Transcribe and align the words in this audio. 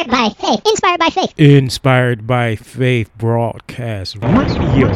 Inspired 0.00 0.10
by 0.10 0.30
faith. 0.30 0.62
Inspired 0.64 0.98
by 0.98 1.10
faith. 1.10 1.34
Inspired 1.38 2.26
by 2.26 2.56
faith 2.56 3.10
broadcast 3.18 4.16
radio. 4.16 4.88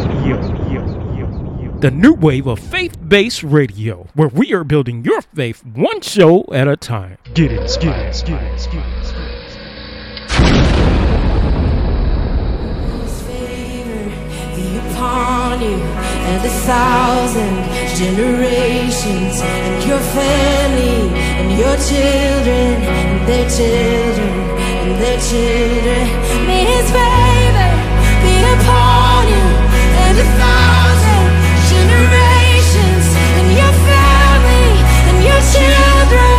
The 1.80 1.90
new 1.90 2.14
wave 2.14 2.46
of 2.46 2.58
faith 2.58 2.96
based 3.06 3.42
radio, 3.42 4.06
where 4.14 4.28
we 4.28 4.54
are 4.54 4.64
building 4.64 5.04
your 5.04 5.20
faith 5.20 5.62
one 5.62 6.00
show 6.00 6.46
at 6.54 6.68
a 6.68 6.78
time. 6.78 7.18
Get 7.34 7.52
it, 7.52 7.76
get 7.82 7.98
it, 7.98 8.24
get 8.24 8.42
it, 8.42 8.68
get 8.72 8.86
it. 8.86 9.04
Upon 14.94 15.60
you 15.60 15.76
and 15.76 16.42
the 16.42 16.48
thousand 16.48 17.64
generations, 17.94 19.42
and 19.42 19.86
your 19.86 20.00
family, 20.00 21.10
and 21.18 21.58
your 21.58 21.76
children, 21.76 22.82
and 22.82 23.28
their 23.28 23.50
children 23.50 24.43
their 24.98 25.18
children. 25.18 26.04
May 26.46 26.64
His 26.64 26.86
favor 26.90 27.72
be 28.22 28.34
upon 28.54 29.28
you 29.28 29.46
and 30.04 30.18
a 30.18 30.28
thousand 30.40 31.26
generations, 31.72 33.06
and 33.38 33.46
your 33.60 33.74
family 33.88 34.70
and 35.08 35.16
your 35.24 35.40
children. 35.52 36.33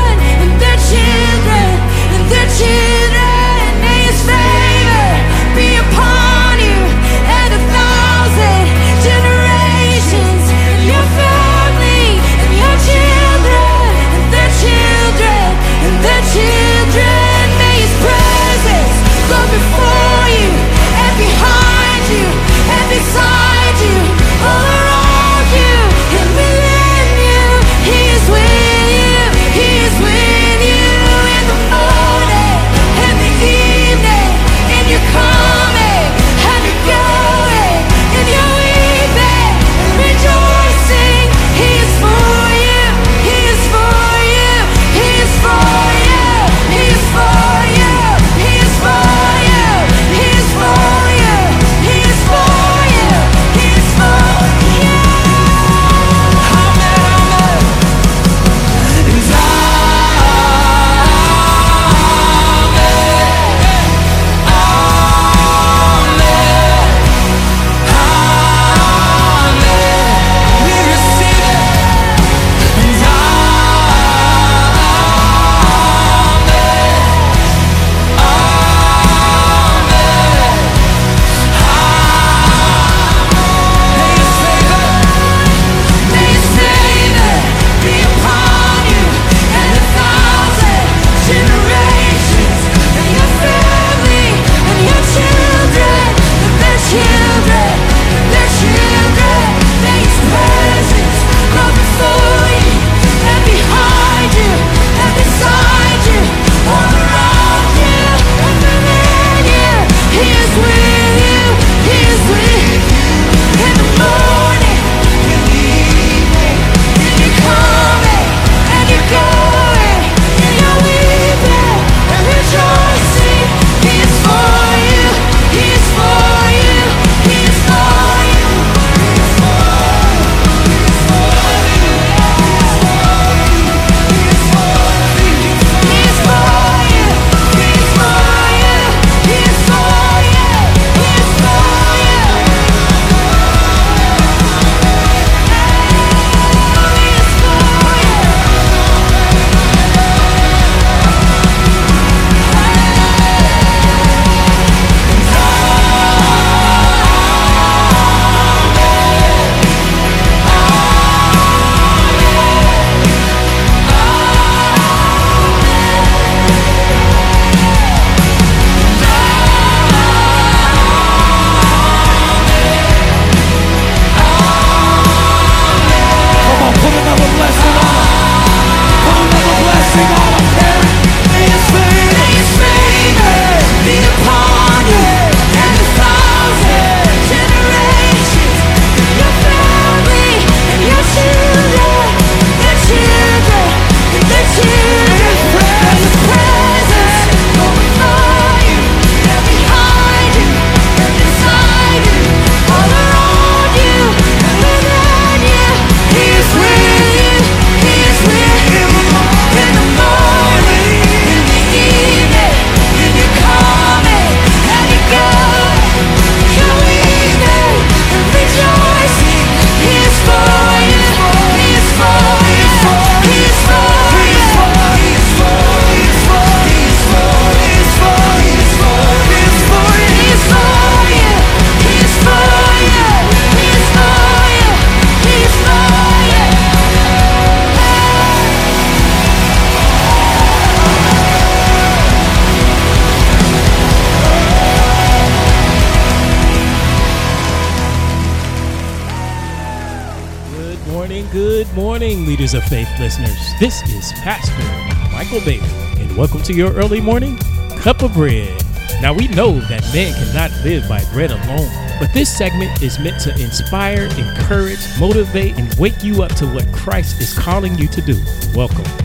listeners. 253.06 253.54
This 253.60 253.84
is 253.94 254.12
Pastor 254.22 254.64
Michael 255.12 255.40
Bailey, 255.42 255.70
and 256.02 256.18
welcome 256.18 256.42
to 256.42 256.54
your 256.54 256.74
early 256.74 257.00
morning 257.00 257.38
cup 257.78 258.02
of 258.02 258.14
bread. 258.14 258.60
Now, 259.00 259.14
we 259.14 259.28
know 259.28 259.60
that 259.60 259.88
man 259.94 260.12
cannot 260.16 260.50
live 260.64 260.90
by 260.90 261.04
bread 261.14 261.30
alone, 261.30 261.70
but 262.00 262.12
this 262.16 262.36
segment 262.36 262.82
is 262.82 262.98
meant 262.98 263.22
to 263.22 263.32
inspire, 263.40 264.06
encourage, 264.18 264.80
motivate, 265.00 265.56
and 265.60 265.72
wake 265.76 266.04
you 266.04 266.24
up 266.24 266.34
to 266.38 266.48
what 266.48 266.66
Christ 266.74 267.22
is 267.22 267.38
calling 267.38 267.78
you 267.78 267.88
to 267.90 268.02
do. 268.02 268.20
Welcome. 268.56 269.05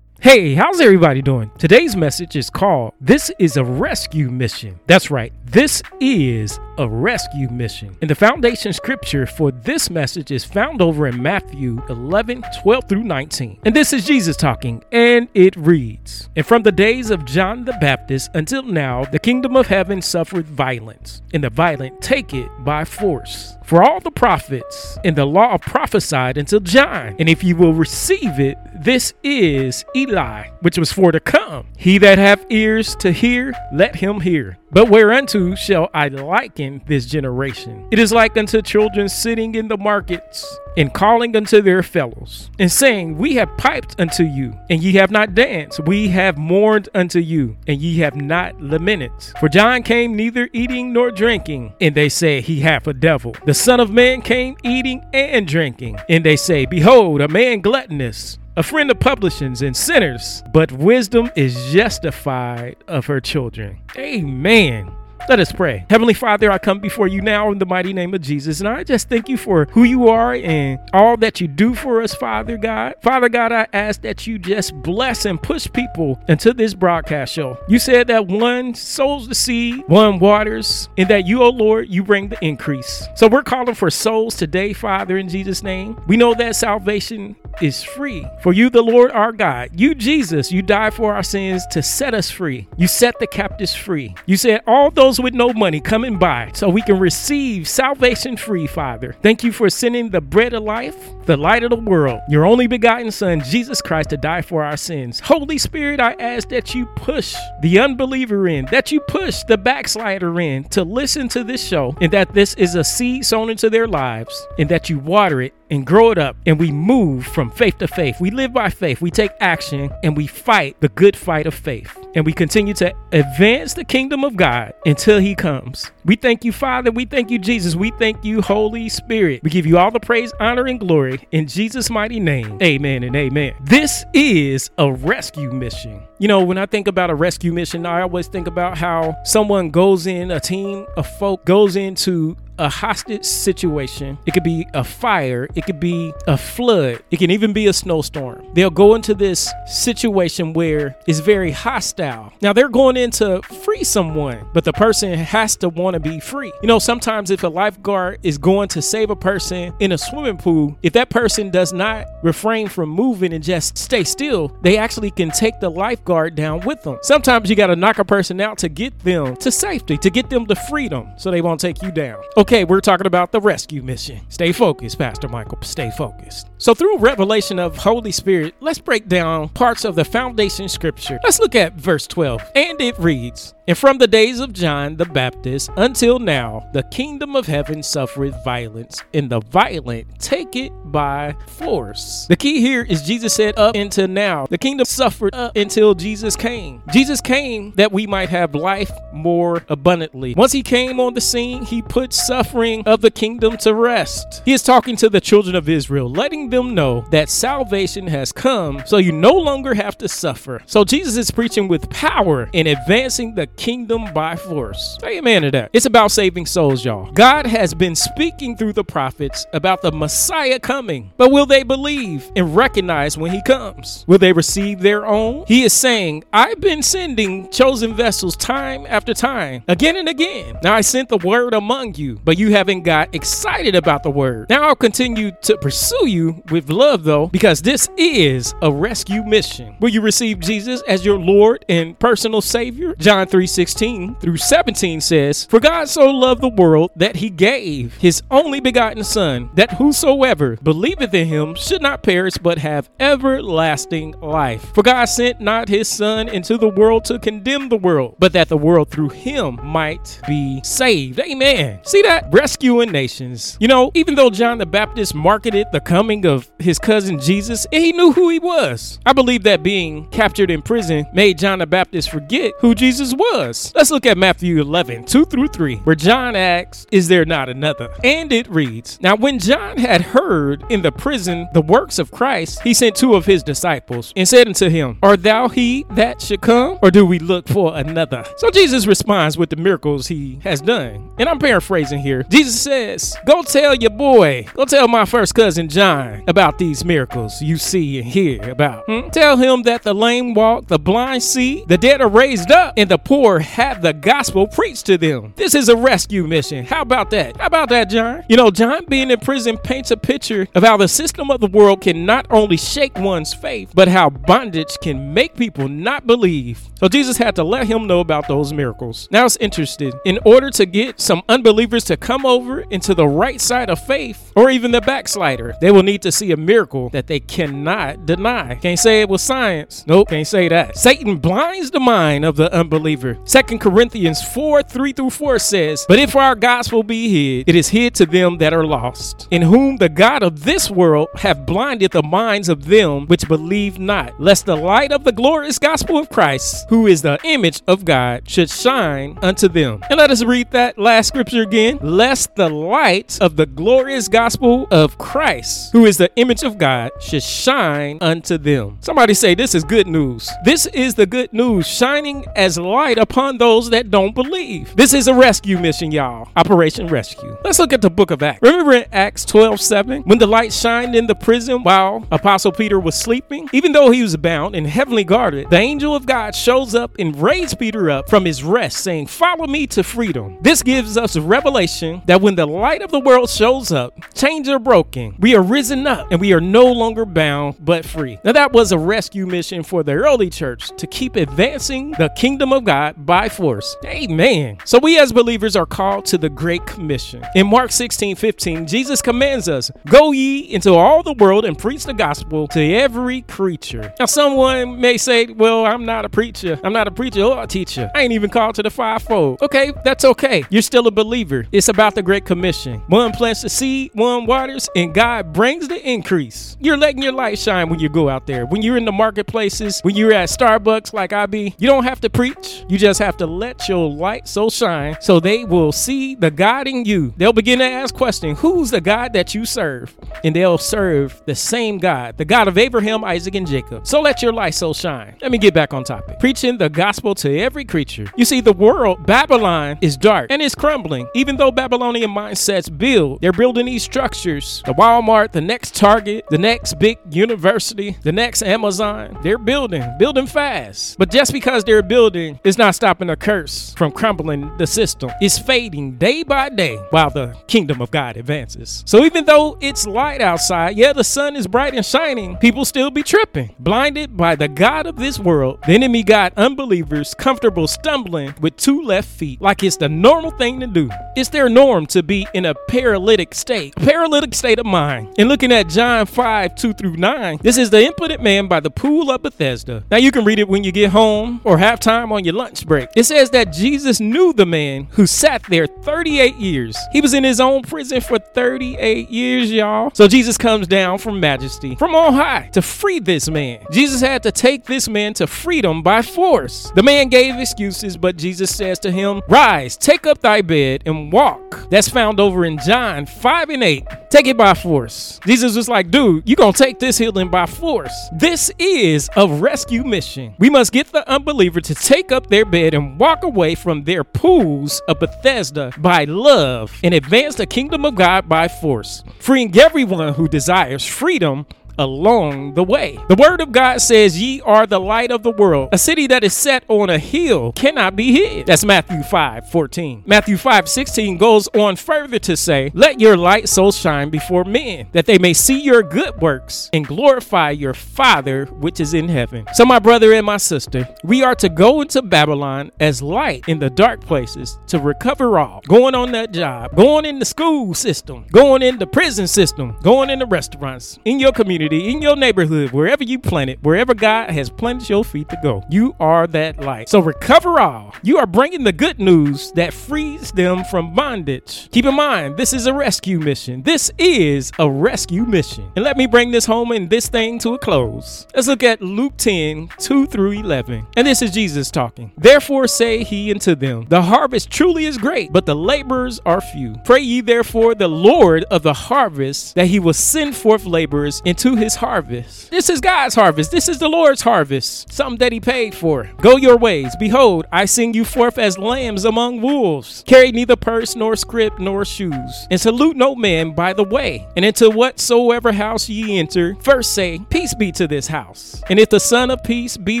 Hey, 0.26 0.54
how's 0.54 0.80
everybody 0.80 1.22
doing? 1.22 1.52
Today's 1.56 1.94
message 1.94 2.34
is 2.34 2.50
called 2.50 2.94
This 3.00 3.30
is 3.38 3.56
a 3.56 3.62
Rescue 3.62 4.28
Mission. 4.28 4.80
That's 4.88 5.08
right, 5.08 5.32
this 5.44 5.84
is 6.00 6.58
a 6.78 6.88
rescue 6.88 7.48
mission. 7.48 7.96
And 8.00 8.10
the 8.10 8.16
foundation 8.16 8.72
scripture 8.72 9.24
for 9.24 9.52
this 9.52 9.88
message 9.88 10.32
is 10.32 10.44
found 10.44 10.82
over 10.82 11.06
in 11.06 11.22
Matthew 11.22 11.80
11 11.88 12.42
12 12.60 12.88
through 12.88 13.04
19. 13.04 13.60
And 13.64 13.76
this 13.76 13.92
is 13.92 14.04
Jesus 14.04 14.36
talking, 14.36 14.82
and 14.90 15.28
it 15.34 15.54
reads 15.54 16.28
And 16.34 16.44
from 16.44 16.64
the 16.64 16.72
days 16.72 17.10
of 17.12 17.24
John 17.24 17.64
the 17.64 17.78
Baptist 17.80 18.30
until 18.34 18.64
now, 18.64 19.04
the 19.04 19.20
kingdom 19.20 19.54
of 19.54 19.68
heaven 19.68 20.02
suffered 20.02 20.46
violence, 20.46 21.22
and 21.34 21.44
the 21.44 21.50
violent 21.50 22.02
take 22.02 22.34
it 22.34 22.50
by 22.64 22.84
force. 22.84 23.55
For 23.66 23.82
all 23.82 23.98
the 23.98 24.12
prophets 24.12 24.96
and 25.04 25.16
the 25.16 25.24
law 25.24 25.58
prophesied 25.58 26.38
until 26.38 26.60
John. 26.60 27.16
And 27.18 27.28
if 27.28 27.42
you 27.42 27.56
will 27.56 27.74
receive 27.74 28.38
it, 28.38 28.56
this 28.72 29.12
is 29.24 29.84
Eli, 29.96 30.50
which 30.60 30.78
was 30.78 30.92
for 30.92 31.10
to 31.10 31.18
come. 31.18 31.66
He 31.76 31.98
that 31.98 32.16
hath 32.16 32.46
ears 32.48 32.94
to 33.00 33.10
hear, 33.10 33.52
let 33.72 33.96
him 33.96 34.20
hear. 34.20 34.56
But 34.76 34.90
whereunto 34.90 35.54
shall 35.54 35.88
I 35.94 36.08
liken 36.08 36.82
this 36.84 37.06
generation? 37.06 37.88
It 37.90 37.98
is 37.98 38.12
like 38.12 38.36
unto 38.36 38.60
children 38.60 39.08
sitting 39.08 39.54
in 39.54 39.68
the 39.68 39.78
markets 39.78 40.44
and 40.76 40.92
calling 40.92 41.34
unto 41.34 41.62
their 41.62 41.82
fellows, 41.82 42.50
and 42.58 42.70
saying, 42.70 43.16
We 43.16 43.36
have 43.36 43.56
piped 43.56 43.98
unto 43.98 44.24
you, 44.24 44.52
and 44.68 44.82
ye 44.82 44.92
have 44.92 45.10
not 45.10 45.34
danced. 45.34 45.80
We 45.86 46.08
have 46.08 46.36
mourned 46.36 46.90
unto 46.94 47.20
you, 47.20 47.56
and 47.66 47.80
ye 47.80 48.00
have 48.00 48.16
not 48.16 48.60
lamented. 48.60 49.12
For 49.40 49.48
John 49.48 49.82
came 49.82 50.14
neither 50.14 50.50
eating 50.52 50.92
nor 50.92 51.10
drinking, 51.10 51.72
and 51.80 51.94
they 51.94 52.10
say, 52.10 52.42
He 52.42 52.60
hath 52.60 52.86
a 52.86 52.92
devil. 52.92 53.34
The 53.46 53.54
Son 53.54 53.80
of 53.80 53.90
Man 53.90 54.20
came 54.20 54.58
eating 54.62 55.02
and 55.14 55.48
drinking, 55.48 56.00
and 56.10 56.22
they 56.22 56.36
say, 56.36 56.66
Behold, 56.66 57.22
a 57.22 57.28
man 57.28 57.62
gluttonous 57.62 58.36
a 58.56 58.62
friend 58.62 58.90
of 58.90 58.98
publicans 58.98 59.60
and 59.60 59.76
sinners, 59.76 60.42
but 60.50 60.72
wisdom 60.72 61.30
is 61.36 61.70
justified 61.72 62.76
of 62.88 63.04
her 63.04 63.20
children. 63.20 63.78
Amen. 63.98 64.90
Let 65.28 65.40
us 65.40 65.50
pray. 65.50 65.84
Heavenly 65.90 66.14
Father, 66.14 66.52
I 66.52 66.58
come 66.58 66.78
before 66.78 67.08
you 67.08 67.20
now 67.20 67.50
in 67.50 67.58
the 67.58 67.66
mighty 67.66 67.92
name 67.92 68.14
of 68.14 68.20
Jesus, 68.20 68.60
and 68.60 68.68
I 68.68 68.84
just 68.84 69.08
thank 69.08 69.28
you 69.28 69.36
for 69.36 69.64
who 69.72 69.82
you 69.82 70.08
are 70.08 70.34
and 70.34 70.78
all 70.92 71.16
that 71.16 71.40
you 71.40 71.48
do 71.48 71.74
for 71.74 72.00
us, 72.00 72.14
Father 72.14 72.56
God. 72.56 72.94
Father 73.02 73.28
God, 73.28 73.50
I 73.50 73.66
ask 73.72 74.02
that 74.02 74.26
you 74.26 74.38
just 74.38 74.72
bless 74.82 75.24
and 75.24 75.42
push 75.42 75.66
people 75.72 76.20
into 76.28 76.54
this 76.54 76.74
broadcast 76.74 77.34
show. 77.34 77.58
You 77.66 77.80
said 77.80 78.06
that 78.06 78.28
one 78.28 78.74
sows 78.74 79.26
the 79.26 79.34
seed, 79.34 79.82
one 79.88 80.20
waters, 80.20 80.88
and 80.96 81.08
that 81.08 81.26
you, 81.26 81.42
oh 81.42 81.50
Lord, 81.50 81.88
you 81.88 82.04
bring 82.04 82.28
the 82.28 82.38
increase. 82.44 83.08
So 83.16 83.26
we're 83.26 83.42
calling 83.42 83.74
for 83.74 83.90
souls 83.90 84.36
today, 84.36 84.72
Father, 84.72 85.18
in 85.18 85.28
Jesus' 85.28 85.62
name. 85.62 86.00
We 86.06 86.16
know 86.16 86.34
that 86.34 86.54
salvation 86.54 87.34
is 87.62 87.82
free. 87.82 88.26
For 88.42 88.52
you, 88.52 88.70
the 88.70 88.82
Lord 88.82 89.10
our 89.12 89.32
God, 89.32 89.70
you, 89.78 89.94
Jesus, 89.94 90.52
you 90.52 90.62
died 90.62 90.94
for 90.94 91.14
our 91.14 91.22
sins 91.22 91.66
to 91.68 91.82
set 91.82 92.14
us 92.14 92.30
free. 92.30 92.68
You 92.76 92.86
set 92.86 93.18
the 93.18 93.26
captives 93.26 93.74
free. 93.74 94.14
You 94.26 94.36
said, 94.36 94.62
All 94.66 94.90
those 94.90 95.20
with 95.20 95.34
no 95.34 95.52
money 95.52 95.80
come 95.80 96.04
and 96.04 96.18
buy 96.18 96.50
so 96.54 96.68
we 96.68 96.82
can 96.82 96.98
receive 96.98 97.68
salvation 97.68 98.36
free, 98.36 98.66
Father. 98.66 99.16
Thank 99.22 99.42
you 99.42 99.52
for 99.52 99.70
sending 99.70 100.10
the 100.10 100.20
bread 100.20 100.52
of 100.52 100.62
life, 100.62 100.96
the 101.26 101.36
light 101.36 101.62
of 101.62 101.70
the 101.70 101.76
world, 101.76 102.20
your 102.28 102.46
only 102.46 102.66
begotten 102.66 103.10
Son, 103.10 103.40
Jesus 103.40 103.82
Christ, 103.82 104.10
to 104.10 104.16
die 104.16 104.42
for 104.42 104.62
our 104.62 104.76
sins. 104.76 105.20
Holy 105.20 105.58
Spirit, 105.58 106.00
I 106.00 106.14
ask 106.14 106.48
that 106.50 106.74
you 106.74 106.86
push 106.96 107.34
the 107.62 107.78
unbeliever 107.78 108.48
in, 108.48 108.66
that 108.66 108.92
you 108.92 109.00
push 109.00 109.42
the 109.44 109.58
backslider 109.58 110.40
in 110.40 110.64
to 110.64 110.84
listen 110.84 111.28
to 111.28 111.42
this 111.42 111.66
show, 111.66 111.96
and 112.00 112.12
that 112.12 112.32
this 112.34 112.54
is 112.54 112.74
a 112.74 112.84
seed 112.84 113.24
sown 113.24 113.50
into 113.50 113.70
their 113.70 113.88
lives, 113.88 114.46
and 114.58 114.68
that 114.68 114.88
you 114.88 114.98
water 114.98 115.40
it 115.40 115.54
and 115.70 115.86
grow 115.86 116.10
it 116.10 116.18
up, 116.18 116.36
and 116.46 116.58
we 116.58 116.70
move 116.70 117.26
from 117.26 117.50
faith 117.50 117.78
to 117.78 117.88
faith. 117.88 118.16
We 118.20 118.30
live 118.30 118.52
by 118.52 118.70
faith, 118.70 119.00
we 119.00 119.10
take 119.10 119.32
action, 119.40 119.90
and 120.02 120.16
we 120.16 120.26
fight 120.26 120.80
the 120.80 120.88
good 120.88 121.16
fight 121.16 121.46
of 121.46 121.54
faith. 121.54 122.05
And 122.16 122.24
we 122.24 122.32
continue 122.32 122.72
to 122.74 122.94
advance 123.12 123.74
the 123.74 123.84
kingdom 123.84 124.24
of 124.24 124.36
God 124.36 124.72
until 124.86 125.18
He 125.18 125.34
comes. 125.34 125.92
We 126.06 126.16
thank 126.16 126.46
you, 126.46 126.50
Father. 126.50 126.90
We 126.90 127.04
thank 127.04 127.30
you, 127.30 127.38
Jesus. 127.38 127.76
We 127.76 127.90
thank 127.90 128.24
you, 128.24 128.40
Holy 128.40 128.88
Spirit. 128.88 129.42
We 129.42 129.50
give 129.50 129.66
you 129.66 129.76
all 129.76 129.90
the 129.90 130.00
praise, 130.00 130.32
honor, 130.40 130.66
and 130.66 130.80
glory 130.80 131.20
in 131.30 131.46
Jesus' 131.46 131.90
mighty 131.90 132.18
name. 132.18 132.58
Amen 132.62 133.02
and 133.02 133.14
amen. 133.14 133.52
This 133.60 134.06
is 134.14 134.70
a 134.78 134.90
rescue 134.90 135.52
mission. 135.52 136.02
You 136.18 136.28
know, 136.28 136.42
when 136.42 136.56
I 136.56 136.64
think 136.64 136.88
about 136.88 137.10
a 137.10 137.14
rescue 137.14 137.52
mission, 137.52 137.84
I 137.84 138.00
always 138.00 138.28
think 138.28 138.46
about 138.46 138.78
how 138.78 139.14
someone 139.24 139.70
goes 139.70 140.06
in, 140.06 140.30
a 140.30 140.40
team 140.40 140.86
of 140.96 141.06
folk 141.18 141.44
goes 141.44 141.76
into 141.76 142.34
a 142.58 142.68
hostage 142.68 143.24
situation. 143.24 144.18
It 144.26 144.32
could 144.32 144.42
be 144.42 144.66
a 144.72 144.82
fire. 144.82 145.48
It 145.54 145.66
could 145.66 145.80
be 145.80 146.12
a 146.26 146.38
flood. 146.38 147.02
It 147.10 147.18
can 147.18 147.30
even 147.30 147.52
be 147.52 147.66
a 147.66 147.72
snowstorm. 147.72 148.46
They'll 148.54 148.70
go 148.70 148.94
into 148.94 149.14
this 149.14 149.52
situation 149.66 150.52
where 150.54 150.96
it's 151.06 151.18
very 151.18 151.50
hostile. 151.50 152.05
Now 152.40 152.52
they're 152.52 152.68
going 152.68 152.96
in 152.96 153.10
to 153.12 153.42
free 153.42 153.84
someone, 153.84 154.46
but 154.52 154.64
the 154.64 154.72
person 154.72 155.12
has 155.14 155.56
to 155.56 155.68
want 155.68 155.94
to 155.94 156.00
be 156.00 156.20
free. 156.20 156.52
You 156.62 156.68
know, 156.68 156.78
sometimes 156.78 157.30
if 157.30 157.42
a 157.42 157.48
lifeguard 157.48 158.20
is 158.22 158.38
going 158.38 158.68
to 158.68 158.82
save 158.82 159.10
a 159.10 159.16
person 159.16 159.72
in 159.80 159.92
a 159.92 159.98
swimming 159.98 160.36
pool, 160.36 160.78
if 160.82 160.92
that 160.92 161.10
person 161.10 161.50
does 161.50 161.72
not 161.72 162.06
refrain 162.22 162.68
from 162.68 162.90
moving 162.90 163.32
and 163.32 163.42
just 163.42 163.76
stay 163.76 164.04
still, 164.04 164.56
they 164.62 164.78
actually 164.78 165.10
can 165.10 165.30
take 165.30 165.58
the 165.60 165.68
lifeguard 165.68 166.34
down 166.34 166.60
with 166.60 166.82
them. 166.82 166.98
Sometimes 167.02 167.50
you 167.50 167.56
got 167.56 167.68
to 167.68 167.76
knock 167.76 167.98
a 167.98 168.04
person 168.04 168.40
out 168.40 168.58
to 168.58 168.68
get 168.68 168.98
them 169.00 169.36
to 169.36 169.50
safety, 169.50 169.96
to 169.98 170.10
get 170.10 170.30
them 170.30 170.46
to 170.46 170.54
freedom 170.54 171.08
so 171.16 171.30
they 171.30 171.40
won't 171.40 171.60
take 171.60 171.82
you 171.82 171.90
down. 171.90 172.22
Okay, 172.36 172.64
we're 172.64 172.80
talking 172.80 173.06
about 173.06 173.32
the 173.32 173.40
rescue 173.40 173.82
mission. 173.82 174.20
Stay 174.28 174.52
focused, 174.52 174.98
Pastor 174.98 175.28
Michael. 175.28 175.58
Stay 175.62 175.90
focused. 175.96 176.50
So, 176.58 176.74
through 176.74 176.98
revelation 176.98 177.58
of 177.58 177.76
Holy 177.76 178.12
Spirit, 178.12 178.54
let's 178.60 178.78
break 178.78 179.08
down 179.08 179.48
parts 179.50 179.84
of 179.84 179.94
the 179.94 180.04
foundation 180.04 180.68
scripture. 180.68 181.18
Let's 181.22 181.40
look 181.40 181.54
at 181.54 181.74
verse 181.74 181.95
12. 182.04 182.42
And 182.56 182.80
it 182.80 182.98
reads, 182.98 183.54
and 183.68 183.76
from 183.76 183.98
the 183.98 184.06
days 184.06 184.38
of 184.40 184.52
John 184.52 184.96
the 184.96 185.04
Baptist 185.04 185.70
until 185.76 186.18
now, 186.18 186.68
the 186.72 186.84
kingdom 186.84 187.34
of 187.34 187.46
heaven 187.46 187.82
suffereth 187.82 188.34
violence, 188.44 189.02
and 189.12 189.28
the 189.28 189.40
violent 189.40 190.06
take 190.20 190.54
it 190.54 190.72
by 190.84 191.34
force. 191.58 192.26
The 192.28 192.36
key 192.36 192.60
here 192.60 192.82
is 192.82 193.02
Jesus 193.02 193.34
said 193.34 193.58
up 193.58 193.74
until 193.74 194.08
now. 194.08 194.46
The 194.46 194.58
kingdom 194.58 194.84
suffered 194.84 195.34
up 195.34 195.56
until 195.56 195.94
Jesus 195.94 196.36
came. 196.36 196.82
Jesus 196.92 197.20
came 197.20 197.72
that 197.72 197.92
we 197.92 198.06
might 198.06 198.28
have 198.28 198.54
life 198.54 198.90
more 199.12 199.64
abundantly. 199.68 200.34
Once 200.34 200.52
he 200.52 200.62
came 200.62 201.00
on 201.00 201.14
the 201.14 201.20
scene, 201.20 201.64
he 201.64 201.82
put 201.82 202.12
suffering 202.12 202.82
of 202.86 203.00
the 203.00 203.10
kingdom 203.10 203.56
to 203.58 203.74
rest. 203.74 204.42
He 204.44 204.52
is 204.52 204.62
talking 204.62 204.96
to 204.96 205.08
the 205.08 205.20
children 205.20 205.56
of 205.56 205.68
Israel, 205.68 206.08
letting 206.08 206.50
them 206.50 206.74
know 206.74 207.04
that 207.10 207.30
salvation 207.30 208.06
has 208.06 208.30
come, 208.30 208.82
so 208.86 208.98
you 208.98 209.12
no 209.12 209.32
longer 209.32 209.74
have 209.74 209.98
to 209.98 210.08
suffer. 210.08 210.62
So 210.66 210.84
Jesus 210.84 211.16
is 211.16 211.30
preaching 211.30 211.66
with 211.66 211.85
power 211.86 212.48
in 212.52 212.66
advancing 212.66 213.34
the 213.34 213.46
kingdom 213.46 214.12
by 214.12 214.36
force. 214.36 214.98
Amen 215.04 215.42
to 215.42 215.50
that. 215.50 215.70
It's 215.72 215.86
about 215.86 216.10
saving 216.10 216.46
souls, 216.46 216.84
y'all. 216.84 217.10
God 217.12 217.46
has 217.46 217.74
been 217.74 217.94
speaking 217.94 218.56
through 218.56 218.74
the 218.74 218.84
prophets 218.84 219.46
about 219.52 219.82
the 219.82 219.92
Messiah 219.92 220.58
coming, 220.58 221.12
but 221.16 221.30
will 221.32 221.46
they 221.46 221.62
believe 221.62 222.30
and 222.36 222.54
recognize 222.56 223.18
when 223.18 223.32
he 223.32 223.42
comes? 223.42 224.04
Will 224.06 224.18
they 224.18 224.32
receive 224.32 224.80
their 224.80 225.06
own? 225.06 225.44
He 225.46 225.64
is 225.64 225.72
saying, 225.72 226.24
I've 226.32 226.60
been 226.60 226.82
sending 226.82 227.50
chosen 227.50 227.94
vessels 227.94 228.36
time 228.36 228.86
after 228.88 229.14
time, 229.14 229.62
again 229.68 229.96
and 229.96 230.08
again. 230.08 230.58
Now 230.62 230.74
I 230.74 230.80
sent 230.80 231.08
the 231.08 231.18
word 231.18 231.54
among 231.54 231.94
you, 231.96 232.20
but 232.24 232.38
you 232.38 232.52
haven't 232.52 232.82
got 232.82 233.14
excited 233.14 233.74
about 233.74 234.02
the 234.02 234.10
word. 234.10 234.48
Now 234.48 234.64
I'll 234.68 234.76
continue 234.76 235.32
to 235.42 235.56
pursue 235.58 236.06
you 236.06 236.42
with 236.50 236.70
love, 236.70 237.04
though, 237.04 237.26
because 237.26 237.62
this 237.62 237.88
is 237.96 238.54
a 238.62 238.72
rescue 238.72 239.24
mission. 239.24 239.76
Will 239.80 239.90
you 239.90 240.00
receive 240.00 240.40
Jesus 240.40 240.82
as 240.88 241.04
your 241.04 241.18
Lord 241.18 241.64
and 241.68 241.98
personal 241.98 242.40
Savior? 242.40 242.94
John 242.98 243.26
3:16 243.26 244.20
through 244.20 244.36
17 244.36 245.00
says, 245.00 245.44
For 245.46 245.60
God 245.60 245.88
so 245.88 246.10
loved 246.10 246.42
the 246.42 246.48
world 246.48 246.90
that 246.96 247.16
he 247.16 247.30
gave 247.30 247.96
his 247.96 248.22
only 248.30 248.60
begotten 248.60 249.04
Son, 249.04 249.50
that 249.54 249.72
whosoever 249.74 250.56
believeth 250.62 251.14
in 251.14 251.26
him 251.26 251.54
should 251.54 251.82
not 251.82 252.02
perish 252.02 252.38
but 252.38 252.58
have 252.58 252.90
everlasting 253.00 254.12
life. 254.20 254.72
For 254.74 254.82
God 254.82 255.06
sent 255.06 255.40
not 255.40 255.68
his 255.68 255.88
Son 255.88 256.28
into 256.28 256.56
the 256.56 256.68
world 256.68 257.04
to 257.06 257.18
condemn 257.18 257.68
the 257.68 257.76
world, 257.76 258.16
but 258.18 258.32
that 258.32 258.48
the 258.48 258.56
world 258.56 258.90
through 258.90 259.10
him 259.10 259.58
might 259.62 260.20
be 260.26 260.60
saved. 260.64 261.20
Amen. 261.20 261.80
See 261.84 262.02
that? 262.02 262.28
Rescuing 262.32 262.90
nations. 262.90 263.56
You 263.60 263.68
know, 263.68 263.90
even 263.94 264.14
though 264.14 264.30
John 264.30 264.58
the 264.58 264.66
Baptist 264.66 265.14
marketed 265.14 265.66
the 265.72 265.80
coming 265.80 266.26
of 266.26 266.50
his 266.58 266.78
cousin 266.78 267.20
Jesus, 267.20 267.66
he 267.70 267.92
knew 267.92 268.12
who 268.12 268.28
he 268.28 268.38
was. 268.38 268.98
I 269.06 269.12
believe 269.12 269.42
that 269.44 269.62
being 269.62 270.08
captured 270.08 270.50
in 270.50 270.62
prison 270.62 271.06
made 271.12 271.38
John 271.38 271.55
John 271.56 271.60
the 271.60 271.66
Baptist 271.66 272.10
forget 272.10 272.52
who 272.58 272.74
Jesus 272.74 273.14
was. 273.14 273.72
Let's 273.74 273.90
look 273.90 274.04
at 274.04 274.18
Matthew 274.18 274.60
11, 274.60 275.04
2 275.04 275.24
through 275.24 275.48
3, 275.48 275.76
where 275.76 275.96
John 275.96 276.36
asks, 276.36 276.86
Is 276.92 277.08
there 277.08 277.24
not 277.24 277.48
another? 277.48 277.88
And 278.04 278.30
it 278.30 278.46
reads 278.48 279.00
Now, 279.00 279.16
when 279.16 279.38
John 279.38 279.78
had 279.78 280.02
heard 280.02 280.62
in 280.68 280.82
the 280.82 280.92
prison 280.92 281.48
the 281.54 281.62
works 281.62 281.98
of 281.98 282.10
Christ, 282.10 282.60
he 282.60 282.74
sent 282.74 282.94
two 282.94 283.14
of 283.14 283.24
his 283.24 283.42
disciples 283.42 284.12
and 284.16 284.28
said 284.28 284.46
unto 284.46 284.68
him, 284.68 284.98
Art 285.02 285.22
thou 285.22 285.48
he 285.48 285.86
that 285.92 286.20
should 286.20 286.42
come, 286.42 286.78
or 286.82 286.90
do 286.90 287.06
we 287.06 287.18
look 287.18 287.48
for 287.48 287.74
another? 287.74 288.26
So 288.36 288.50
Jesus 288.50 288.86
responds 288.86 289.38
with 289.38 289.48
the 289.48 289.56
miracles 289.56 290.08
he 290.08 290.38
has 290.44 290.60
done. 290.60 291.10
And 291.18 291.26
I'm 291.26 291.38
paraphrasing 291.38 292.00
here. 292.00 292.22
Jesus 292.24 292.60
says, 292.60 293.16
Go 293.24 293.42
tell 293.42 293.74
your 293.74 293.92
boy, 293.92 294.44
go 294.54 294.66
tell 294.66 294.88
my 294.88 295.06
first 295.06 295.34
cousin 295.34 295.70
John 295.70 296.22
about 296.28 296.58
these 296.58 296.84
miracles 296.84 297.40
you 297.40 297.56
see 297.56 297.98
and 297.98 298.06
hear 298.06 298.50
about. 298.50 298.84
Hmm? 298.84 299.08
Tell 299.08 299.38
him 299.38 299.62
that 299.62 299.84
the 299.84 299.94
lame 299.94 300.34
walk, 300.34 300.66
the 300.66 300.78
blind 300.78 301.22
see, 301.22 301.45
the 301.66 301.78
dead 301.78 302.00
are 302.00 302.08
raised 302.08 302.50
up, 302.50 302.74
and 302.76 302.90
the 302.90 302.98
poor 302.98 303.38
have 303.38 303.82
the 303.82 303.92
gospel 303.92 304.46
preached 304.46 304.86
to 304.86 304.98
them. 304.98 305.32
This 305.36 305.54
is 305.54 305.68
a 305.68 305.76
rescue 305.76 306.26
mission. 306.26 306.64
How 306.64 306.82
about 306.82 307.10
that? 307.10 307.36
How 307.36 307.46
about 307.46 307.68
that, 307.70 307.90
John? 307.90 308.24
You 308.28 308.36
know, 308.36 308.50
John 308.50 308.84
being 308.86 309.10
in 309.10 309.20
prison 309.20 309.56
paints 309.58 309.90
a 309.90 309.96
picture 309.96 310.46
of 310.54 310.62
how 310.62 310.76
the 310.76 310.88
system 310.88 311.30
of 311.30 311.40
the 311.40 311.46
world 311.46 311.80
can 311.80 312.04
not 312.04 312.26
only 312.30 312.56
shake 312.56 312.98
one's 312.98 313.34
faith, 313.34 313.72
but 313.74 313.88
how 313.88 314.10
bondage 314.10 314.76
can 314.82 315.14
make 315.14 315.36
people 315.36 315.68
not 315.68 316.06
believe. 316.06 316.68
So 316.80 316.88
Jesus 316.88 317.16
had 317.16 317.36
to 317.36 317.44
let 317.44 317.66
him 317.66 317.86
know 317.86 318.00
about 318.00 318.28
those 318.28 318.52
miracles. 318.52 319.08
Now 319.10 319.24
it's 319.24 319.36
interesting. 319.36 319.92
In 320.04 320.18
order 320.24 320.50
to 320.50 320.66
get 320.66 321.00
some 321.00 321.22
unbelievers 321.28 321.84
to 321.84 321.96
come 321.96 322.26
over 322.26 322.60
into 322.62 322.94
the 322.94 323.06
right 323.08 323.40
side 323.40 323.70
of 323.70 323.84
faith, 323.86 324.32
or 324.36 324.50
even 324.50 324.70
the 324.72 324.80
backslider, 324.80 325.54
they 325.60 325.70
will 325.70 325.82
need 325.82 326.02
to 326.02 326.12
see 326.12 326.32
a 326.32 326.36
miracle 326.36 326.90
that 326.90 327.06
they 327.06 327.20
cannot 327.20 328.06
deny. 328.06 328.56
Can't 328.56 328.78
say 328.78 329.00
it 329.00 329.08
was 329.08 329.22
science. 329.22 329.84
Nope, 329.86 330.08
can't 330.10 330.26
say 330.26 330.48
that. 330.48 330.76
Satan 330.76 331.16
blinds 331.36 331.70
the 331.70 331.78
mind 331.78 332.24
of 332.24 332.34
the 332.36 332.50
unbeliever. 332.50 333.18
Second 333.24 333.58
Corinthians 333.58 334.22
4 334.22 334.62
3 334.62 334.92
through 334.94 335.10
4 335.10 335.38
says, 335.38 335.84
But 335.86 335.98
if 335.98 336.16
our 336.16 336.34
gospel 336.34 336.82
be 336.82 337.10
hid, 337.10 337.46
it 337.46 337.54
is 337.54 337.68
hid 337.68 337.94
to 337.96 338.06
them 338.06 338.38
that 338.38 338.54
are 338.54 338.64
lost, 338.64 339.28
in 339.30 339.42
whom 339.42 339.76
the 339.76 339.90
God 339.90 340.22
of 340.22 340.44
this 340.44 340.70
world 340.70 341.08
hath 341.16 341.44
blinded 341.44 341.90
the 341.90 342.02
minds 342.02 342.48
of 342.48 342.64
them 342.64 343.04
which 343.06 343.28
believe 343.28 343.78
not, 343.78 344.18
lest 344.18 344.46
the 344.46 344.56
light 344.56 344.92
of 344.92 345.04
the 345.04 345.12
glorious 345.12 345.58
gospel 345.58 345.98
of 345.98 346.08
Christ, 346.08 346.64
who 346.70 346.86
is 346.86 347.02
the 347.02 347.18
image 347.22 347.60
of 347.66 347.84
God, 347.84 348.26
should 348.26 348.48
shine 348.48 349.18
unto 349.20 349.46
them. 349.46 349.82
And 349.90 349.98
let 349.98 350.10
us 350.10 350.24
read 350.24 350.52
that 350.52 350.78
last 350.78 351.08
scripture 351.08 351.42
again. 351.42 351.78
Lest 351.82 352.34
the 352.36 352.48
light 352.48 353.18
of 353.20 353.36
the 353.36 353.44
glorious 353.44 354.08
gospel 354.08 354.66
of 354.70 354.96
Christ, 354.96 355.70
who 355.72 355.84
is 355.84 355.98
the 355.98 356.10
image 356.16 356.44
of 356.44 356.56
God, 356.56 356.92
should 356.98 357.22
shine 357.22 357.98
unto 358.00 358.38
them. 358.38 358.78
Somebody 358.80 359.12
say, 359.12 359.34
This 359.34 359.54
is 359.54 359.64
good 359.64 359.86
news. 359.86 360.30
This 360.42 360.64
is 360.68 360.94
the 360.94 361.04
good 361.04 361.25
news 361.32 361.66
shining 361.66 362.24
as 362.34 362.58
light 362.58 362.98
upon 362.98 363.38
those 363.38 363.70
that 363.70 363.90
don't 363.90 364.14
believe. 364.14 364.74
This 364.76 364.94
is 364.94 365.08
a 365.08 365.14
rescue 365.14 365.58
mission, 365.58 365.90
y'all. 365.90 366.28
Operation 366.36 366.86
Rescue. 366.86 367.36
Let's 367.44 367.58
look 367.58 367.72
at 367.72 367.82
the 367.82 367.90
book 367.90 368.10
of 368.10 368.22
Acts. 368.22 368.42
Remember 368.42 368.72
in 368.72 368.84
Acts 368.92 369.24
12 369.24 369.60
7, 369.60 370.02
when 370.02 370.18
the 370.18 370.26
light 370.26 370.52
shined 370.52 370.94
in 370.94 371.06
the 371.06 371.14
prison 371.14 371.62
while 371.62 372.06
Apostle 372.10 372.52
Peter 372.52 372.78
was 372.78 372.94
sleeping? 372.94 373.48
Even 373.52 373.72
though 373.72 373.90
he 373.90 374.02
was 374.02 374.16
bound 374.16 374.54
and 374.54 374.66
heavenly 374.66 375.04
guarded, 375.04 375.50
the 375.50 375.58
angel 375.58 375.94
of 375.94 376.06
God 376.06 376.34
shows 376.34 376.74
up 376.74 376.96
and 376.98 377.20
raised 377.20 377.58
Peter 377.58 377.90
up 377.90 378.08
from 378.08 378.24
his 378.24 378.42
rest, 378.42 378.78
saying, 378.78 379.06
Follow 379.06 379.46
me 379.46 379.66
to 379.68 379.82
freedom. 379.82 380.38
This 380.40 380.62
gives 380.62 380.96
us 380.96 381.16
a 381.16 381.20
revelation 381.20 382.02
that 382.06 382.20
when 382.20 382.36
the 382.36 382.46
light 382.46 382.82
of 382.82 382.90
the 382.90 383.00
world 383.00 383.30
shows 383.30 383.72
up, 383.72 383.94
chains 384.14 384.48
are 384.48 384.58
broken, 384.58 385.16
we 385.18 385.34
are 385.34 385.42
risen 385.42 385.86
up, 385.86 386.08
and 386.10 386.20
we 386.20 386.32
are 386.32 386.40
no 386.40 386.66
longer 386.72 387.04
bound 387.04 387.56
but 387.64 387.84
free. 387.84 388.18
Now, 388.24 388.32
that 388.32 388.52
was 388.52 388.72
a 388.72 388.78
rescue 388.78 389.26
mission 389.26 389.62
for 389.62 389.82
the 389.82 389.92
early 389.92 390.30
church 390.30 390.70
to 390.76 390.86
keep 390.86 391.15
advancing 391.18 391.92
the 391.92 392.08
kingdom 392.10 392.52
of 392.52 392.64
God 392.64 393.06
by 393.06 393.28
force. 393.28 393.76
Amen. 393.84 394.58
So, 394.64 394.78
we 394.78 394.98
as 394.98 395.12
believers 395.12 395.56
are 395.56 395.66
called 395.66 396.04
to 396.06 396.18
the 396.18 396.28
Great 396.28 396.66
Commission. 396.66 397.24
In 397.34 397.46
Mark 397.46 397.72
16 397.72 398.16
15, 398.16 398.66
Jesus 398.66 399.02
commands 399.02 399.48
us, 399.48 399.70
Go 399.86 400.12
ye 400.12 400.40
into 400.40 400.74
all 400.74 401.02
the 401.02 401.14
world 401.14 401.44
and 401.44 401.58
preach 401.58 401.84
the 401.84 401.94
gospel 401.94 402.48
to 402.48 402.74
every 402.74 403.22
creature. 403.22 403.92
Now, 403.98 404.06
someone 404.06 404.80
may 404.80 404.96
say, 404.96 405.26
Well, 405.26 405.64
I'm 405.66 405.84
not 405.84 406.04
a 406.04 406.08
preacher. 406.08 406.58
I'm 406.62 406.72
not 406.72 406.88
a 406.88 406.90
preacher 406.90 407.22
or 407.22 407.42
a 407.42 407.46
teacher. 407.46 407.90
I 407.94 408.02
ain't 408.02 408.12
even 408.12 408.30
called 408.30 408.54
to 408.56 408.62
the 408.62 408.70
fivefold. 408.70 409.40
Okay, 409.42 409.72
that's 409.84 410.04
okay. 410.04 410.44
You're 410.50 410.62
still 410.62 410.86
a 410.86 410.90
believer. 410.90 411.46
It's 411.52 411.68
about 411.68 411.94
the 411.94 412.02
Great 412.02 412.24
Commission. 412.24 412.80
One 412.88 413.12
plants 413.12 413.42
the 413.42 413.48
seed, 413.48 413.90
one 413.94 414.26
waters, 414.26 414.68
and 414.74 414.92
God 414.94 415.32
brings 415.32 415.68
the 415.68 415.80
increase. 415.88 416.56
You're 416.60 416.76
letting 416.76 417.02
your 417.02 417.12
light 417.12 417.38
shine 417.38 417.68
when 417.68 417.78
you 417.78 417.88
go 417.88 418.08
out 418.08 418.26
there. 418.26 418.46
When 418.46 418.62
you're 418.62 418.76
in 418.76 418.84
the 418.84 418.92
marketplaces, 418.92 419.80
when 419.82 419.96
you're 419.96 420.12
at 420.12 420.28
Starbucks 420.28 420.92
like 420.92 421.05
I 421.12 421.26
be, 421.26 421.54
you 421.58 421.66
don't 421.66 421.84
have 421.84 422.00
to 422.00 422.10
preach. 422.10 422.64
You 422.68 422.78
just 422.78 422.98
have 423.00 423.16
to 423.18 423.26
let 423.26 423.68
your 423.68 423.90
light 423.90 424.28
so 424.28 424.48
shine 424.50 424.96
so 425.00 425.20
they 425.20 425.44
will 425.44 425.72
see 425.72 426.14
the 426.14 426.30
God 426.30 426.68
in 426.68 426.84
you. 426.84 427.12
They'll 427.16 427.32
begin 427.32 427.58
to 427.60 427.64
ask 427.64 427.94
questions 427.94 428.38
Who's 428.40 428.70
the 428.70 428.80
God 428.80 429.12
that 429.14 429.34
you 429.34 429.44
serve? 429.44 429.96
And 430.24 430.34
they'll 430.34 430.58
serve 430.58 431.22
the 431.26 431.34
same 431.34 431.78
God, 431.78 432.16
the 432.16 432.24
God 432.24 432.48
of 432.48 432.58
Abraham, 432.58 433.04
Isaac, 433.04 433.34
and 433.34 433.46
Jacob. 433.46 433.86
So 433.86 434.00
let 434.00 434.22
your 434.22 434.32
light 434.32 434.54
so 434.54 434.72
shine. 434.72 435.16
Let 435.20 435.30
me 435.30 435.38
get 435.38 435.54
back 435.54 435.72
on 435.74 435.84
topic. 435.84 436.18
Preaching 436.18 436.58
the 436.58 436.68
gospel 436.68 437.14
to 437.16 437.38
every 437.38 437.64
creature. 437.64 438.06
You 438.16 438.24
see, 438.24 438.40
the 438.40 438.52
world, 438.52 439.06
Babylon, 439.06 439.78
is 439.80 439.96
dark 439.96 440.30
and 440.30 440.42
it's 440.42 440.54
crumbling. 440.54 441.08
Even 441.14 441.36
though 441.36 441.50
Babylonian 441.50 442.10
mindsets 442.10 442.76
build, 442.76 443.20
they're 443.20 443.32
building 443.32 443.66
these 443.66 443.82
structures. 443.82 444.62
The 444.66 444.72
Walmart, 444.72 445.32
the 445.32 445.40
next 445.40 445.74
Target, 445.74 446.24
the 446.30 446.38
next 446.38 446.78
big 446.78 446.98
university, 447.10 447.96
the 448.02 448.12
next 448.12 448.42
Amazon, 448.42 449.18
they're 449.22 449.38
building, 449.38 449.84
building 449.98 450.26
fast. 450.26 450.95
But 450.98 451.10
just 451.10 451.32
because 451.32 451.62
they're 451.62 451.82
building 451.82 452.40
is 452.42 452.56
not 452.56 452.74
stopping 452.74 453.10
a 453.10 453.16
curse 453.16 453.74
from 453.74 453.92
crumbling 453.92 454.56
the 454.56 454.66
system. 454.66 455.10
It's 455.20 455.38
fading 455.38 455.98
day 455.98 456.22
by 456.22 456.48
day 456.48 456.76
while 456.90 457.10
the 457.10 457.36
kingdom 457.48 457.82
of 457.82 457.90
God 457.90 458.16
advances. 458.16 458.82
So 458.86 459.04
even 459.04 459.26
though 459.26 459.58
it's 459.60 459.86
light 459.86 460.22
outside, 460.22 460.76
yeah, 460.76 460.94
the 460.94 461.04
sun 461.04 461.36
is 461.36 461.46
bright 461.46 461.74
and 461.74 461.84
shining, 461.84 462.36
people 462.38 462.64
still 462.64 462.90
be 462.90 463.02
tripping, 463.02 463.54
blinded 463.58 464.16
by 464.16 464.36
the 464.36 464.48
God 464.48 464.86
of 464.86 464.96
this 464.96 465.18
world. 465.18 465.58
The 465.66 465.74
enemy 465.74 466.02
got 466.02 466.32
unbelievers 466.38 467.14
comfortable 467.14 467.66
stumbling 467.66 468.34
with 468.40 468.56
two 468.56 468.82
left 468.82 469.08
feet 469.08 469.42
like 469.42 469.62
it's 469.62 469.76
the 469.76 469.88
normal 469.90 470.30
thing 470.30 470.60
to 470.60 470.66
do. 470.66 470.88
It's 471.14 471.28
their 471.28 471.48
norm 471.48 471.86
to 471.86 472.02
be 472.02 472.26
in 472.32 472.46
a 472.46 472.54
paralytic 472.68 473.34
state, 473.34 473.74
a 473.76 473.80
paralytic 473.80 474.34
state 474.34 474.58
of 474.58 474.66
mind. 474.66 475.14
And 475.18 475.28
looking 475.28 475.52
at 475.52 475.68
John 475.68 476.06
5 476.06 476.54
2 476.54 476.72
through 476.72 476.96
9, 476.96 477.38
this 477.42 477.58
is 477.58 477.70
the 477.70 477.84
impotent 477.84 478.22
man 478.22 478.48
by 478.48 478.60
the 478.60 478.70
pool 478.70 479.10
of 479.10 479.22
Bethesda. 479.22 479.84
Now 479.90 479.98
you 479.98 480.10
can 480.10 480.24
read 480.24 480.38
it 480.38 480.48
when 480.48 480.64
you 480.64 480.72
get 480.76 480.90
home 480.90 481.40
or 481.42 481.56
have 481.56 481.80
time 481.80 482.12
on 482.12 482.22
your 482.22 482.34
lunch 482.34 482.66
break. 482.66 482.90
It 482.94 483.04
says 483.04 483.30
that 483.30 483.50
Jesus 483.50 483.98
knew 483.98 484.34
the 484.34 484.44
man 484.44 484.88
who 484.90 485.06
sat 485.06 485.42
there 485.48 485.66
38 485.66 486.36
years. 486.36 486.76
He 486.92 487.00
was 487.00 487.14
in 487.14 487.24
his 487.24 487.40
own 487.40 487.62
prison 487.62 488.02
for 488.02 488.18
38 488.18 489.08
years, 489.08 489.50
y'all. 489.50 489.90
So 489.94 490.06
Jesus 490.06 490.36
comes 490.36 490.66
down 490.66 490.98
from 490.98 491.18
majesty, 491.18 491.76
from 491.76 491.94
on 491.94 492.12
high, 492.12 492.50
to 492.52 492.60
free 492.60 492.98
this 492.98 493.30
man. 493.30 493.64
Jesus 493.72 494.02
had 494.02 494.22
to 494.24 494.32
take 494.32 494.64
this 494.64 494.86
man 494.86 495.14
to 495.14 495.26
freedom 495.26 495.82
by 495.82 496.02
force. 496.02 496.70
The 496.74 496.82
man 496.82 497.08
gave 497.08 497.36
excuses, 497.36 497.96
but 497.96 498.16
Jesus 498.16 498.54
says 498.54 498.78
to 498.80 498.90
him, 498.90 499.22
Rise, 499.28 499.78
take 499.78 500.06
up 500.06 500.20
thy 500.20 500.42
bed 500.42 500.82
and 500.84 501.10
walk. 501.10 501.70
That's 501.70 501.88
found 501.88 502.20
over 502.20 502.44
in 502.44 502.58
John 502.58 503.06
5 503.06 503.48
and 503.48 503.62
8. 503.62 503.86
Take 504.10 504.26
it 504.26 504.36
by 504.36 504.54
force. 504.54 505.20
Jesus 505.26 505.56
was 505.56 505.68
like, 505.68 505.90
dude, 505.90 506.28
you 506.28 506.36
gonna 506.36 506.52
take 506.52 506.78
this 506.78 506.98
healing 506.98 507.30
by 507.30 507.46
force. 507.46 507.92
This 508.12 508.50
is 508.58 509.08
a 509.16 509.26
rescue 509.26 509.82
mission. 509.84 510.34
We 510.38 510.50
must 510.50 510.65
get 510.70 510.92
the 510.92 511.08
unbeliever 511.08 511.60
to 511.60 511.74
take 511.74 512.12
up 512.12 512.28
their 512.28 512.44
bed 512.44 512.74
and 512.74 512.98
walk 512.98 513.22
away 513.22 513.54
from 513.54 513.84
their 513.84 514.04
pools 514.04 514.80
of 514.88 515.00
Bethesda 515.00 515.72
by 515.78 516.04
love 516.04 516.78
and 516.82 516.94
advance 516.94 517.34
the 517.34 517.46
kingdom 517.46 517.84
of 517.84 517.94
God 517.94 518.28
by 518.28 518.48
force, 518.48 519.02
freeing 519.18 519.56
everyone 519.58 520.14
who 520.14 520.28
desires 520.28 520.86
freedom 520.86 521.46
along 521.78 522.54
the 522.54 522.62
way. 522.62 522.98
The 523.08 523.14
word 523.14 523.40
of 523.40 523.52
God 523.52 523.80
says, 523.80 524.20
Ye 524.20 524.40
are 524.42 524.66
the 524.66 524.80
light 524.80 525.10
of 525.10 525.22
the 525.22 525.30
world. 525.30 525.68
A 525.72 525.78
city 525.78 526.06
that 526.08 526.24
is 526.24 526.34
set 526.34 526.64
on 526.68 526.90
a 526.90 526.98
hill 526.98 527.52
cannot 527.52 527.96
be 527.96 528.12
hid. 528.12 528.46
That's 528.46 528.64
Matthew 528.64 529.02
5 529.02 529.50
14. 529.50 530.04
Matthew 530.06 530.36
5 530.36 530.68
16 530.68 531.18
goes 531.18 531.48
on 531.48 531.76
further 531.76 532.18
to 532.20 532.36
say, 532.36 532.70
Let 532.74 533.00
your 533.00 533.16
light 533.16 533.48
so 533.48 533.70
shine 533.70 534.10
before 534.10 534.44
men 534.44 534.88
that 534.92 535.06
they 535.06 535.18
may 535.18 535.32
see 535.32 535.60
your 535.60 535.82
good 535.82 536.20
works 536.20 536.70
and 536.72 536.86
glorify 536.86 537.50
your 537.50 537.74
Father 537.74 538.46
which 538.46 538.80
is 538.80 538.94
in 538.94 539.08
heaven. 539.08 539.46
So, 539.54 539.64
my 539.64 539.78
brother 539.78 540.12
and 540.12 540.26
my 540.26 540.36
sister, 540.38 540.88
we 541.04 541.22
are 541.22 541.34
to 541.36 541.48
go 541.48 541.80
into 541.80 542.02
Babylon 542.02 542.70
as 542.80 543.02
light 543.02 543.44
in 543.48 543.58
the 543.58 543.70
dark 543.70 544.00
places 544.00 544.58
to 544.68 544.78
recover 544.78 545.38
all. 545.38 545.62
Going 545.66 545.94
on 545.94 546.12
that 546.12 546.32
job, 546.32 546.74
going 546.74 547.04
in 547.04 547.18
the 547.18 547.24
school 547.24 547.74
system, 547.74 548.26
going 548.32 548.62
in 548.62 548.78
the 548.78 548.86
prison 548.86 549.26
system, 549.26 549.76
going 549.82 550.10
in 550.10 550.18
the 550.18 550.26
restaurants, 550.26 550.98
in 551.04 551.18
your 551.20 551.32
community 551.32 551.65
community, 551.66 551.90
in 551.90 552.02
your 552.02 552.16
neighborhood, 552.16 552.70
wherever 552.70 553.02
you 553.02 553.18
planet, 553.18 553.58
wherever 553.62 553.94
God 553.94 554.30
has 554.30 554.50
planted 554.50 554.88
your 554.88 555.04
feet 555.04 555.28
to 555.28 555.38
go. 555.42 555.62
You 555.70 555.94
are 556.00 556.26
that 556.28 556.60
light. 556.60 556.88
So 556.88 557.00
recover 557.00 557.60
all. 557.60 557.94
You 558.02 558.18
are 558.18 558.26
bringing 558.26 558.64
the 558.64 558.72
good 558.72 558.98
news 558.98 559.52
that 559.52 559.72
frees 559.72 560.32
them 560.32 560.64
from 560.64 560.94
bondage. 560.94 561.68
Keep 561.70 561.86
in 561.86 561.94
mind, 561.94 562.36
this 562.36 562.52
is 562.52 562.66
a 562.66 562.74
rescue 562.74 563.18
mission. 563.18 563.62
This 563.62 563.90
is 563.98 564.52
a 564.58 564.70
rescue 564.70 565.24
mission. 565.24 565.70
And 565.76 565.84
let 565.84 565.96
me 565.96 566.06
bring 566.06 566.30
this 566.30 566.46
home 566.46 566.72
and 566.72 566.88
this 566.88 567.08
thing 567.08 567.38
to 567.40 567.54
a 567.54 567.58
close. 567.58 568.26
Let's 568.34 568.48
look 568.48 568.62
at 568.62 568.82
Luke 568.82 569.16
10 569.16 569.70
2 569.78 570.06
through 570.06 570.32
11. 570.32 570.86
And 570.96 571.06
this 571.06 571.22
is 571.22 571.30
Jesus 571.30 571.70
talking. 571.70 572.12
Therefore 572.16 572.68
say 572.68 573.02
he 573.02 573.30
unto 573.30 573.54
them, 573.54 573.86
The 573.88 574.02
harvest 574.02 574.50
truly 574.50 574.84
is 574.84 574.98
great, 574.98 575.32
but 575.32 575.46
the 575.46 575.56
laborers 575.56 576.20
are 576.26 576.40
few. 576.40 576.76
Pray 576.84 577.00
ye 577.00 577.20
therefore 577.20 577.74
the 577.74 577.88
Lord 577.88 578.44
of 578.50 578.62
the 578.62 578.72
harvest 578.72 579.54
that 579.54 579.66
he 579.66 579.78
will 579.78 579.94
send 579.94 580.36
forth 580.36 580.64
laborers 580.64 581.22
into 581.24 581.55
his 581.56 581.76
harvest. 581.76 582.50
This 582.50 582.70
is 582.70 582.80
God's 582.80 583.14
harvest. 583.14 583.50
This 583.50 583.68
is 583.68 583.78
the 583.78 583.88
Lord's 583.88 584.22
harvest. 584.22 584.92
Something 584.92 585.18
that 585.18 585.32
he 585.32 585.40
paid 585.40 585.74
for. 585.74 586.10
Go 586.20 586.36
your 586.36 586.56
ways. 586.56 586.94
Behold, 586.96 587.46
I 587.52 587.64
send 587.64 587.94
you 587.94 588.04
forth 588.04 588.38
as 588.38 588.58
lambs 588.58 589.04
among 589.04 589.40
wolves. 589.40 590.04
Carry 590.06 590.32
neither 590.32 590.56
purse 590.56 590.94
nor 590.94 591.16
scrip 591.16 591.58
nor 591.58 591.84
shoes. 591.84 592.46
And 592.50 592.60
salute 592.60 592.96
no 592.96 593.14
man 593.14 593.54
by 593.54 593.72
the 593.72 593.84
way. 593.84 594.26
And 594.36 594.44
into 594.44 594.70
whatsoever 594.70 595.52
house 595.52 595.88
ye 595.88 596.18
enter, 596.18 596.56
first 596.60 596.94
say, 596.94 597.20
Peace 597.30 597.54
be 597.54 597.72
to 597.72 597.86
this 597.86 598.06
house. 598.06 598.62
And 598.68 598.78
if 598.78 598.90
the 598.90 599.00
Son 599.00 599.30
of 599.30 599.42
Peace 599.42 599.76
be 599.76 600.00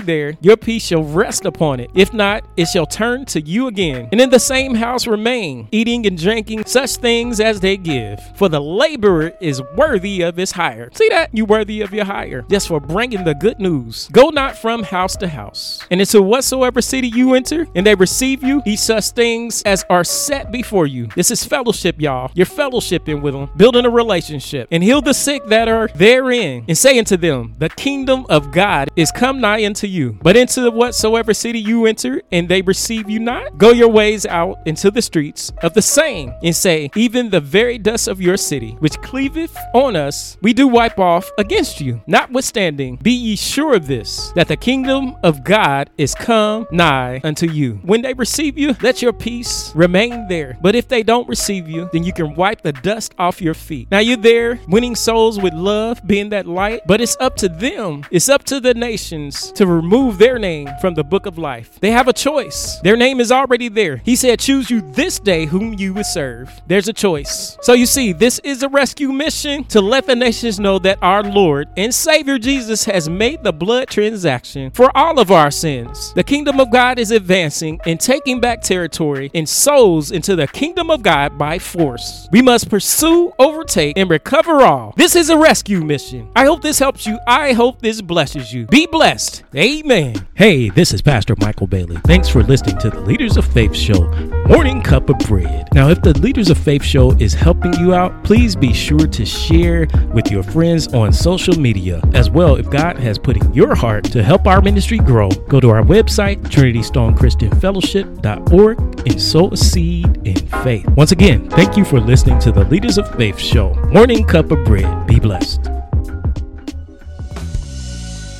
there, 0.00 0.36
your 0.40 0.56
peace 0.56 0.84
shall 0.86 1.02
rest 1.02 1.44
upon 1.44 1.80
it. 1.80 1.90
If 1.94 2.12
not, 2.12 2.44
it 2.56 2.66
shall 2.66 2.86
turn 2.86 3.24
to 3.26 3.40
you 3.40 3.66
again. 3.68 4.08
And 4.12 4.20
in 4.20 4.30
the 4.30 4.38
same 4.38 4.74
house 4.74 5.06
remain, 5.06 5.68
eating 5.72 6.06
and 6.06 6.18
drinking 6.18 6.66
such 6.66 6.96
things 6.96 7.40
as 7.40 7.60
they 7.60 7.76
give. 7.76 8.20
For 8.36 8.48
the 8.48 8.60
laborer 8.60 9.32
is 9.40 9.62
worthy 9.76 10.22
of 10.22 10.36
his 10.36 10.52
hire. 10.52 10.90
See 10.94 11.08
that? 11.08 11.30
You 11.32 11.45
worthy 11.46 11.80
of 11.80 11.92
your 11.92 12.04
hire. 12.04 12.42
Just 12.50 12.68
for 12.68 12.80
bringing 12.80 13.24
the 13.24 13.34
good 13.34 13.58
news. 13.58 14.08
Go 14.12 14.30
not 14.30 14.58
from 14.58 14.82
house 14.82 15.16
to 15.16 15.28
house. 15.28 15.84
And 15.90 16.00
into 16.00 16.22
whatsoever 16.22 16.82
city 16.82 17.08
you 17.08 17.34
enter, 17.34 17.66
and 17.74 17.86
they 17.86 17.94
receive 17.94 18.42
you, 18.42 18.62
eat 18.66 18.78
such 18.78 19.10
things 19.10 19.62
as 19.62 19.84
are 19.88 20.04
set 20.04 20.50
before 20.50 20.86
you. 20.86 21.08
This 21.14 21.30
is 21.30 21.44
fellowship, 21.44 22.00
y'all. 22.00 22.30
You're 22.34 22.46
fellowshipping 22.46 23.22
with 23.22 23.34
them, 23.34 23.50
building 23.56 23.84
a 23.84 23.90
relationship, 23.90 24.68
and 24.70 24.82
heal 24.82 25.00
the 25.00 25.14
sick 25.14 25.44
that 25.46 25.68
are 25.68 25.88
therein, 25.94 26.64
and 26.68 26.76
say 26.76 26.98
unto 26.98 27.16
them, 27.16 27.54
The 27.58 27.68
kingdom 27.70 28.26
of 28.28 28.52
God 28.52 28.90
is 28.96 29.10
come 29.10 29.40
nigh 29.40 29.64
unto 29.64 29.86
you. 29.86 30.18
But 30.22 30.36
into 30.36 30.70
whatsoever 30.70 31.34
city 31.34 31.58
you 31.58 31.86
enter, 31.86 32.22
and 32.32 32.48
they 32.48 32.62
receive 32.62 33.08
you 33.08 33.20
not, 33.20 33.58
go 33.58 33.70
your 33.70 33.88
ways 33.88 34.26
out 34.26 34.58
into 34.66 34.90
the 34.90 35.02
streets 35.02 35.52
of 35.62 35.74
the 35.74 35.82
same, 35.82 36.32
and 36.42 36.54
say, 36.54 36.90
Even 36.96 37.30
the 37.30 37.40
very 37.40 37.78
dust 37.78 38.08
of 38.08 38.20
your 38.20 38.36
city, 38.36 38.72
which 38.80 39.00
cleaveth 39.02 39.56
on 39.74 39.96
us, 39.96 40.36
we 40.42 40.52
do 40.52 40.68
wipe 40.68 40.98
off 40.98 41.30
against 41.38 41.80
you. 41.80 42.00
Notwithstanding, 42.06 42.96
be 42.96 43.12
ye 43.12 43.36
sure 43.36 43.76
of 43.76 43.86
this, 43.86 44.32
that 44.32 44.48
the 44.48 44.56
kingdom 44.56 45.16
of 45.22 45.44
God 45.44 45.90
is 45.96 46.14
come 46.14 46.66
nigh 46.70 47.20
unto 47.24 47.50
you. 47.50 47.74
When 47.82 48.02
they 48.02 48.14
receive 48.14 48.58
you, 48.58 48.76
let 48.82 49.02
your 49.02 49.12
peace 49.12 49.72
remain 49.74 50.28
there. 50.28 50.56
But 50.60 50.74
if 50.74 50.88
they 50.88 51.02
don't 51.02 51.28
receive 51.28 51.68
you, 51.68 51.88
then 51.92 52.04
you 52.04 52.12
can 52.12 52.34
wipe 52.34 52.62
the 52.62 52.72
dust 52.72 53.14
off 53.18 53.40
your 53.40 53.54
feet. 53.54 53.90
Now 53.90 53.98
you're 53.98 54.16
there 54.16 54.58
winning 54.68 54.94
souls 54.94 55.40
with 55.40 55.54
love, 55.54 56.00
being 56.06 56.30
that 56.30 56.46
light, 56.46 56.82
but 56.86 57.00
it's 57.00 57.16
up 57.20 57.36
to 57.36 57.48
them, 57.48 58.04
it's 58.10 58.28
up 58.28 58.44
to 58.44 58.60
the 58.60 58.74
nations 58.74 59.52
to 59.52 59.66
remove 59.66 60.18
their 60.18 60.38
name 60.38 60.68
from 60.80 60.94
the 60.94 61.04
book 61.04 61.26
of 61.26 61.38
life. 61.38 61.78
They 61.80 61.90
have 61.90 62.08
a 62.08 62.12
choice. 62.12 62.78
Their 62.80 62.96
name 62.96 63.20
is 63.20 63.32
already 63.32 63.68
there. 63.68 63.98
He 63.98 64.16
said, 64.16 64.40
Choose 64.40 64.70
you 64.70 64.80
this 64.92 65.18
day 65.18 65.46
whom 65.46 65.74
you 65.74 65.94
would 65.94 66.06
serve. 66.06 66.50
There's 66.66 66.88
a 66.88 66.92
choice. 66.92 67.56
So 67.62 67.72
you 67.72 67.86
see, 67.86 68.12
this 68.12 68.38
is 68.40 68.62
a 68.62 68.68
rescue 68.68 69.12
mission 69.12 69.64
to 69.64 69.80
let 69.80 70.06
the 70.06 70.16
nations 70.16 70.60
know 70.60 70.78
that 70.80 70.98
our 71.02 71.15
Lord 71.22 71.68
and 71.76 71.94
Savior 71.94 72.38
Jesus 72.38 72.84
has 72.84 73.08
made 73.08 73.42
the 73.42 73.52
blood 73.52 73.88
transaction 73.88 74.70
for 74.70 74.96
all 74.96 75.18
of 75.18 75.30
our 75.30 75.50
sins. 75.50 76.12
The 76.14 76.24
kingdom 76.24 76.60
of 76.60 76.70
God 76.70 76.98
is 76.98 77.10
advancing 77.10 77.80
and 77.86 78.00
taking 78.00 78.40
back 78.40 78.62
territory 78.62 79.30
and 79.34 79.48
souls 79.48 80.10
into 80.10 80.36
the 80.36 80.46
kingdom 80.46 80.90
of 80.90 81.02
God 81.02 81.38
by 81.38 81.58
force. 81.58 82.28
We 82.32 82.42
must 82.42 82.70
pursue, 82.70 83.32
overtake, 83.38 83.96
and 83.98 84.10
recover 84.10 84.62
all. 84.62 84.94
This 84.96 85.16
is 85.16 85.30
a 85.30 85.38
rescue 85.38 85.82
mission. 85.82 86.30
I 86.36 86.44
hope 86.44 86.62
this 86.62 86.78
helps 86.78 87.06
you. 87.06 87.18
I 87.26 87.52
hope 87.52 87.80
this 87.80 88.00
blesses 88.00 88.52
you. 88.52 88.66
Be 88.66 88.86
blessed. 88.86 89.44
Amen. 89.54 90.26
Hey, 90.34 90.68
this 90.70 90.92
is 90.92 91.02
Pastor 91.02 91.34
Michael 91.40 91.66
Bailey. 91.66 91.96
Thanks 92.04 92.28
for 92.28 92.42
listening 92.42 92.78
to 92.78 92.90
the 92.90 93.00
Leaders 93.00 93.36
of 93.36 93.46
Faith 93.46 93.74
Show, 93.74 94.08
Morning 94.48 94.82
Cup 94.82 95.08
of 95.08 95.18
Bread. 95.20 95.68
Now, 95.72 95.88
if 95.88 96.02
the 96.02 96.18
Leaders 96.18 96.50
of 96.50 96.58
Faith 96.58 96.82
Show 96.82 97.12
is 97.12 97.32
helping 97.34 97.72
you 97.74 97.94
out, 97.94 98.24
please 98.24 98.54
be 98.54 98.72
sure 98.72 99.06
to 99.06 99.24
share 99.24 99.86
with 100.12 100.30
your 100.30 100.42
friends 100.42 100.88
on 101.06 101.12
social 101.12 101.54
media. 101.58 102.00
As 102.12 102.28
well, 102.28 102.56
if 102.56 102.68
God 102.68 102.98
has 102.98 103.18
put 103.18 103.36
in 103.36 103.54
your 103.54 103.76
heart 103.76 104.04
to 104.06 104.20
help 104.22 104.46
our 104.46 104.60
ministry 104.60 104.98
grow, 104.98 105.30
go 105.48 105.60
to 105.60 105.70
our 105.70 105.82
website, 105.82 106.42
TrinityStoneChristianFellowship.org, 106.42 108.78
and 109.08 109.22
sow 109.22 109.48
a 109.50 109.56
seed 109.56 110.26
in 110.26 110.34
faith. 110.64 110.84
Once 110.90 111.12
again, 111.12 111.48
thank 111.50 111.76
you 111.76 111.84
for 111.84 112.00
listening 112.00 112.40
to 112.40 112.50
the 112.50 112.64
Leaders 112.64 112.98
of 112.98 113.08
Faith 113.14 113.38
Show, 113.38 113.72
Morning 113.92 114.26
Cup 114.26 114.50
of 114.50 114.64
Bread. 114.64 115.06
Be 115.06 115.20
blessed. 115.20 115.62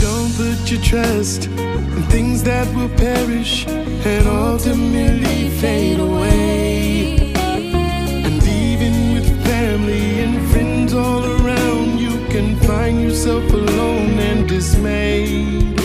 Don't 0.03 0.35
put 0.35 0.69
your 0.71 0.83
trust 0.83 1.47
in 1.47 2.03
things 2.11 2.43
that 2.43 2.67
will 2.75 2.89
perish 2.97 3.65
and 3.69 4.27
ultimately 4.27 5.51
fade 5.61 6.01
away. 6.01 7.33
And 7.37 8.43
even 8.43 9.13
with 9.15 9.29
family 9.45 10.19
and 10.21 10.51
friends 10.51 10.93
all 10.93 11.25
around, 11.25 11.36
find 12.67 13.01
yourself 13.01 13.45
alone 13.53 14.19
and 14.19 14.49
dismayed. 14.49 15.77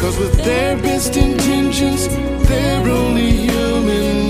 Cause 0.00 0.18
with 0.18 0.36
their 0.44 0.76
best 0.76 1.16
intentions, 1.16 2.08
they're 2.48 2.88
only 2.88 3.30
human. 3.30 4.25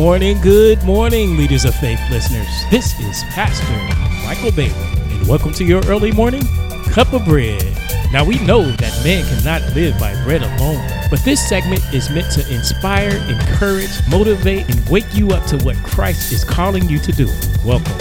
Morning, 0.00 0.40
good 0.40 0.82
morning, 0.82 1.36
leaders 1.36 1.66
of 1.66 1.74
faith 1.74 2.00
listeners. 2.10 2.48
This 2.70 2.98
is 3.00 3.22
Pastor 3.24 3.70
Michael 4.24 4.50
Bailey, 4.50 4.72
and 5.12 5.28
welcome 5.28 5.52
to 5.52 5.62
your 5.62 5.84
early 5.88 6.10
morning 6.10 6.40
cup 6.86 7.12
of 7.12 7.26
bread. 7.26 7.62
Now, 8.10 8.24
we 8.24 8.38
know 8.46 8.62
that 8.62 9.00
man 9.04 9.26
cannot 9.26 9.60
live 9.74 10.00
by 10.00 10.14
bread 10.24 10.42
alone, 10.42 10.82
but 11.10 11.22
this 11.22 11.46
segment 11.46 11.82
is 11.92 12.08
meant 12.08 12.32
to 12.32 12.40
inspire, 12.50 13.10
encourage, 13.28 13.90
motivate, 14.08 14.70
and 14.70 14.88
wake 14.88 15.04
you 15.12 15.32
up 15.32 15.44
to 15.48 15.58
what 15.66 15.76
Christ 15.84 16.32
is 16.32 16.44
calling 16.44 16.88
you 16.88 16.98
to 16.98 17.12
do. 17.12 17.26
Welcome. 17.62 17.92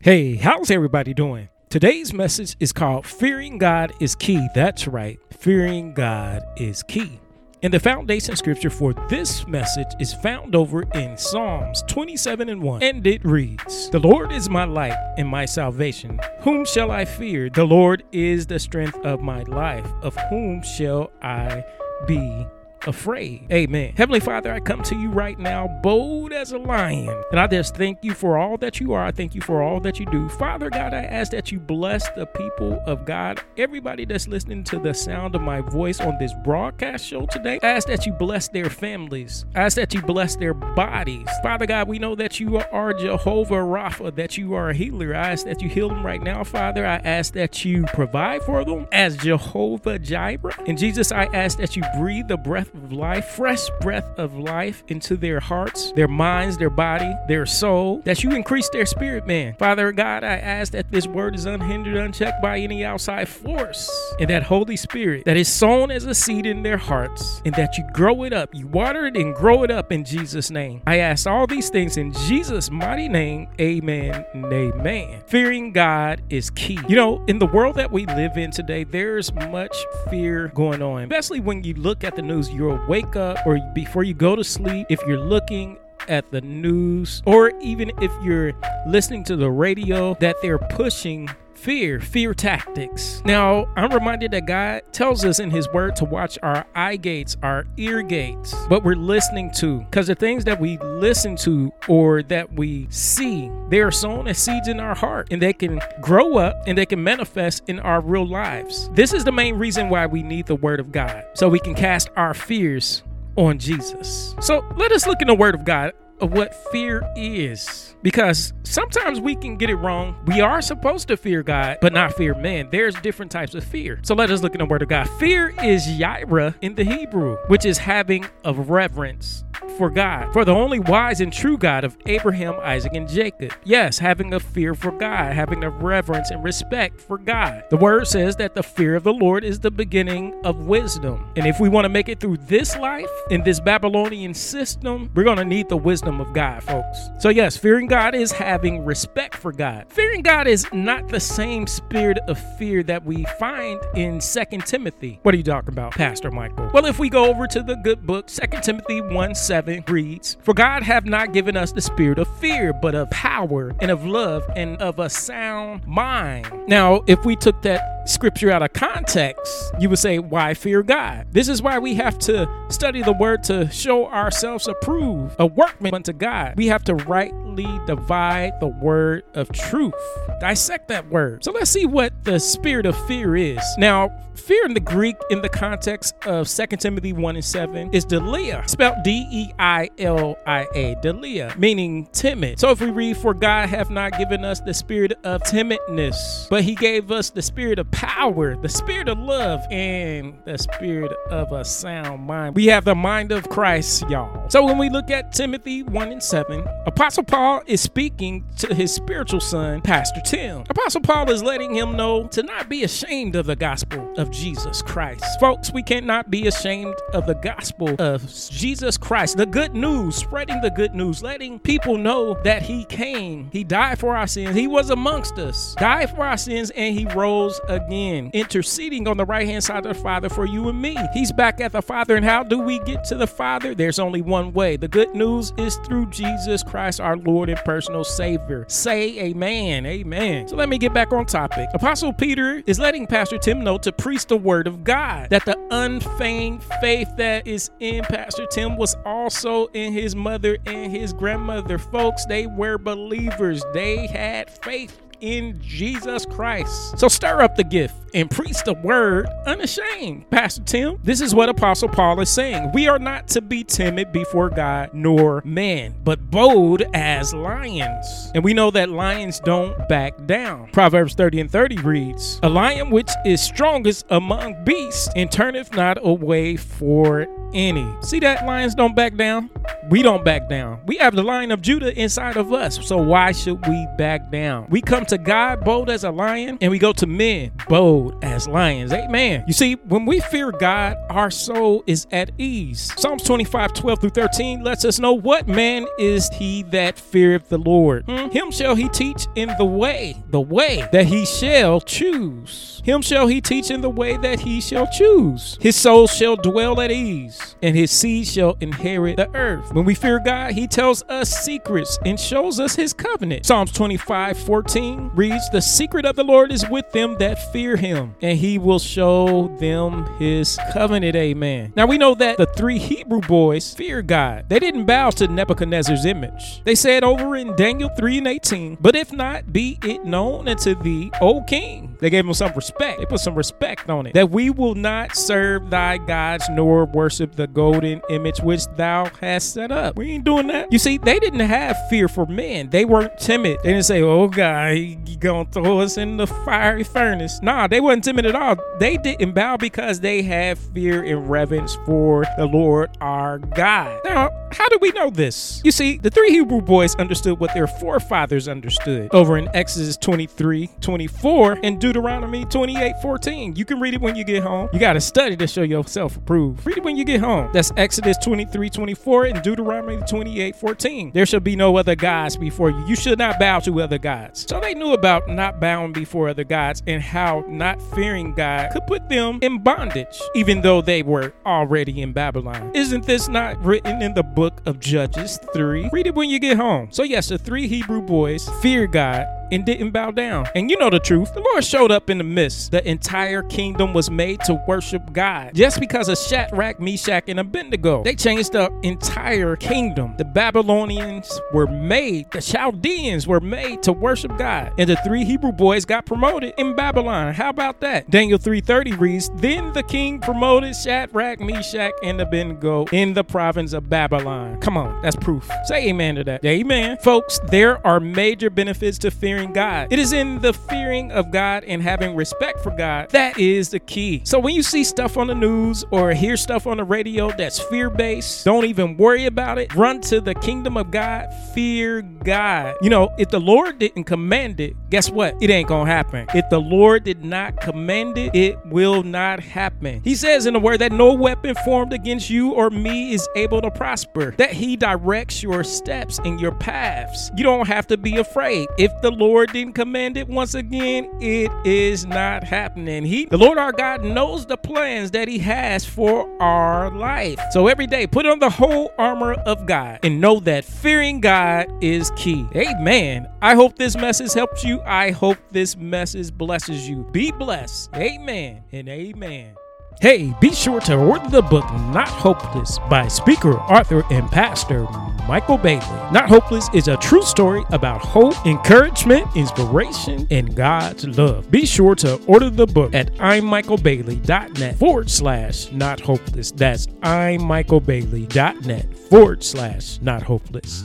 Hey, 0.00 0.34
how's 0.34 0.72
everybody 0.72 1.14
doing? 1.14 1.48
Today's 1.70 2.12
message 2.12 2.56
is 2.58 2.72
called 2.72 3.06
Fearing 3.06 3.58
God 3.58 3.92
is 4.00 4.16
Key. 4.16 4.48
That's 4.54 4.88
right, 4.88 5.20
fearing 5.38 5.94
God 5.94 6.42
is 6.56 6.82
key. 6.82 7.20
And 7.62 7.74
the 7.74 7.80
foundation 7.80 8.36
scripture 8.36 8.70
for 8.70 8.94
this 9.08 9.46
message 9.48 9.88
is 9.98 10.14
found 10.14 10.54
over 10.54 10.82
in 10.94 11.16
Psalms 11.16 11.82
27 11.88 12.48
and 12.48 12.62
1. 12.62 12.82
And 12.84 13.04
it 13.04 13.24
reads 13.24 13.90
The 13.90 13.98
Lord 13.98 14.32
is 14.32 14.48
my 14.48 14.64
light 14.64 14.96
and 15.16 15.26
my 15.26 15.44
salvation. 15.44 16.20
Whom 16.40 16.64
shall 16.64 16.92
I 16.92 17.04
fear? 17.04 17.50
The 17.50 17.64
Lord 17.64 18.04
is 18.12 18.46
the 18.46 18.60
strength 18.60 18.96
of 19.04 19.20
my 19.20 19.42
life. 19.42 19.86
Of 20.02 20.16
whom 20.30 20.62
shall 20.62 21.10
I 21.20 21.64
be 22.06 22.46
afraid. 22.86 23.50
Amen. 23.50 23.94
Heavenly 23.96 24.20
Father, 24.20 24.52
I 24.52 24.60
come 24.60 24.82
to 24.84 24.96
you 24.96 25.10
right 25.10 25.38
now, 25.38 25.66
bold 25.82 26.32
as 26.32 26.52
a 26.52 26.58
lion. 26.58 27.22
And 27.30 27.40
I 27.40 27.46
just 27.46 27.76
thank 27.76 27.98
you 28.02 28.14
for 28.14 28.38
all 28.38 28.56
that 28.58 28.80
you 28.80 28.92
are. 28.92 29.04
I 29.04 29.10
thank 29.10 29.34
you 29.34 29.40
for 29.40 29.62
all 29.62 29.80
that 29.80 29.98
you 29.98 30.06
do. 30.06 30.28
Father 30.30 30.70
God, 30.70 30.94
I 30.94 31.02
ask 31.04 31.32
that 31.32 31.50
you 31.52 31.58
bless 31.58 32.08
the 32.10 32.26
people 32.26 32.80
of 32.86 33.04
God, 33.04 33.40
everybody 33.56 34.04
that's 34.04 34.28
listening 34.28 34.64
to 34.64 34.78
the 34.78 34.94
sound 34.94 35.34
of 35.34 35.42
my 35.42 35.60
voice 35.60 36.00
on 36.00 36.16
this 36.18 36.32
broadcast 36.44 37.04
show 37.06 37.26
today. 37.26 37.58
I 37.62 37.68
ask 37.68 37.88
that 37.88 38.06
you 38.06 38.12
bless 38.12 38.48
their 38.48 38.70
families. 38.70 39.44
I 39.54 39.62
ask 39.62 39.76
that 39.76 39.94
you 39.94 40.02
bless 40.02 40.36
their 40.36 40.54
bodies. 40.54 41.28
Father 41.42 41.66
God, 41.66 41.88
we 41.88 41.98
know 41.98 42.14
that 42.14 42.40
you 42.40 42.58
are 42.58 42.94
Jehovah 42.94 43.54
Rapha, 43.54 44.14
that 44.14 44.38
you 44.38 44.54
are 44.54 44.70
a 44.70 44.74
healer. 44.74 45.14
I 45.14 45.30
ask 45.32 45.44
that 45.46 45.62
you 45.62 45.68
heal 45.68 45.88
them 45.88 46.04
right 46.04 46.22
now, 46.22 46.44
Father. 46.44 46.86
I 46.86 46.96
ask 46.96 47.32
that 47.34 47.64
you 47.64 47.84
provide 47.94 48.42
for 48.42 48.64
them 48.64 48.86
as 48.92 49.16
Jehovah 49.16 49.98
Jireh. 49.98 50.54
And 50.66 50.78
Jesus, 50.78 51.12
I 51.12 51.24
ask 51.26 51.58
that 51.58 51.76
you 51.76 51.82
breathe 51.98 52.28
the 52.28 52.36
breath 52.36 52.67
of 52.74 52.92
life, 52.92 53.24
fresh 53.26 53.68
breath 53.80 54.08
of 54.18 54.38
life 54.38 54.82
into 54.88 55.16
their 55.16 55.40
hearts, 55.40 55.92
their 55.92 56.08
minds, 56.08 56.58
their 56.58 56.70
body, 56.70 57.12
their 57.26 57.46
soul, 57.46 58.00
that 58.04 58.22
you 58.22 58.32
increase 58.32 58.68
their 58.70 58.86
spirit, 58.86 59.26
man. 59.26 59.54
Father 59.58 59.92
God, 59.92 60.24
I 60.24 60.36
ask 60.36 60.72
that 60.72 60.90
this 60.90 61.06
word 61.06 61.34
is 61.34 61.46
unhindered, 61.46 61.96
unchecked 61.96 62.42
by 62.42 62.58
any 62.58 62.84
outside 62.84 63.28
force, 63.28 63.90
and 64.20 64.28
that 64.30 64.44
Holy 64.44 64.76
Spirit 64.76 65.24
that 65.24 65.36
is 65.36 65.48
sown 65.48 65.90
as 65.90 66.04
a 66.04 66.14
seed 66.14 66.46
in 66.46 66.62
their 66.62 66.78
hearts, 66.78 67.42
and 67.44 67.54
that 67.54 67.78
you 67.78 67.84
grow 67.92 68.24
it 68.24 68.32
up, 68.32 68.54
you 68.54 68.66
water 68.66 69.06
it 69.06 69.16
and 69.16 69.34
grow 69.34 69.62
it 69.62 69.70
up 69.70 69.92
in 69.92 70.04
Jesus' 70.04 70.50
name. 70.50 70.82
I 70.86 70.98
ask 70.98 71.26
all 71.26 71.46
these 71.46 71.70
things 71.70 71.96
in 71.96 72.12
Jesus' 72.12 72.70
mighty 72.70 73.08
name. 73.08 73.48
Amen 73.60 74.24
amen. 74.58 75.22
Fearing 75.26 75.72
God 75.72 76.22
is 76.30 76.50
key. 76.50 76.78
You 76.88 76.96
know, 76.96 77.24
in 77.26 77.38
the 77.38 77.46
world 77.46 77.76
that 77.76 77.90
we 77.90 78.06
live 78.06 78.36
in 78.36 78.50
today, 78.50 78.84
there's 78.84 79.32
much 79.32 79.76
fear 80.10 80.48
going 80.48 80.82
on, 80.82 81.04
especially 81.04 81.40
when 81.40 81.62
you 81.64 81.74
look 81.74 82.04
at 82.04 82.16
the 82.16 82.22
news. 82.22 82.50
You'll 82.58 82.84
wake 82.88 83.14
up 83.14 83.46
or 83.46 83.60
before 83.72 84.02
you 84.02 84.14
go 84.14 84.34
to 84.34 84.42
sleep, 84.42 84.88
if 84.90 85.00
you're 85.06 85.16
looking 85.20 85.78
at 86.08 86.28
the 86.32 86.40
news 86.40 87.22
or 87.24 87.52
even 87.60 87.92
if 88.02 88.10
you're 88.20 88.52
listening 88.88 89.22
to 89.24 89.36
the 89.36 89.48
radio 89.48 90.14
that 90.14 90.34
they're 90.42 90.58
pushing 90.58 91.30
fear, 91.58 91.98
fear 91.98 92.32
tactics. 92.32 93.20
Now, 93.24 93.66
I'm 93.76 93.92
reminded 93.92 94.30
that 94.30 94.46
God 94.46 94.82
tells 94.92 95.24
us 95.24 95.40
in 95.40 95.50
His 95.50 95.68
Word 95.70 95.96
to 95.96 96.04
watch 96.04 96.38
our 96.42 96.64
eye 96.74 96.96
gates, 96.96 97.36
our 97.42 97.66
ear 97.76 98.02
gates, 98.02 98.54
what 98.68 98.84
we're 98.84 98.94
listening 98.94 99.50
to. 99.56 99.80
Because 99.80 100.06
the 100.06 100.14
things 100.14 100.44
that 100.44 100.60
we 100.60 100.78
listen 100.78 101.36
to 101.36 101.72
or 101.88 102.22
that 102.24 102.52
we 102.52 102.86
see, 102.90 103.50
they 103.70 103.80
are 103.80 103.90
sown 103.90 104.28
as 104.28 104.38
seeds 104.38 104.68
in 104.68 104.78
our 104.78 104.94
heart 104.94 105.28
and 105.30 105.42
they 105.42 105.52
can 105.52 105.80
grow 106.00 106.38
up 106.38 106.56
and 106.66 106.78
they 106.78 106.86
can 106.86 107.02
manifest 107.02 107.64
in 107.68 107.80
our 107.80 108.00
real 108.00 108.26
lives. 108.26 108.88
This 108.90 109.12
is 109.12 109.24
the 109.24 109.32
main 109.32 109.56
reason 109.56 109.88
why 109.88 110.06
we 110.06 110.22
need 110.22 110.46
the 110.46 110.56
Word 110.56 110.78
of 110.78 110.92
God, 110.92 111.24
so 111.34 111.48
we 111.48 111.60
can 111.60 111.74
cast 111.74 112.08
our 112.16 112.34
fears 112.34 113.02
on 113.36 113.58
Jesus. 113.58 114.34
So 114.40 114.64
let 114.76 114.92
us 114.92 115.06
look 115.06 115.20
in 115.20 115.28
the 115.28 115.34
Word 115.34 115.54
of 115.54 115.64
God 115.64 115.92
of 116.20 116.32
what 116.32 116.54
fear 116.70 117.02
is 117.16 117.96
because 118.02 118.52
sometimes 118.62 119.20
we 119.20 119.34
can 119.34 119.56
get 119.56 119.70
it 119.70 119.76
wrong. 119.76 120.16
We 120.26 120.40
are 120.40 120.60
supposed 120.62 121.08
to 121.08 121.16
fear 121.16 121.42
God, 121.42 121.78
but 121.80 121.92
not 121.92 122.14
fear 122.14 122.34
men. 122.34 122.68
There's 122.70 122.94
different 122.96 123.32
types 123.32 123.54
of 123.54 123.64
fear. 123.64 124.00
So 124.02 124.14
let 124.14 124.30
us 124.30 124.42
look 124.42 124.54
in 124.54 124.58
the 124.58 124.66
word 124.66 124.82
of 124.82 124.88
God. 124.88 125.08
Fear 125.18 125.54
is 125.62 125.86
yirah 125.86 126.54
in 126.60 126.74
the 126.74 126.84
Hebrew, 126.84 127.36
which 127.48 127.64
is 127.64 127.78
having 127.78 128.26
of 128.44 128.70
reverence 128.70 129.44
for 129.76 129.90
God, 129.90 130.32
for 130.32 130.44
the 130.44 130.52
only 130.52 130.80
wise 130.80 131.20
and 131.20 131.32
true 131.32 131.56
God 131.56 131.84
of 131.84 131.96
Abraham, 132.06 132.54
Isaac, 132.62 132.94
and 132.94 133.08
Jacob. 133.08 133.52
Yes, 133.64 133.98
having 133.98 134.34
a 134.34 134.40
fear 134.40 134.74
for 134.74 134.90
God, 134.92 135.32
having 135.32 135.62
a 135.64 135.70
reverence 135.70 136.30
and 136.30 136.42
respect 136.42 137.00
for 137.00 137.18
God. 137.18 137.64
The 137.70 137.76
word 137.76 138.06
says 138.06 138.36
that 138.36 138.54
the 138.54 138.62
fear 138.62 138.96
of 138.96 139.04
the 139.04 139.12
Lord 139.12 139.44
is 139.44 139.60
the 139.60 139.70
beginning 139.70 140.34
of 140.44 140.66
wisdom. 140.66 141.30
And 141.36 141.46
if 141.46 141.60
we 141.60 141.68
want 141.68 141.84
to 141.84 141.88
make 141.88 142.08
it 142.08 142.20
through 142.20 142.38
this 142.38 142.76
life 142.76 143.10
in 143.30 143.42
this 143.44 143.60
Babylonian 143.60 144.34
system, 144.34 145.10
we're 145.14 145.24
going 145.24 145.38
to 145.38 145.44
need 145.44 145.68
the 145.68 145.76
wisdom 145.76 146.20
of 146.20 146.32
God, 146.32 146.62
folks. 146.62 146.98
So, 147.20 147.28
yes, 147.28 147.56
fearing 147.56 147.86
God 147.86 148.14
is 148.14 148.32
having 148.32 148.84
respect 148.84 149.34
for 149.36 149.52
God. 149.52 149.86
Fearing 149.88 150.22
God 150.22 150.46
is 150.46 150.66
not 150.72 151.08
the 151.08 151.20
same 151.20 151.66
spirit 151.66 152.18
of 152.28 152.38
fear 152.58 152.82
that 152.84 153.04
we 153.04 153.24
find 153.38 153.80
in 153.94 154.20
Second 154.20 154.66
Timothy. 154.66 155.20
What 155.22 155.34
are 155.34 155.38
you 155.38 155.44
talking 155.44 155.72
about, 155.72 155.92
Pastor 155.92 156.30
Michael? 156.30 156.70
Well, 156.72 156.86
if 156.86 156.98
we 156.98 157.08
go 157.08 157.26
over 157.26 157.46
to 157.46 157.62
the 157.62 157.76
good 157.76 158.06
book, 158.06 158.28
Second 158.28 158.62
Timothy 158.62 159.00
1 159.00 159.34
7 159.48 159.82
reads, 159.88 160.36
For 160.42 160.52
God 160.52 160.82
have 160.82 161.06
not 161.06 161.32
given 161.32 161.56
us 161.56 161.72
the 161.72 161.80
spirit 161.80 162.18
of 162.18 162.28
fear, 162.38 162.74
but 162.74 162.94
of 162.94 163.08
power 163.08 163.74
and 163.80 163.90
of 163.90 164.04
love 164.04 164.44
and 164.54 164.76
of 164.76 164.98
a 164.98 165.08
sound 165.08 165.86
mind. 165.86 166.46
Now, 166.68 167.02
if 167.06 167.24
we 167.24 167.34
took 167.34 167.62
that 167.62 168.06
scripture 168.06 168.50
out 168.50 168.62
of 168.62 168.74
context, 168.74 169.72
you 169.80 169.88
would 169.88 169.98
say, 169.98 170.18
Why 170.18 170.52
fear 170.52 170.82
God? 170.82 171.28
This 171.32 171.48
is 171.48 171.62
why 171.62 171.78
we 171.78 171.94
have 171.94 172.18
to 172.20 172.46
study 172.68 173.02
the 173.02 173.14
word 173.14 173.42
to 173.44 173.70
show 173.70 174.06
ourselves 174.08 174.68
approved, 174.68 175.34
a 175.38 175.46
workman 175.46 175.94
unto 175.94 176.12
God. 176.12 176.52
We 176.58 176.66
have 176.66 176.84
to 176.84 176.94
rightly 176.94 177.80
divide 177.86 178.60
the 178.60 178.68
word 178.68 179.24
of 179.32 179.50
truth, 179.50 179.94
dissect 180.40 180.88
that 180.88 181.08
word. 181.08 181.42
So 181.42 181.52
let's 181.52 181.70
see 181.70 181.86
what 181.86 182.24
the 182.24 182.38
spirit 182.38 182.84
of 182.84 182.94
fear 183.06 183.34
is. 183.34 183.62
Now, 183.78 184.10
fear 184.48 184.64
in 184.64 184.72
the 184.72 184.80
Greek, 184.80 185.16
in 185.28 185.42
the 185.42 185.48
context 185.48 186.14
of 186.24 186.48
2 186.48 186.66
Timothy 186.78 187.12
1 187.12 187.36
and 187.36 187.44
7, 187.44 187.92
is 187.92 188.06
Deilia, 188.06 188.66
spelled 188.66 189.02
D 189.04 189.26
E 189.30 189.52
I 189.58 189.90
L 189.98 190.38
I 190.46 190.66
A, 190.74 190.94
Deilia, 191.02 191.56
meaning 191.58 192.08
timid. 192.12 192.58
So 192.58 192.70
if 192.70 192.80
we 192.80 192.90
read, 192.90 193.18
For 193.18 193.34
God 193.34 193.68
hath 193.68 193.90
not 193.90 194.16
given 194.16 194.46
us 194.46 194.60
the 194.60 194.72
spirit 194.72 195.12
of 195.22 195.42
timidness, 195.42 196.48
but 196.48 196.64
he 196.64 196.74
gave 196.74 197.12
us 197.12 197.28
the 197.28 197.42
spirit 197.42 197.78
of 197.78 197.90
power, 197.90 198.56
the 198.56 198.70
spirit 198.70 199.10
of 199.10 199.18
love, 199.18 199.60
and 199.70 200.38
the 200.46 200.56
spirit 200.56 201.12
of 201.30 201.52
a 201.52 201.62
sound 201.62 202.22
mind. 202.22 202.56
We 202.56 202.66
have 202.68 202.86
the 202.86 202.94
mind 202.94 203.32
of 203.32 203.50
Christ, 203.50 204.08
y'all. 204.08 204.48
So 204.48 204.64
when 204.64 204.78
we 204.78 204.88
look 204.88 205.10
at 205.10 205.30
Timothy 205.32 205.82
1 205.82 206.10
and 206.10 206.22
7, 206.22 206.66
Apostle 206.86 207.24
Paul 207.24 207.60
is 207.66 207.82
speaking 207.82 208.46
to 208.56 208.74
his 208.74 208.94
spiritual 208.94 209.40
son, 209.40 209.82
Pastor 209.82 210.22
Tim. 210.24 210.64
Apostle 210.70 211.02
Paul 211.02 211.30
is 211.30 211.42
letting 211.42 211.74
him 211.74 211.98
know 211.98 212.28
to 212.28 212.42
not 212.42 212.70
be 212.70 212.82
ashamed 212.82 213.36
of 213.36 213.44
the 213.44 213.56
gospel 213.56 214.10
of 214.16 214.30
Jesus 214.30 214.37
Christ. 214.82 215.24
Folks, 215.40 215.72
we 215.72 215.82
cannot 215.82 216.30
be 216.30 216.46
ashamed 216.46 216.94
of 217.12 217.26
the 217.26 217.34
gospel 217.34 217.96
of 217.98 218.22
Jesus 218.50 218.96
Christ, 218.96 219.36
the 219.36 219.46
good 219.46 219.74
news, 219.74 220.14
spreading 220.14 220.60
the 220.60 220.70
good 220.70 220.94
news, 220.94 221.22
letting 221.22 221.58
people 221.58 221.98
know 221.98 222.34
that 222.44 222.62
he 222.62 222.84
came, 222.84 223.50
he 223.50 223.64
died 223.64 223.98
for 223.98 224.16
our 224.16 224.28
sins, 224.28 224.54
he 224.54 224.68
was 224.68 224.90
amongst 224.90 225.38
us, 225.38 225.74
died 225.78 226.10
for 226.10 226.24
our 226.24 226.36
sins, 226.36 226.70
and 226.70 226.96
he 226.96 227.04
rose 227.06 227.60
again, 227.68 228.30
interceding 228.32 229.08
on 229.08 229.16
the 229.16 229.24
right 229.24 229.46
hand 229.46 229.64
side 229.64 229.84
of 229.84 229.96
the 229.96 230.02
Father 230.02 230.28
for 230.28 230.46
you 230.46 230.68
and 230.68 230.80
me. 230.80 230.96
He's 231.12 231.32
back 231.32 231.60
at 231.60 231.72
the 231.72 231.82
Father, 231.82 232.14
and 232.14 232.24
how 232.24 232.44
do 232.44 232.60
we 232.60 232.78
get 232.80 233.04
to 233.04 233.16
the 233.16 233.26
Father? 233.26 233.74
There's 233.74 233.98
only 233.98 234.22
one 234.22 234.52
way. 234.52 234.76
The 234.76 234.88
good 234.88 235.14
news 235.14 235.52
is 235.58 235.76
through 235.78 236.10
Jesus 236.10 236.62
Christ, 236.62 237.00
our 237.00 237.16
Lord 237.16 237.48
and 237.48 237.58
personal 237.64 238.04
Savior. 238.04 238.64
Say 238.68 239.18
amen. 239.18 239.84
Amen. 239.84 240.46
So 240.46 240.54
let 240.54 240.68
me 240.68 240.78
get 240.78 240.94
back 240.94 241.12
on 241.12 241.26
topic. 241.26 241.68
Apostle 241.74 242.12
Peter 242.12 242.62
is 242.66 242.78
letting 242.78 243.06
Pastor 243.06 243.38
Tim 243.38 243.64
know 243.64 243.78
to 243.78 243.90
preach 243.90 244.27
the 244.28 244.36
word 244.36 244.66
of 244.66 244.84
God, 244.84 245.30
that 245.30 245.44
the 245.44 245.58
unfeigned 245.70 246.62
faith 246.80 247.08
that 247.16 247.46
is 247.46 247.70
in 247.80 248.04
Pastor 248.04 248.46
Tim 248.46 248.76
was 248.76 248.96
also 249.04 249.66
in 249.68 249.92
his 249.92 250.14
mother 250.14 250.58
and 250.66 250.92
his 250.92 251.12
grandmother. 251.12 251.78
Folks, 251.78 252.24
they 252.26 252.46
were 252.46 252.78
believers, 252.78 253.64
they 253.74 254.06
had 254.06 254.50
faith 254.50 255.00
in 255.20 255.60
Jesus 255.60 256.26
Christ. 256.26 256.98
So 256.98 257.08
stir 257.08 257.42
up 257.42 257.56
the 257.56 257.64
gift 257.64 257.94
and 258.14 258.30
preach 258.30 258.56
the 258.64 258.74
word 258.74 259.26
unashamed. 259.46 260.30
Pastor 260.30 260.62
Tim, 260.62 260.98
this 261.02 261.20
is 261.20 261.34
what 261.34 261.48
Apostle 261.48 261.88
Paul 261.88 262.20
is 262.20 262.30
saying. 262.30 262.70
We 262.72 262.88
are 262.88 262.98
not 262.98 263.28
to 263.28 263.40
be 263.40 263.64
timid 263.64 264.12
before 264.12 264.50
God 264.50 264.90
nor 264.92 265.42
man, 265.44 265.94
but 266.04 266.30
bold 266.30 266.82
as 266.94 267.34
lions. 267.34 268.30
And 268.34 268.42
we 268.42 268.54
know 268.54 268.70
that 268.70 268.88
lions 268.88 269.40
don't 269.40 269.88
back 269.88 270.26
down. 270.26 270.70
Proverbs 270.72 271.14
30 271.14 271.40
and 271.40 271.50
30 271.50 271.76
reads, 271.78 272.40
A 272.42 272.48
lion 272.48 272.90
which 272.90 273.10
is 273.24 273.42
strongest 273.42 274.06
among 274.10 274.64
beasts 274.64 275.08
and 275.16 275.30
turneth 275.30 275.72
not 275.72 275.98
away 276.04 276.56
for 276.56 277.26
any. 277.54 277.86
See 278.02 278.20
that 278.20 278.46
lions 278.46 278.74
don't 278.74 278.94
back 278.94 279.16
down? 279.16 279.50
We 279.90 280.02
don't 280.02 280.24
back 280.24 280.48
down. 280.48 280.80
We 280.86 280.96
have 280.96 281.14
the 281.14 281.22
lion 281.22 281.50
of 281.50 281.62
Judah 281.62 281.98
inside 281.98 282.36
of 282.36 282.52
us. 282.52 282.86
So 282.86 282.98
why 282.98 283.32
should 283.32 283.66
we 283.66 283.86
back 283.96 284.30
down? 284.30 284.66
We 284.68 284.82
come 284.82 285.06
to 285.08 285.18
God 285.18 285.64
bold 285.64 285.90
as 285.90 286.04
a 286.04 286.10
lion 286.10 286.58
and 286.60 286.70
we 286.70 286.78
go 286.78 286.92
to 286.92 287.06
men 287.06 287.52
bold 287.68 288.22
as 288.22 288.46
lions. 288.46 288.92
Amen. 288.92 289.44
You 289.46 289.52
see, 289.52 289.74
when 289.74 290.06
we 290.06 290.20
fear 290.20 290.52
God, 290.52 290.96
our 291.10 291.30
soul 291.30 291.82
is 291.86 292.06
at 292.10 292.30
ease. 292.38 292.92
Psalms 292.96 293.22
25, 293.22 293.72
12 293.72 294.00
through 294.00 294.10
13 294.10 294.62
lets 294.62 294.84
us 294.84 294.98
know 294.98 295.12
what 295.12 295.48
man 295.48 295.86
is 295.98 296.28
he 296.30 296.62
that 296.64 296.98
feareth 296.98 297.48
the 297.48 297.58
Lord. 297.58 298.04
Hmm? 298.04 298.28
Him 298.28 298.50
shall 298.50 298.74
he 298.74 298.88
teach 298.88 299.26
in 299.34 299.50
the 299.58 299.64
way, 299.64 300.22
the 300.30 300.40
way 300.40 300.86
that 300.92 301.06
he 301.06 301.24
shall 301.24 301.80
choose. 301.80 302.82
Him 302.84 303.02
shall 303.02 303.26
he 303.26 303.40
teach 303.40 303.70
in 303.70 303.80
the 303.80 303.90
way 303.90 304.16
that 304.18 304.40
he 304.40 304.60
shall 304.60 304.86
choose. 304.90 305.58
His 305.60 305.76
soul 305.76 306.06
shall 306.06 306.36
dwell 306.36 306.80
at 306.80 306.90
ease, 306.90 307.56
and 307.62 307.76
his 307.76 307.90
seed 307.90 308.26
shall 308.26 308.56
inherit 308.60 309.16
the 309.16 309.34
earth. 309.34 309.72
When 309.72 309.84
we 309.84 309.94
fear 309.94 310.20
God, 310.24 310.52
he 310.52 310.66
tells 310.66 311.02
us 311.04 311.30
secrets 311.30 311.98
and 312.04 312.18
shows 312.18 312.60
us 312.60 312.74
his 312.74 312.92
covenant. 312.92 313.46
Psalms 313.46 313.72
25, 313.72 314.38
14 314.38 314.97
reads, 315.14 315.48
The 315.50 315.60
secret 315.60 316.04
of 316.04 316.16
the 316.16 316.24
Lord 316.24 316.52
is 316.52 316.68
with 316.68 316.90
them 316.92 317.16
that 317.18 317.52
fear 317.52 317.76
him, 317.76 318.14
and 318.20 318.38
he 318.38 318.58
will 318.58 318.78
show 318.78 319.48
them 319.58 320.06
his 320.18 320.58
covenant. 320.72 321.16
Amen. 321.16 321.72
Now 321.76 321.86
we 321.86 321.98
know 321.98 322.14
that 322.16 322.36
the 322.36 322.46
three 322.46 322.78
Hebrew 322.78 323.20
boys 323.20 323.74
fear 323.74 324.02
God. 324.02 324.48
They 324.48 324.58
didn't 324.58 324.86
bow 324.86 325.10
to 325.10 325.28
Nebuchadnezzar's 325.28 326.04
image. 326.04 326.62
They 326.64 326.74
said 326.74 327.04
over 327.04 327.36
in 327.36 327.54
Daniel 327.56 327.90
3 327.96 328.18
and 328.18 328.28
18, 328.28 328.78
But 328.80 328.96
if 328.96 329.12
not, 329.12 329.52
be 329.52 329.78
it 329.82 330.04
known 330.04 330.48
unto 330.48 330.74
thee, 330.74 331.10
O 331.20 331.42
king. 331.42 331.96
They 332.00 332.10
gave 332.10 332.26
him 332.26 332.34
some 332.34 332.52
respect. 332.54 333.00
They 333.00 333.06
put 333.06 333.20
some 333.20 333.34
respect 333.34 333.90
on 333.90 334.06
it. 334.06 334.14
That 334.14 334.30
we 334.30 334.50
will 334.50 334.74
not 334.74 335.16
serve 335.16 335.70
thy 335.70 335.98
gods 335.98 336.48
nor 336.50 336.84
worship 336.84 337.34
the 337.34 337.46
golden 337.46 338.00
image 338.08 338.40
which 338.40 338.66
thou 338.76 339.10
hast 339.20 339.54
set 339.54 339.72
up. 339.72 339.96
We 339.96 340.12
ain't 340.12 340.24
doing 340.24 340.46
that. 340.48 340.72
You 340.72 340.78
see, 340.78 340.98
they 340.98 341.18
didn't 341.18 341.40
have 341.40 341.76
fear 341.88 342.08
for 342.08 342.26
men. 342.26 342.70
They 342.70 342.84
weren't 342.84 343.18
timid. 343.18 343.58
They 343.62 343.70
didn't 343.70 343.84
say, 343.84 344.02
oh 344.02 344.28
God, 344.28 344.76
gonna 344.96 345.48
throw 345.50 345.80
us 345.80 345.96
in 345.96 346.16
the 346.16 346.26
fiery 346.26 346.84
furnace. 346.84 347.40
Nah, 347.42 347.66
they 347.66 347.80
weren't 347.80 348.04
timid 348.04 348.26
at 348.26 348.34
all. 348.34 348.56
They 348.78 348.96
didn't 348.96 349.32
bow 349.32 349.56
because 349.56 350.00
they 350.00 350.22
had 350.22 350.58
fear 350.58 351.02
and 351.02 351.28
reverence 351.28 351.76
for 351.86 352.24
the 352.36 352.46
Lord 352.46 352.90
our 353.00 353.38
God. 353.38 354.00
Now, 354.04 354.30
how 354.52 354.68
do 354.68 354.78
we 354.80 354.90
know 354.92 355.10
this? 355.10 355.60
You 355.64 355.72
see, 355.72 355.98
the 355.98 356.10
three 356.10 356.30
Hebrew 356.30 356.60
boys 356.60 356.94
understood 356.96 357.38
what 357.38 357.52
their 357.54 357.66
forefathers 357.66 358.48
understood 358.48 359.10
over 359.12 359.36
in 359.36 359.48
Exodus 359.54 359.96
23, 359.96 360.70
24, 360.80 361.58
and 361.62 361.80
Deuteronomy 361.80 362.44
28, 362.46 362.94
14. 363.02 363.56
You 363.56 363.64
can 363.64 363.80
read 363.80 363.94
it 363.94 364.00
when 364.00 364.16
you 364.16 364.24
get 364.24 364.42
home. 364.42 364.68
You 364.72 364.78
got 364.78 364.94
to 364.94 365.00
study 365.00 365.36
to 365.36 365.46
show 365.46 365.62
yourself 365.62 366.16
approved. 366.16 366.66
Read 366.66 366.78
it 366.78 366.84
when 366.84 366.96
you 366.96 367.04
get 367.04 367.20
home. 367.20 367.50
That's 367.52 367.72
Exodus 367.76 368.16
23, 368.18 368.70
24, 368.70 369.24
and 369.26 369.42
Deuteronomy 369.42 369.98
28, 370.08 370.56
14. 370.56 371.12
There 371.12 371.26
shall 371.26 371.40
be 371.40 371.56
no 371.56 371.76
other 371.76 371.94
gods 371.94 372.36
before 372.36 372.70
you. 372.70 372.86
You 372.86 372.96
should 372.96 373.18
not 373.18 373.38
bow 373.38 373.58
to 373.60 373.80
other 373.80 373.98
gods. 373.98 374.46
So 374.48 374.60
they 374.60 374.74
knew 374.78 374.92
about 374.92 375.28
not 375.28 375.60
bowing 375.60 375.92
before 375.92 376.28
other 376.28 376.44
gods 376.44 376.82
and 376.86 377.02
how 377.02 377.44
not 377.48 377.80
fearing 377.94 378.32
God 378.32 378.70
could 378.72 378.86
put 378.86 379.08
them 379.08 379.38
in 379.42 379.62
bondage, 379.62 380.20
even 380.34 380.60
though 380.62 380.80
they 380.80 381.02
were 381.02 381.32
already 381.44 382.00
in 382.00 382.12
Babylon. 382.12 382.70
Isn't 382.74 383.04
this 383.04 383.28
not 383.28 383.62
written 383.62 384.00
in 384.00 384.14
the 384.14 384.22
book 384.22 384.62
of 384.66 384.80
Judges 384.80 385.38
3? 385.52 385.90
Read 385.92 386.06
it 386.06 386.14
when 386.14 386.30
you 386.30 386.38
get 386.38 386.56
home. 386.56 386.88
So, 386.90 387.02
yes, 387.02 387.28
the 387.28 387.38
three 387.38 387.66
Hebrew 387.66 388.00
boys 388.00 388.48
feared 388.62 388.92
God 388.92 389.26
and 389.50 389.64
didn't 389.64 389.90
bow 389.90 390.10
down. 390.10 390.46
And 390.54 390.70
you 390.70 390.76
know 390.78 390.90
the 390.90 391.00
truth. 391.00 391.32
The 391.34 391.40
Lord 391.40 391.64
showed 391.64 391.90
up 391.90 392.10
in 392.10 392.18
the 392.18 392.24
midst. 392.24 392.70
The 392.70 392.86
entire 392.88 393.42
kingdom 393.42 393.92
was 393.92 394.10
made 394.10 394.40
to 394.42 394.62
worship 394.66 395.12
God. 395.12 395.54
Just 395.54 395.80
because 395.80 396.08
of 396.08 396.18
Shadrach, 396.18 396.80
Meshach, 396.80 397.24
and 397.28 397.40
Abednego, 397.40 398.02
they 398.02 398.14
changed 398.14 398.52
the 398.52 398.70
entire 398.82 399.56
kingdom. 399.56 400.14
The 400.18 400.24
Babylonians 400.24 401.40
were 401.52 401.66
made, 401.66 402.30
the 402.30 402.40
Chaldeans 402.40 403.26
were 403.26 403.40
made 403.40 403.82
to 403.84 403.92
worship 403.92 404.36
God. 404.38 404.67
And 404.76 404.88
the 404.88 404.96
three 404.96 405.24
Hebrew 405.24 405.52
boys 405.52 405.84
got 405.84 406.04
promoted 406.04 406.54
in 406.58 406.76
Babylon. 406.76 407.34
How 407.34 407.48
about 407.48 407.80
that? 407.80 408.10
Daniel 408.10 408.38
3:30 408.38 408.98
reads, 408.98 409.30
Then 409.36 409.72
the 409.72 409.82
king 409.82 410.20
promoted 410.20 410.76
Shadrach, 410.76 411.40
Meshach, 411.40 411.92
and 412.02 412.20
Abednego 412.20 412.84
in 412.92 413.14
the 413.14 413.24
province 413.24 413.72
of 413.72 413.88
Babylon. 413.88 414.60
Come 414.60 414.76
on, 414.76 415.00
that's 415.02 415.16
proof. 415.16 415.50
Say 415.64 415.88
amen 415.88 416.16
to 416.16 416.24
that. 416.24 416.44
Amen. 416.44 416.98
Folks, 416.98 417.38
there 417.50 417.84
are 417.86 417.98
major 417.98 418.50
benefits 418.50 418.98
to 418.98 419.10
fearing 419.10 419.38
fearing 419.38 419.52
God. 419.52 419.92
It 419.92 419.98
is 419.98 420.12
in 420.12 420.40
the 420.40 420.52
fearing 420.52 421.12
of 421.12 421.30
God 421.30 421.64
and 421.64 421.82
having 421.82 422.16
respect 422.16 422.60
for 422.60 422.70
God 422.70 423.10
that 423.10 423.38
is 423.38 423.70
the 423.70 423.78
key. 423.78 424.22
So 424.24 424.38
when 424.38 424.54
you 424.54 424.62
see 424.62 424.84
stuff 424.84 425.16
on 425.16 425.28
the 425.28 425.34
news 425.34 425.84
or 425.90 426.12
hear 426.12 426.36
stuff 426.36 426.66
on 426.66 426.78
the 426.78 426.84
radio 426.84 427.30
that's 427.30 427.60
fear 427.60 427.88
based, 427.90 428.44
don't 428.44 428.64
even 428.64 428.96
worry 428.96 429.26
about 429.26 429.58
it. 429.58 429.74
Run 429.74 430.00
to 430.02 430.20
the 430.20 430.34
kingdom 430.34 430.76
of 430.76 430.90
God, 430.90 431.32
fear 431.54 432.02
God. 432.02 432.74
You 432.82 432.90
know, 432.90 433.10
if 433.18 433.30
the 433.30 433.40
Lord 433.40 433.78
didn't 433.78 434.04
command 434.04 434.56
it, 434.60 434.76
guess 434.90 435.10
what? 435.10 435.34
It 435.40 435.50
ain't 435.50 435.68
gonna 435.68 435.90
happen. 435.90 436.26
If 436.34 436.48
the 436.50 436.60
Lord 436.60 437.04
did 437.04 437.24
not 437.24 437.60
command 437.60 438.18
it, 438.18 438.34
it 438.34 438.58
will 438.66 439.02
not 439.02 439.40
happen. 439.40 440.00
He 440.04 440.14
says 440.14 440.46
in 440.46 440.54
the 440.54 440.60
word 440.60 440.78
that 440.78 440.92
no 440.92 441.12
weapon 441.12 441.54
formed 441.64 441.92
against 441.92 442.30
you 442.30 442.52
or 442.52 442.70
me 442.70 443.12
is 443.12 443.28
able 443.36 443.60
to 443.62 443.70
prosper, 443.70 444.34
that 444.38 444.52
He 444.52 444.76
directs 444.76 445.42
your 445.42 445.64
steps 445.64 446.18
and 446.24 446.40
your 446.40 446.52
paths. 446.52 447.30
You 447.36 447.44
don't 447.44 447.66
have 447.66 447.86
to 447.88 447.96
be 447.96 448.16
afraid. 448.16 448.68
If 448.78 448.92
the 449.02 449.10
Lord 449.10 449.52
didn't 449.52 449.74
command 449.74 450.16
it 450.16 450.28
once 450.28 450.54
again, 450.54 451.10
it 451.20 451.50
is 451.66 452.06
not 452.06 452.44
happening. 452.44 453.04
He, 453.04 453.26
the 453.26 453.38
Lord 453.38 453.58
our 453.58 453.72
God, 453.72 454.04
knows 454.04 454.46
the 454.46 454.56
plans 454.56 455.10
that 455.12 455.28
He 455.28 455.38
has 455.38 455.84
for 455.84 456.28
our 456.42 456.90
life. 456.90 457.40
So 457.50 457.66
every 457.66 457.86
day, 457.86 458.06
put 458.06 458.26
on 458.26 458.38
the 458.38 458.50
whole 458.50 458.92
armor 458.98 459.34
of 459.34 459.66
God 459.66 460.00
and 460.02 460.20
know 460.20 460.40
that 460.40 460.64
fearing 460.64 461.20
God 461.20 461.66
is 461.82 462.10
key. 462.16 462.46
Amen. 462.54 463.28
I 463.40 463.54
hope 463.54 463.76
this 463.76 463.96
message 463.96 464.30
helps 464.38 464.62
you. 464.62 464.80
I 464.82 465.10
hope 465.10 465.36
this 465.50 465.76
message 465.76 466.32
blesses 466.32 466.88
you. 466.88 467.02
Be 467.10 467.32
blessed. 467.32 467.90
Amen 467.96 468.62
and 468.70 468.88
amen. 468.88 469.56
Hey, 470.00 470.32
be 470.40 470.52
sure 470.52 470.80
to 470.82 470.94
order 470.94 471.28
the 471.28 471.42
book 471.42 471.64
Not 471.92 472.06
Hopeless 472.06 472.78
by 472.88 473.08
speaker, 473.08 473.54
author, 473.54 474.04
and 474.12 474.30
pastor 474.30 474.86
Michael 475.26 475.58
Bailey. 475.58 475.80
Not 476.12 476.28
Hopeless 476.28 476.68
is 476.72 476.86
a 476.86 476.96
true 476.98 477.22
story 477.22 477.64
about 477.72 478.00
hope, 478.00 478.36
encouragement, 478.46 479.26
inspiration, 479.34 480.24
and 480.30 480.54
God's 480.54 481.04
love. 481.18 481.50
Be 481.50 481.66
sure 481.66 481.96
to 481.96 482.14
order 482.26 482.48
the 482.48 482.66
book 482.66 482.94
at 482.94 483.12
immichaelbailey.net 483.14 484.78
forward 484.78 485.10
slash 485.10 485.72
not 485.72 485.98
hopeless. 485.98 486.52
That's 486.52 486.86
immichaelbailey.net 486.86 488.96
forward 488.96 489.42
slash 489.42 490.00
not 490.00 490.22
hopeless. 490.22 490.84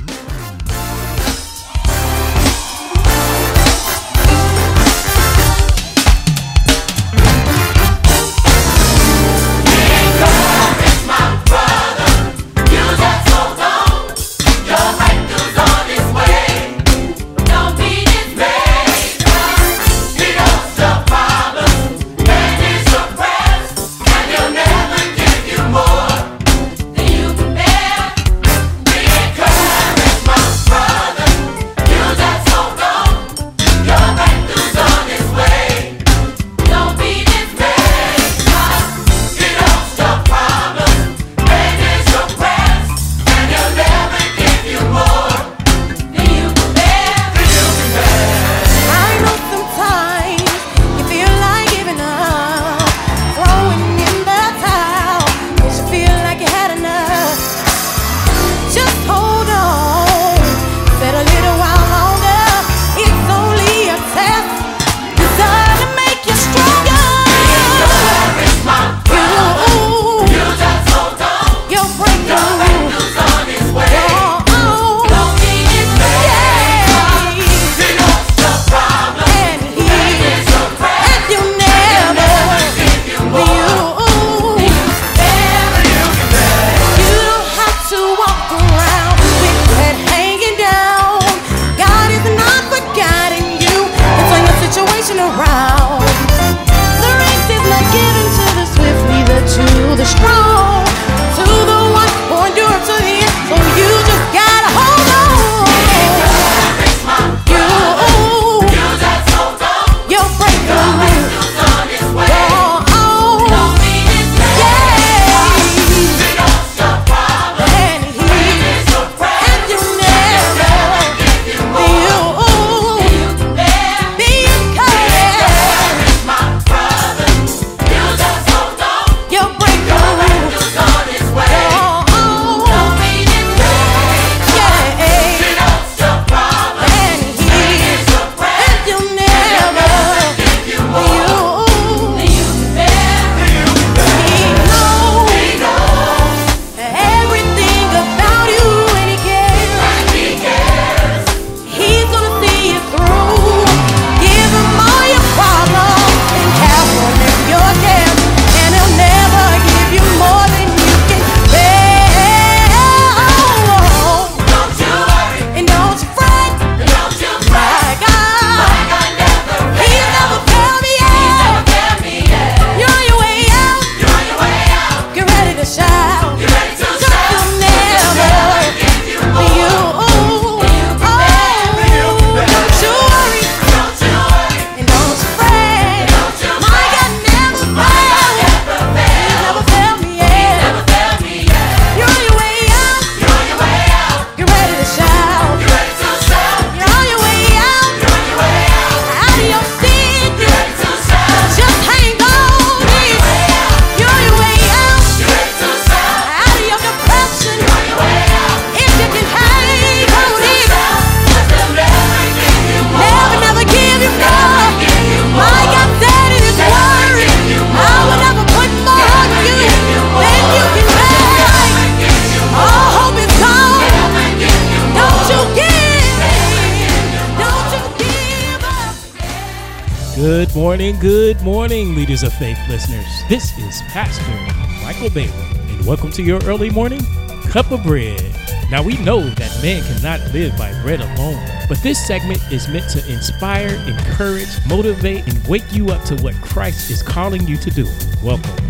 Morning, 230.84 231.00
good 231.00 231.41
morning, 231.43 231.96
Leaders 231.96 232.24
of 232.24 232.34
Faith 232.34 232.60
listeners. 232.67 233.08
This 233.30 233.58
is 233.58 233.82
Pastor 233.84 234.36
Michael 234.84 235.10
Bailey, 235.10 235.32
and 235.69 235.86
welcome 235.86 236.12
to 236.12 236.22
your 236.22 236.43
early 236.43 236.69
morning 236.69 237.00
cup 237.43 237.72
of 237.72 237.82
bread. 237.84 238.22
Now, 238.69 238.84
we 238.84 238.98
know 238.98 239.22
that 239.22 239.60
man 239.63 239.82
cannot 239.84 240.19
live 240.34 240.58
by 240.58 240.78
bread 240.82 241.00
alone, 241.00 241.41
but 241.69 241.78
this 241.78 242.06
segment 242.06 242.41
is 242.52 242.67
meant 242.67 242.89
to 242.89 243.00
inspire, 243.10 243.69
encourage, 243.88 244.50
motivate, 244.67 245.26
and 245.26 245.48
wake 245.48 245.72
you 245.72 245.88
up 245.88 246.04
to 246.04 246.22
what 246.22 246.36
Christ 246.41 246.91
is 246.91 247.02
calling 247.02 247.48
you 247.48 247.56
to 247.56 247.72
do. 247.72 247.88
Welcome. 248.22 248.62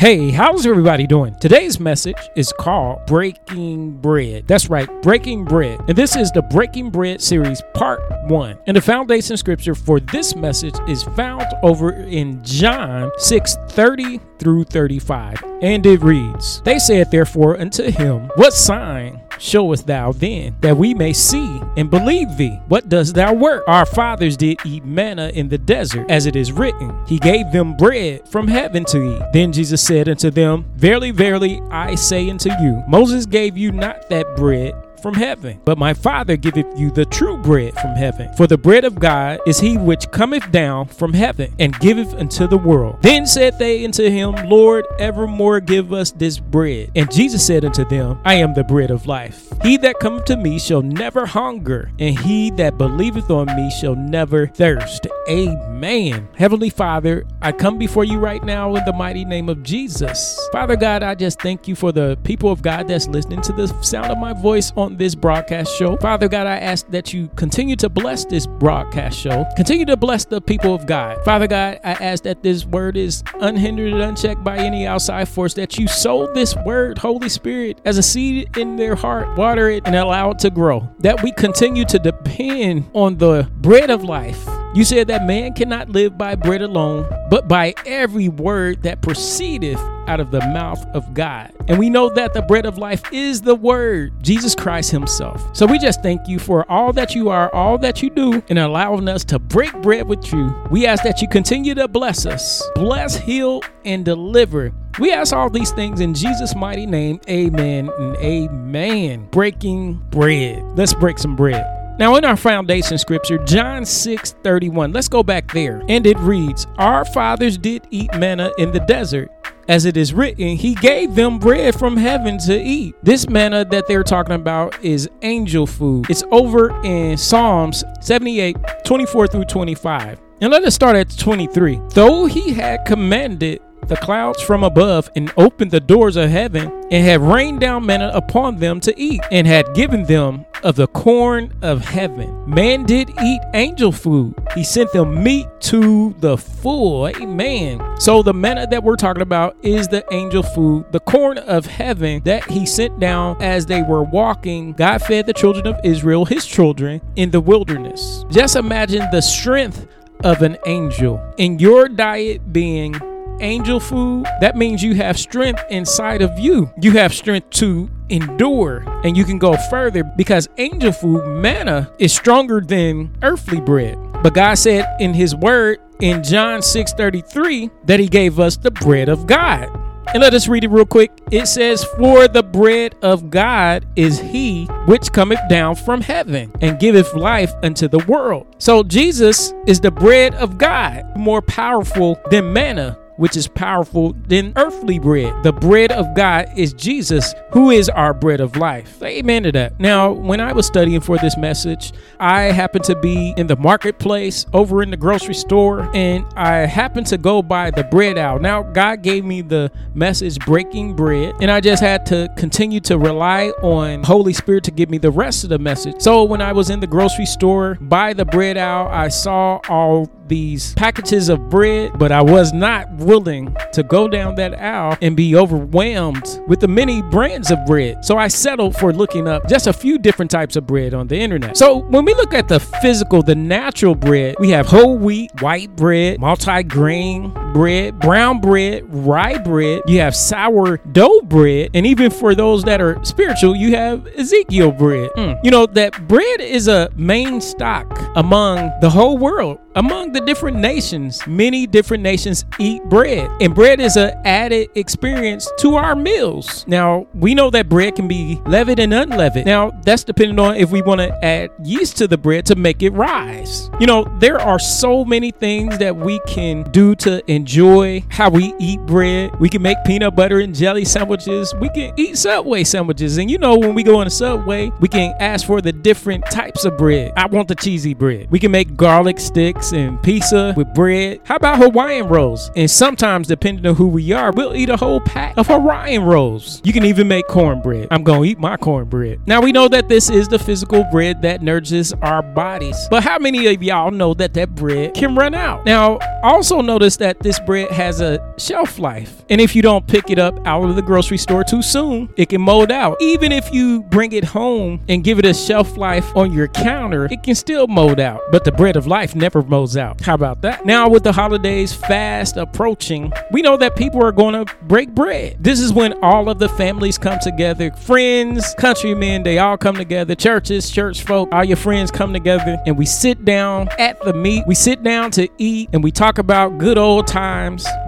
Hey, 0.00 0.30
how's 0.30 0.64
everybody 0.64 1.06
doing? 1.06 1.34
Today's 1.34 1.78
message 1.78 2.16
is 2.34 2.54
called 2.58 3.04
Breaking 3.06 3.90
Bread. 3.90 4.46
That's 4.46 4.70
right, 4.70 4.88
Breaking 5.02 5.44
Bread. 5.44 5.78
And 5.88 5.94
this 5.94 6.16
is 6.16 6.32
the 6.32 6.40
Breaking 6.40 6.88
Bread 6.88 7.20
series, 7.20 7.60
part 7.74 8.00
one. 8.30 8.56
And 8.66 8.78
the 8.78 8.80
foundation 8.80 9.36
scripture 9.36 9.74
for 9.74 10.00
this 10.00 10.34
message 10.34 10.74
is 10.88 11.02
found 11.02 11.44
over 11.62 11.92
in 11.92 12.42
John 12.42 13.12
6 13.18 13.56
30 13.68 14.20
through 14.40 14.64
35. 14.64 15.44
And 15.62 15.86
it 15.86 16.02
reads, 16.02 16.60
They 16.62 16.78
said, 16.78 17.10
therefore, 17.10 17.60
unto 17.60 17.90
him, 17.90 18.30
What 18.34 18.54
sign 18.54 19.20
showest 19.38 19.86
thou 19.86 20.12
then, 20.12 20.56
that 20.60 20.76
we 20.76 20.94
may 20.94 21.12
see 21.12 21.60
and 21.76 21.90
believe 21.90 22.36
thee? 22.36 22.58
What 22.68 22.88
does 22.88 23.12
thou 23.12 23.32
work? 23.32 23.64
Our 23.68 23.86
fathers 23.86 24.36
did 24.36 24.58
eat 24.64 24.84
manna 24.84 25.28
in 25.34 25.48
the 25.48 25.58
desert, 25.58 26.10
as 26.10 26.26
it 26.26 26.36
is 26.36 26.52
written, 26.52 27.04
He 27.06 27.18
gave 27.18 27.52
them 27.52 27.76
bread 27.76 28.28
from 28.28 28.48
heaven 28.48 28.84
to 28.86 29.16
eat. 29.16 29.22
Then 29.32 29.52
Jesus 29.52 29.82
said 29.82 30.08
unto 30.08 30.30
them, 30.30 30.66
Verily, 30.76 31.10
verily, 31.10 31.60
I 31.70 31.94
say 31.94 32.28
unto 32.28 32.50
you, 32.60 32.82
Moses 32.88 33.26
gave 33.26 33.56
you 33.56 33.72
not 33.72 34.08
that 34.08 34.36
bread 34.36 34.74
from 35.02 35.14
heaven. 35.14 35.60
But 35.64 35.78
my 35.78 35.94
Father 35.94 36.36
giveth 36.36 36.66
you 36.78 36.90
the 36.90 37.04
true 37.04 37.36
bread 37.36 37.74
from 37.74 37.94
heaven. 37.96 38.32
For 38.36 38.46
the 38.46 38.58
bread 38.58 38.84
of 38.84 38.98
God 38.98 39.40
is 39.46 39.60
he 39.60 39.76
which 39.76 40.10
cometh 40.10 40.50
down 40.50 40.86
from 40.86 41.12
heaven 41.12 41.54
and 41.58 41.78
giveth 41.80 42.14
unto 42.14 42.46
the 42.46 42.58
world. 42.58 42.98
Then 43.02 43.26
said 43.26 43.58
they 43.58 43.84
unto 43.84 44.08
him, 44.08 44.34
Lord, 44.48 44.86
evermore 44.98 45.60
give 45.60 45.92
us 45.92 46.10
this 46.10 46.38
bread. 46.38 46.90
And 46.94 47.10
Jesus 47.10 47.46
said 47.46 47.64
unto 47.64 47.84
them, 47.84 48.20
I 48.24 48.34
am 48.34 48.54
the 48.54 48.64
bread 48.64 48.90
of 48.90 49.06
life. 49.06 49.48
He 49.62 49.76
that 49.78 50.00
cometh 50.00 50.24
to 50.26 50.36
me 50.36 50.58
shall 50.58 50.82
never 50.82 51.26
hunger, 51.26 51.90
and 51.98 52.18
he 52.18 52.50
that 52.52 52.78
believeth 52.78 53.30
on 53.30 53.46
me 53.56 53.70
shall 53.70 53.94
never 53.94 54.46
thirst. 54.46 55.06
Amen. 55.28 56.28
Heavenly 56.36 56.70
Father, 56.70 57.26
I 57.42 57.52
come 57.52 57.76
before 57.78 58.04
you 58.04 58.18
right 58.18 58.42
now 58.42 58.74
in 58.76 58.84
the 58.84 58.92
mighty 58.92 59.24
name 59.24 59.48
of 59.48 59.62
Jesus. 59.62 60.40
Father 60.52 60.76
God, 60.76 61.02
I 61.02 61.14
just 61.14 61.40
thank 61.40 61.68
you 61.68 61.74
for 61.74 61.92
the 61.92 62.18
people 62.24 62.50
of 62.50 62.62
God 62.62 62.88
that's 62.88 63.06
listening 63.06 63.42
to 63.42 63.52
the 63.52 63.66
sound 63.82 64.10
of 64.10 64.18
my 64.18 64.32
voice 64.32 64.72
on 64.76 64.89
this 64.98 65.14
broadcast 65.14 65.76
show. 65.76 65.96
Father 65.96 66.28
God, 66.28 66.46
I 66.46 66.56
ask 66.56 66.86
that 66.88 67.12
you 67.12 67.28
continue 67.36 67.76
to 67.76 67.88
bless 67.88 68.24
this 68.24 68.46
broadcast 68.46 69.18
show. 69.18 69.46
Continue 69.56 69.86
to 69.86 69.96
bless 69.96 70.24
the 70.24 70.40
people 70.40 70.74
of 70.74 70.86
God. 70.86 71.24
Father 71.24 71.46
God, 71.46 71.80
I 71.84 71.92
ask 71.92 72.24
that 72.24 72.42
this 72.42 72.64
word 72.64 72.96
is 72.96 73.22
unhindered 73.40 73.92
and 73.92 74.02
unchecked 74.02 74.44
by 74.44 74.58
any 74.58 74.86
outside 74.86 75.28
force, 75.28 75.54
that 75.54 75.78
you 75.78 75.88
sow 75.88 76.32
this 76.32 76.54
word, 76.56 76.98
Holy 76.98 77.28
Spirit, 77.28 77.80
as 77.84 77.98
a 77.98 78.02
seed 78.02 78.56
in 78.56 78.76
their 78.76 78.94
heart, 78.94 79.36
water 79.36 79.68
it 79.70 79.82
and 79.86 79.94
allow 79.94 80.30
it 80.30 80.38
to 80.40 80.50
grow. 80.50 80.88
That 81.00 81.22
we 81.22 81.32
continue 81.32 81.84
to 81.86 81.98
depend 81.98 82.90
on 82.92 83.18
the 83.18 83.48
bread 83.60 83.90
of 83.90 84.04
life. 84.04 84.46
You 84.72 84.84
said 84.84 85.08
that 85.08 85.26
man 85.26 85.52
cannot 85.52 85.88
live 85.88 86.16
by 86.16 86.36
bread 86.36 86.62
alone, 86.62 87.08
but 87.28 87.48
by 87.48 87.74
every 87.86 88.28
word 88.28 88.84
that 88.84 89.02
proceedeth 89.02 89.80
out 90.06 90.20
of 90.20 90.30
the 90.30 90.38
mouth 90.38 90.84
of 90.94 91.12
God. 91.12 91.52
And 91.66 91.76
we 91.76 91.90
know 91.90 92.08
that 92.10 92.34
the 92.34 92.42
bread 92.42 92.66
of 92.66 92.78
life 92.78 93.02
is 93.12 93.42
the 93.42 93.56
word, 93.56 94.12
Jesus 94.22 94.54
Christ 94.54 94.92
Himself. 94.92 95.44
So 95.56 95.66
we 95.66 95.80
just 95.80 96.02
thank 96.02 96.28
you 96.28 96.38
for 96.38 96.70
all 96.70 96.92
that 96.92 97.16
you 97.16 97.30
are, 97.30 97.52
all 97.52 97.78
that 97.78 98.00
you 98.00 98.10
do, 98.10 98.44
and 98.48 98.60
allowing 98.60 99.08
us 99.08 99.24
to 99.24 99.40
break 99.40 99.72
bread 99.82 100.06
with 100.06 100.32
you. 100.32 100.54
We 100.70 100.86
ask 100.86 101.02
that 101.02 101.20
you 101.20 101.28
continue 101.28 101.74
to 101.74 101.88
bless 101.88 102.24
us, 102.24 102.62
bless, 102.76 103.16
heal, 103.16 103.62
and 103.84 104.04
deliver. 104.04 104.72
We 105.00 105.10
ask 105.10 105.32
all 105.32 105.50
these 105.50 105.72
things 105.72 105.98
in 105.98 106.14
Jesus' 106.14 106.54
mighty 106.54 106.86
name. 106.86 107.20
Amen 107.28 107.90
and 107.98 108.16
amen. 108.18 109.28
Breaking 109.32 109.94
bread. 110.10 110.62
Let's 110.76 110.94
break 110.94 111.18
some 111.18 111.34
bread. 111.34 111.79
Now, 112.00 112.16
in 112.16 112.24
our 112.24 112.34
foundation 112.34 112.96
scripture, 112.96 113.36
John 113.44 113.84
6 113.84 114.32
31, 114.42 114.90
let's 114.90 115.06
go 115.06 115.22
back 115.22 115.52
there. 115.52 115.82
And 115.86 116.06
it 116.06 116.18
reads, 116.20 116.66
Our 116.78 117.04
fathers 117.04 117.58
did 117.58 117.86
eat 117.90 118.14
manna 118.14 118.50
in 118.56 118.72
the 118.72 118.80
desert. 118.80 119.30
As 119.68 119.84
it 119.84 119.98
is 119.98 120.14
written, 120.14 120.56
he 120.56 120.74
gave 120.76 121.14
them 121.14 121.38
bread 121.38 121.78
from 121.78 121.98
heaven 121.98 122.38
to 122.38 122.58
eat. 122.58 122.94
This 123.02 123.28
manna 123.28 123.66
that 123.66 123.86
they're 123.86 124.02
talking 124.02 124.34
about 124.34 124.82
is 124.82 125.10
angel 125.20 125.66
food. 125.66 126.08
It's 126.08 126.24
over 126.30 126.70
in 126.86 127.18
Psalms 127.18 127.84
78 128.00 128.56
24 128.86 129.26
through 129.26 129.44
25. 129.44 130.22
And 130.40 130.50
let 130.50 130.64
us 130.64 130.74
start 130.74 130.96
at 130.96 131.14
23. 131.18 131.82
Though 131.90 132.24
he 132.24 132.54
had 132.54 132.86
commanded 132.86 133.60
the 133.88 133.96
clouds 133.96 134.40
from 134.40 134.64
above 134.64 135.10
and 135.16 135.30
opened 135.36 135.70
the 135.70 135.80
doors 135.80 136.16
of 136.16 136.30
heaven 136.30 136.72
and 136.90 137.04
had 137.04 137.20
rained 137.20 137.60
down 137.60 137.84
manna 137.84 138.10
upon 138.14 138.56
them 138.56 138.80
to 138.80 138.98
eat 138.98 139.20
and 139.30 139.46
had 139.46 139.74
given 139.74 140.04
them 140.04 140.46
of 140.62 140.76
the 140.76 140.86
corn 140.88 141.52
of 141.62 141.84
heaven. 141.84 142.44
Man 142.46 142.84
did 142.84 143.10
eat 143.22 143.40
angel 143.54 143.92
food. 143.92 144.34
He 144.54 144.64
sent 144.64 144.92
them 144.92 145.22
meat 145.22 145.46
to 145.60 146.14
the 146.20 146.36
full. 146.36 147.08
Amen. 147.08 147.80
So 147.98 148.22
the 148.22 148.34
manna 148.34 148.66
that 148.66 148.82
we're 148.82 148.96
talking 148.96 149.22
about 149.22 149.56
is 149.62 149.88
the 149.88 150.04
angel 150.12 150.42
food, 150.42 150.90
the 150.92 151.00
corn 151.00 151.38
of 151.38 151.66
heaven 151.66 152.22
that 152.24 152.50
he 152.50 152.66
sent 152.66 153.00
down 153.00 153.40
as 153.40 153.66
they 153.66 153.82
were 153.82 154.02
walking. 154.02 154.72
God 154.72 155.02
fed 155.02 155.26
the 155.26 155.32
children 155.32 155.66
of 155.66 155.78
Israel, 155.84 156.24
his 156.24 156.46
children, 156.46 157.00
in 157.16 157.30
the 157.30 157.40
wilderness. 157.40 158.24
Just 158.30 158.56
imagine 158.56 159.06
the 159.12 159.20
strength 159.20 159.86
of 160.24 160.42
an 160.42 160.58
angel 160.66 161.20
in 161.38 161.58
your 161.58 161.88
diet 161.88 162.52
being 162.52 162.94
angel 163.40 163.80
food, 163.80 164.26
that 164.40 164.56
means 164.56 164.82
you 164.82 164.94
have 164.94 165.18
strength 165.18 165.62
inside 165.70 166.22
of 166.22 166.38
you. 166.38 166.70
You 166.80 166.92
have 166.92 167.12
strength 167.12 167.50
to 167.50 167.90
endure 168.08 168.84
and 169.04 169.16
you 169.16 169.24
can 169.24 169.38
go 169.38 169.56
further 169.68 170.04
because 170.04 170.48
angel 170.58 170.92
food, 170.92 171.26
manna, 171.26 171.92
is 171.98 172.12
stronger 172.12 172.60
than 172.60 173.16
earthly 173.22 173.60
bread. 173.60 173.98
But 174.22 174.34
God 174.34 174.54
said 174.54 174.96
in 175.00 175.14
his 175.14 175.34
word 175.34 175.78
in 176.00 176.22
John 176.22 176.60
6:33 176.60 177.70
that 177.86 178.00
he 178.00 178.08
gave 178.08 178.38
us 178.38 178.56
the 178.56 178.70
bread 178.70 179.08
of 179.08 179.26
God. 179.26 179.68
And 180.12 180.22
let 180.22 180.34
us 180.34 180.48
read 180.48 180.64
it 180.64 180.70
real 180.70 180.86
quick. 180.86 181.12
It 181.30 181.46
says, 181.46 181.84
For 181.96 182.26
the 182.26 182.42
bread 182.42 182.96
of 183.00 183.30
God 183.30 183.86
is 183.94 184.18
he 184.18 184.64
which 184.86 185.12
cometh 185.12 185.38
down 185.48 185.76
from 185.76 186.00
heaven 186.00 186.50
and 186.60 186.80
giveth 186.80 187.14
life 187.14 187.52
unto 187.62 187.86
the 187.86 188.04
world. 188.08 188.46
So 188.58 188.82
Jesus 188.82 189.54
is 189.68 189.78
the 189.78 189.92
bread 189.92 190.34
of 190.34 190.58
God, 190.58 191.04
more 191.16 191.40
powerful 191.40 192.18
than 192.30 192.52
manna 192.52 192.98
which 193.20 193.36
is 193.36 193.46
powerful 193.46 194.14
than 194.28 194.50
earthly 194.56 194.98
bread. 194.98 195.42
The 195.42 195.52
bread 195.52 195.92
of 195.92 196.16
God 196.16 196.48
is 196.56 196.72
Jesus, 196.72 197.34
who 197.52 197.70
is 197.70 197.90
our 197.90 198.14
bread 198.14 198.40
of 198.40 198.56
life. 198.56 199.02
Amen 199.02 199.42
to 199.42 199.52
that. 199.52 199.78
Now, 199.78 200.10
when 200.10 200.40
I 200.40 200.54
was 200.54 200.66
studying 200.66 201.02
for 201.02 201.18
this 201.18 201.36
message, 201.36 201.92
I 202.18 202.44
happened 202.44 202.84
to 202.84 202.96
be 202.96 203.34
in 203.36 203.46
the 203.46 203.56
marketplace 203.56 204.46
over 204.54 204.82
in 204.82 204.90
the 204.90 204.96
grocery 204.96 205.34
store, 205.34 205.90
and 205.94 206.24
I 206.34 206.60
happened 206.60 207.08
to 207.08 207.18
go 207.18 207.42
by 207.42 207.70
the 207.70 207.84
bread 207.84 208.16
aisle. 208.16 208.38
Now, 208.38 208.62
God 208.62 209.02
gave 209.02 209.22
me 209.22 209.42
the 209.42 209.70
message 209.94 210.38
breaking 210.46 210.96
bread, 210.96 211.34
and 211.42 211.50
I 211.50 211.60
just 211.60 211.82
had 211.82 212.06
to 212.06 212.32
continue 212.38 212.80
to 212.80 212.96
rely 212.96 213.48
on 213.60 214.02
Holy 214.02 214.32
Spirit 214.32 214.64
to 214.64 214.70
give 214.70 214.88
me 214.88 214.96
the 214.96 215.10
rest 215.10 215.44
of 215.44 215.50
the 215.50 215.58
message. 215.58 215.96
So 215.98 216.24
when 216.24 216.40
I 216.40 216.54
was 216.54 216.70
in 216.70 216.80
the 216.80 216.86
grocery 216.86 217.26
store 217.26 217.76
by 217.82 218.14
the 218.14 218.24
bread 218.24 218.56
aisle, 218.56 218.88
I 218.88 219.08
saw 219.08 219.60
all 219.68 220.10
these 220.30 220.72
packages 220.74 221.28
of 221.28 221.50
bread, 221.50 221.98
but 221.98 222.10
I 222.10 222.22
was 222.22 222.54
not 222.54 222.90
willing 222.92 223.54
to 223.74 223.82
go 223.82 224.08
down 224.08 224.36
that 224.36 224.58
aisle 224.58 224.96
and 225.02 225.14
be 225.14 225.36
overwhelmed 225.36 226.40
with 226.46 226.60
the 226.60 226.68
many 226.68 227.02
brands 227.02 227.50
of 227.50 227.58
bread. 227.66 228.02
So 228.04 228.16
I 228.16 228.28
settled 228.28 228.76
for 228.76 228.94
looking 228.94 229.28
up 229.28 229.46
just 229.46 229.66
a 229.66 229.72
few 229.74 229.98
different 229.98 230.30
types 230.30 230.56
of 230.56 230.66
bread 230.66 230.94
on 230.94 231.08
the 231.08 231.18
internet. 231.18 231.58
So 231.58 231.78
when 231.78 232.06
we 232.06 232.14
look 232.14 232.32
at 232.32 232.48
the 232.48 232.60
physical, 232.60 233.22
the 233.22 233.34
natural 233.34 233.94
bread, 233.94 234.36
we 234.38 234.48
have 234.50 234.66
whole 234.66 234.96
wheat, 234.96 235.30
white 235.42 235.76
bread, 235.76 236.18
multi 236.20 236.62
grain 236.62 237.32
bread, 237.52 237.98
brown 237.98 238.40
bread, 238.40 238.84
rye 238.88 239.38
bread, 239.38 239.82
you 239.86 240.00
have 240.00 240.14
sourdough 240.14 241.22
bread, 241.22 241.70
and 241.74 241.86
even 241.86 242.10
for 242.10 242.34
those 242.34 242.64
that 242.64 242.80
are 242.80 243.02
spiritual, 243.04 243.56
you 243.56 243.74
have 243.76 244.06
Ezekiel 244.16 244.72
bread. 244.72 245.10
Mm. 245.16 245.38
You 245.44 245.50
know, 245.50 245.66
that 245.66 246.08
bread 246.08 246.40
is 246.40 246.68
a 246.68 246.90
main 246.96 247.40
stock 247.40 247.86
among 248.16 248.70
the 248.80 248.90
whole 248.90 249.18
world 249.18 249.58
among 249.76 250.12
the 250.12 250.20
different 250.20 250.56
nations, 250.56 251.24
many 251.26 251.66
different 251.66 252.02
nations 252.02 252.44
eat 252.58 252.82
bread, 252.84 253.30
and 253.40 253.54
bread 253.54 253.80
is 253.80 253.96
an 253.96 254.12
added 254.24 254.68
experience 254.74 255.48
to 255.58 255.76
our 255.76 255.94
meals. 255.94 256.64
Now, 256.66 257.06
we 257.14 257.34
know 257.34 257.50
that 257.50 257.68
bread 257.68 257.94
can 257.94 258.08
be 258.08 258.40
leavened 258.46 258.80
and 258.80 258.92
unleavened. 258.92 259.46
Now, 259.46 259.70
that's 259.84 260.04
depending 260.04 260.38
on 260.38 260.56
if 260.56 260.70
we 260.70 260.82
want 260.82 261.00
to 261.00 261.24
add 261.24 261.50
yeast 261.62 261.98
to 261.98 262.08
the 262.08 262.18
bread 262.18 262.46
to 262.46 262.56
make 262.56 262.82
it 262.82 262.90
rise. 262.90 263.70
You 263.78 263.86
know, 263.86 264.04
there 264.18 264.40
are 264.40 264.58
so 264.58 265.04
many 265.04 265.30
things 265.30 265.78
that 265.78 265.96
we 265.96 266.20
can 266.26 266.62
do 266.72 266.94
to 266.96 267.24
enjoy 267.40 268.04
how 268.10 268.28
we 268.28 268.54
eat 268.58 268.78
bread. 268.80 269.34
We 269.40 269.48
can 269.48 269.62
make 269.62 269.78
peanut 269.86 270.14
butter 270.14 270.40
and 270.40 270.54
jelly 270.54 270.84
sandwiches. 270.84 271.54
We 271.54 271.70
can 271.70 271.94
eat 271.96 272.18
Subway 272.18 272.64
sandwiches. 272.64 273.16
And 273.16 273.30
you 273.30 273.38
know, 273.38 273.56
when 273.56 273.74
we 273.74 273.82
go 273.82 273.98
on 273.98 274.06
a 274.06 274.10
Subway, 274.10 274.70
we 274.78 274.88
can 274.88 275.14
ask 275.20 275.46
for 275.46 275.62
the 275.62 275.72
different 275.72 276.26
types 276.26 276.66
of 276.66 276.76
bread. 276.76 277.12
I 277.16 277.26
want 277.26 277.48
the 277.48 277.54
cheesy 277.54 277.94
bread. 277.94 278.30
We 278.30 278.38
can 278.38 278.50
make 278.50 278.76
garlic 278.76 279.18
sticks 279.18 279.72
and 279.72 280.00
pizza 280.02 280.52
with 280.54 280.72
bread. 280.74 281.20
How 281.24 281.36
about 281.36 281.58
Hawaiian 281.58 282.08
rolls? 282.08 282.50
And 282.56 282.70
sometimes, 282.70 283.26
depending 283.28 283.66
on 283.66 283.74
who 283.74 283.88
we 283.88 284.12
are, 284.12 284.32
we'll 284.32 284.54
eat 284.54 284.68
a 284.68 284.76
whole 284.76 285.00
pack 285.00 285.38
of 285.38 285.46
Hawaiian 285.46 286.04
rolls. 286.04 286.60
You 286.62 286.74
can 286.74 286.84
even 286.84 287.08
make 287.08 287.26
cornbread. 287.26 287.88
I'm 287.90 288.04
gonna 288.04 288.24
eat 288.24 288.38
my 288.38 288.58
cornbread. 288.58 289.26
Now 289.26 289.40
we 289.40 289.50
know 289.50 289.66
that 289.68 289.88
this 289.88 290.10
is 290.10 290.28
the 290.28 290.38
physical 290.38 290.84
bread 290.92 291.22
that 291.22 291.40
nourishes 291.40 291.94
our 292.02 292.20
bodies. 292.20 292.76
But 292.90 293.02
how 293.02 293.18
many 293.18 293.46
of 293.46 293.62
y'all 293.62 293.90
know 293.90 294.12
that 294.14 294.34
that 294.34 294.54
bread 294.54 294.92
can 294.92 295.14
run 295.14 295.32
out? 295.34 295.64
Now, 295.64 295.98
also 296.22 296.60
notice 296.60 296.98
that 296.98 297.18
this 297.20 297.29
bread 297.38 297.70
has 297.70 298.00
a 298.00 298.34
shelf 298.38 298.78
life. 298.78 299.24
And 299.30 299.40
if 299.40 299.54
you 299.54 299.62
don't 299.62 299.86
pick 299.86 300.10
it 300.10 300.18
up 300.18 300.44
out 300.46 300.68
of 300.68 300.76
the 300.76 300.82
grocery 300.82 301.18
store 301.18 301.44
too 301.44 301.62
soon, 301.62 302.12
it 302.16 302.30
can 302.30 302.40
mold 302.40 302.72
out. 302.72 302.96
Even 303.00 303.30
if 303.30 303.52
you 303.52 303.82
bring 303.84 304.12
it 304.12 304.24
home 304.24 304.80
and 304.88 305.04
give 305.04 305.18
it 305.18 305.24
a 305.24 305.34
shelf 305.34 305.76
life 305.76 306.16
on 306.16 306.32
your 306.32 306.48
counter, 306.48 307.04
it 307.04 307.22
can 307.22 307.34
still 307.34 307.66
mold 307.66 308.00
out. 308.00 308.20
But 308.32 308.44
the 308.44 308.52
bread 308.52 308.76
of 308.76 308.86
life 308.86 309.14
never 309.14 309.42
molds 309.42 309.76
out. 309.76 310.00
How 310.00 310.14
about 310.14 310.42
that? 310.42 310.66
Now, 310.66 310.88
with 310.88 311.04
the 311.04 311.12
holidays 311.12 311.72
fast 311.72 312.36
approaching, 312.36 313.12
we 313.30 313.42
know 313.42 313.56
that 313.58 313.76
people 313.76 314.02
are 314.04 314.12
going 314.12 314.44
to 314.44 314.52
break 314.62 314.94
bread. 314.94 315.36
This 315.38 315.60
is 315.60 315.72
when 315.72 315.92
all 316.02 316.28
of 316.28 316.38
the 316.38 316.48
families 316.48 316.98
come 316.98 317.18
together 317.20 317.70
friends, 317.72 318.54
countrymen, 318.58 319.22
they 319.22 319.38
all 319.38 319.56
come 319.56 319.74
together, 319.76 320.14
churches, 320.14 320.70
church 320.70 321.02
folk, 321.02 321.28
all 321.32 321.44
your 321.44 321.56
friends 321.56 321.90
come 321.90 322.12
together, 322.12 322.58
and 322.66 322.78
we 322.78 322.86
sit 322.86 323.24
down 323.24 323.68
at 323.78 324.00
the 324.02 324.12
meat. 324.12 324.44
We 324.46 324.54
sit 324.54 324.82
down 324.82 325.10
to 325.12 325.28
eat 325.38 325.70
and 325.72 325.82
we 325.82 325.90
talk 325.90 326.18
about 326.18 326.58
good 326.58 326.78
old 326.78 327.06
times. 327.06 327.19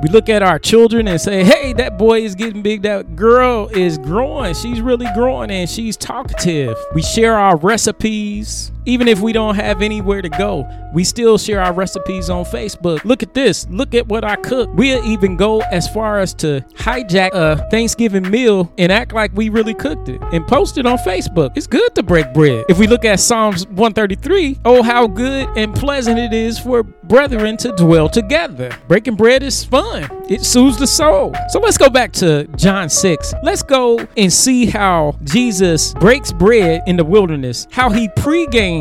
We 0.03 0.09
look 0.09 0.29
at 0.29 0.43
our 0.43 0.59
children 0.59 1.09
and 1.09 1.21
say, 1.21 1.45
hey, 1.45 1.73
that 1.75 1.99
boy 1.99 2.21
is 2.23 2.35
getting 2.35 2.63
big. 2.63 2.83
That 2.83 3.17
girl 3.17 3.69
is 3.69 3.99
growing. 3.99 4.55
She's 4.55 4.81
really 4.81 5.07
growing 5.15 5.51
and 5.51 5.69
she's 5.69 5.97
talkative. 5.97 6.77
We 6.95 7.03
share 7.03 7.35
our 7.35 7.57
recipes. 7.57 8.73
Even 8.85 9.07
if 9.07 9.21
we 9.21 9.33
don't 9.33 9.55
have 9.55 9.81
anywhere 9.81 10.23
to 10.23 10.29
go, 10.29 10.69
we 10.93 11.05
still 11.05 11.39
share 11.39 11.61
our 11.61 11.73
recipes 11.73 12.29
on 12.29 12.45
Facebook. 12.45 13.05
Look 13.05 13.23
at 13.23 13.33
this. 13.33 13.69
Look 13.71 13.95
at 13.95 14.09
what 14.09 14.25
I 14.25 14.37
cook. 14.37 14.71
We'll 14.75 15.05
even 15.05 15.37
go 15.37 15.61
as 15.61 15.89
far 15.89 16.19
as 16.19 16.35
to 16.35 16.65
hijack 16.75 17.31
a 17.33 17.69
Thanksgiving 17.71 18.29
meal 18.29 18.73
and 18.79 18.91
act 18.91 19.13
like 19.13 19.31
we 19.35 19.51
really 19.51 19.75
cooked 19.75 20.09
it 20.09 20.21
and 20.33 20.45
post 20.47 20.79
it 20.79 20.87
on 20.87 20.99
Facebook. 20.99 21.53
It's 21.57 21.69
good 21.69 21.95
to 21.95 22.03
break 22.03 22.33
bread. 22.35 22.65
If 22.69 22.79
we 22.79 22.89
look 22.89 23.05
at 23.05 23.21
Psalms 23.21 23.67
133, 23.69 24.59
oh, 24.65 24.83
how 24.83 25.07
good 25.07 25.49
and 25.57 25.75
pleasant 25.75 26.19
it 26.19 26.33
is 26.33 26.59
for 26.59 26.83
brethren 26.83 27.57
to 27.59 27.73
dwell 27.73 28.09
together. 28.09 28.77
Breaking 28.89 29.15
bread 29.15 29.43
is 29.45 29.65
fun, 29.65 30.09
it 30.29 30.43
soothes 30.43 30.79
the 30.79 30.87
soul. 30.87 31.35
So 31.51 31.61
let's 31.61 31.79
go 31.79 31.89
back 31.89 32.13
to 32.15 32.49
John 32.57 32.89
6. 32.89 33.35
Let's 33.45 33.63
go 33.63 34.07
and 34.17 34.33
see 34.33 34.67
how 34.67 35.17
Jesus 35.23 35.95
breaks 35.95 36.33
bread 36.33 36.83
in 36.87 36.97
the 36.97 37.05
wilderness, 37.05 37.69
how 37.71 37.89
he 37.89 38.09
pre-games 38.17 38.72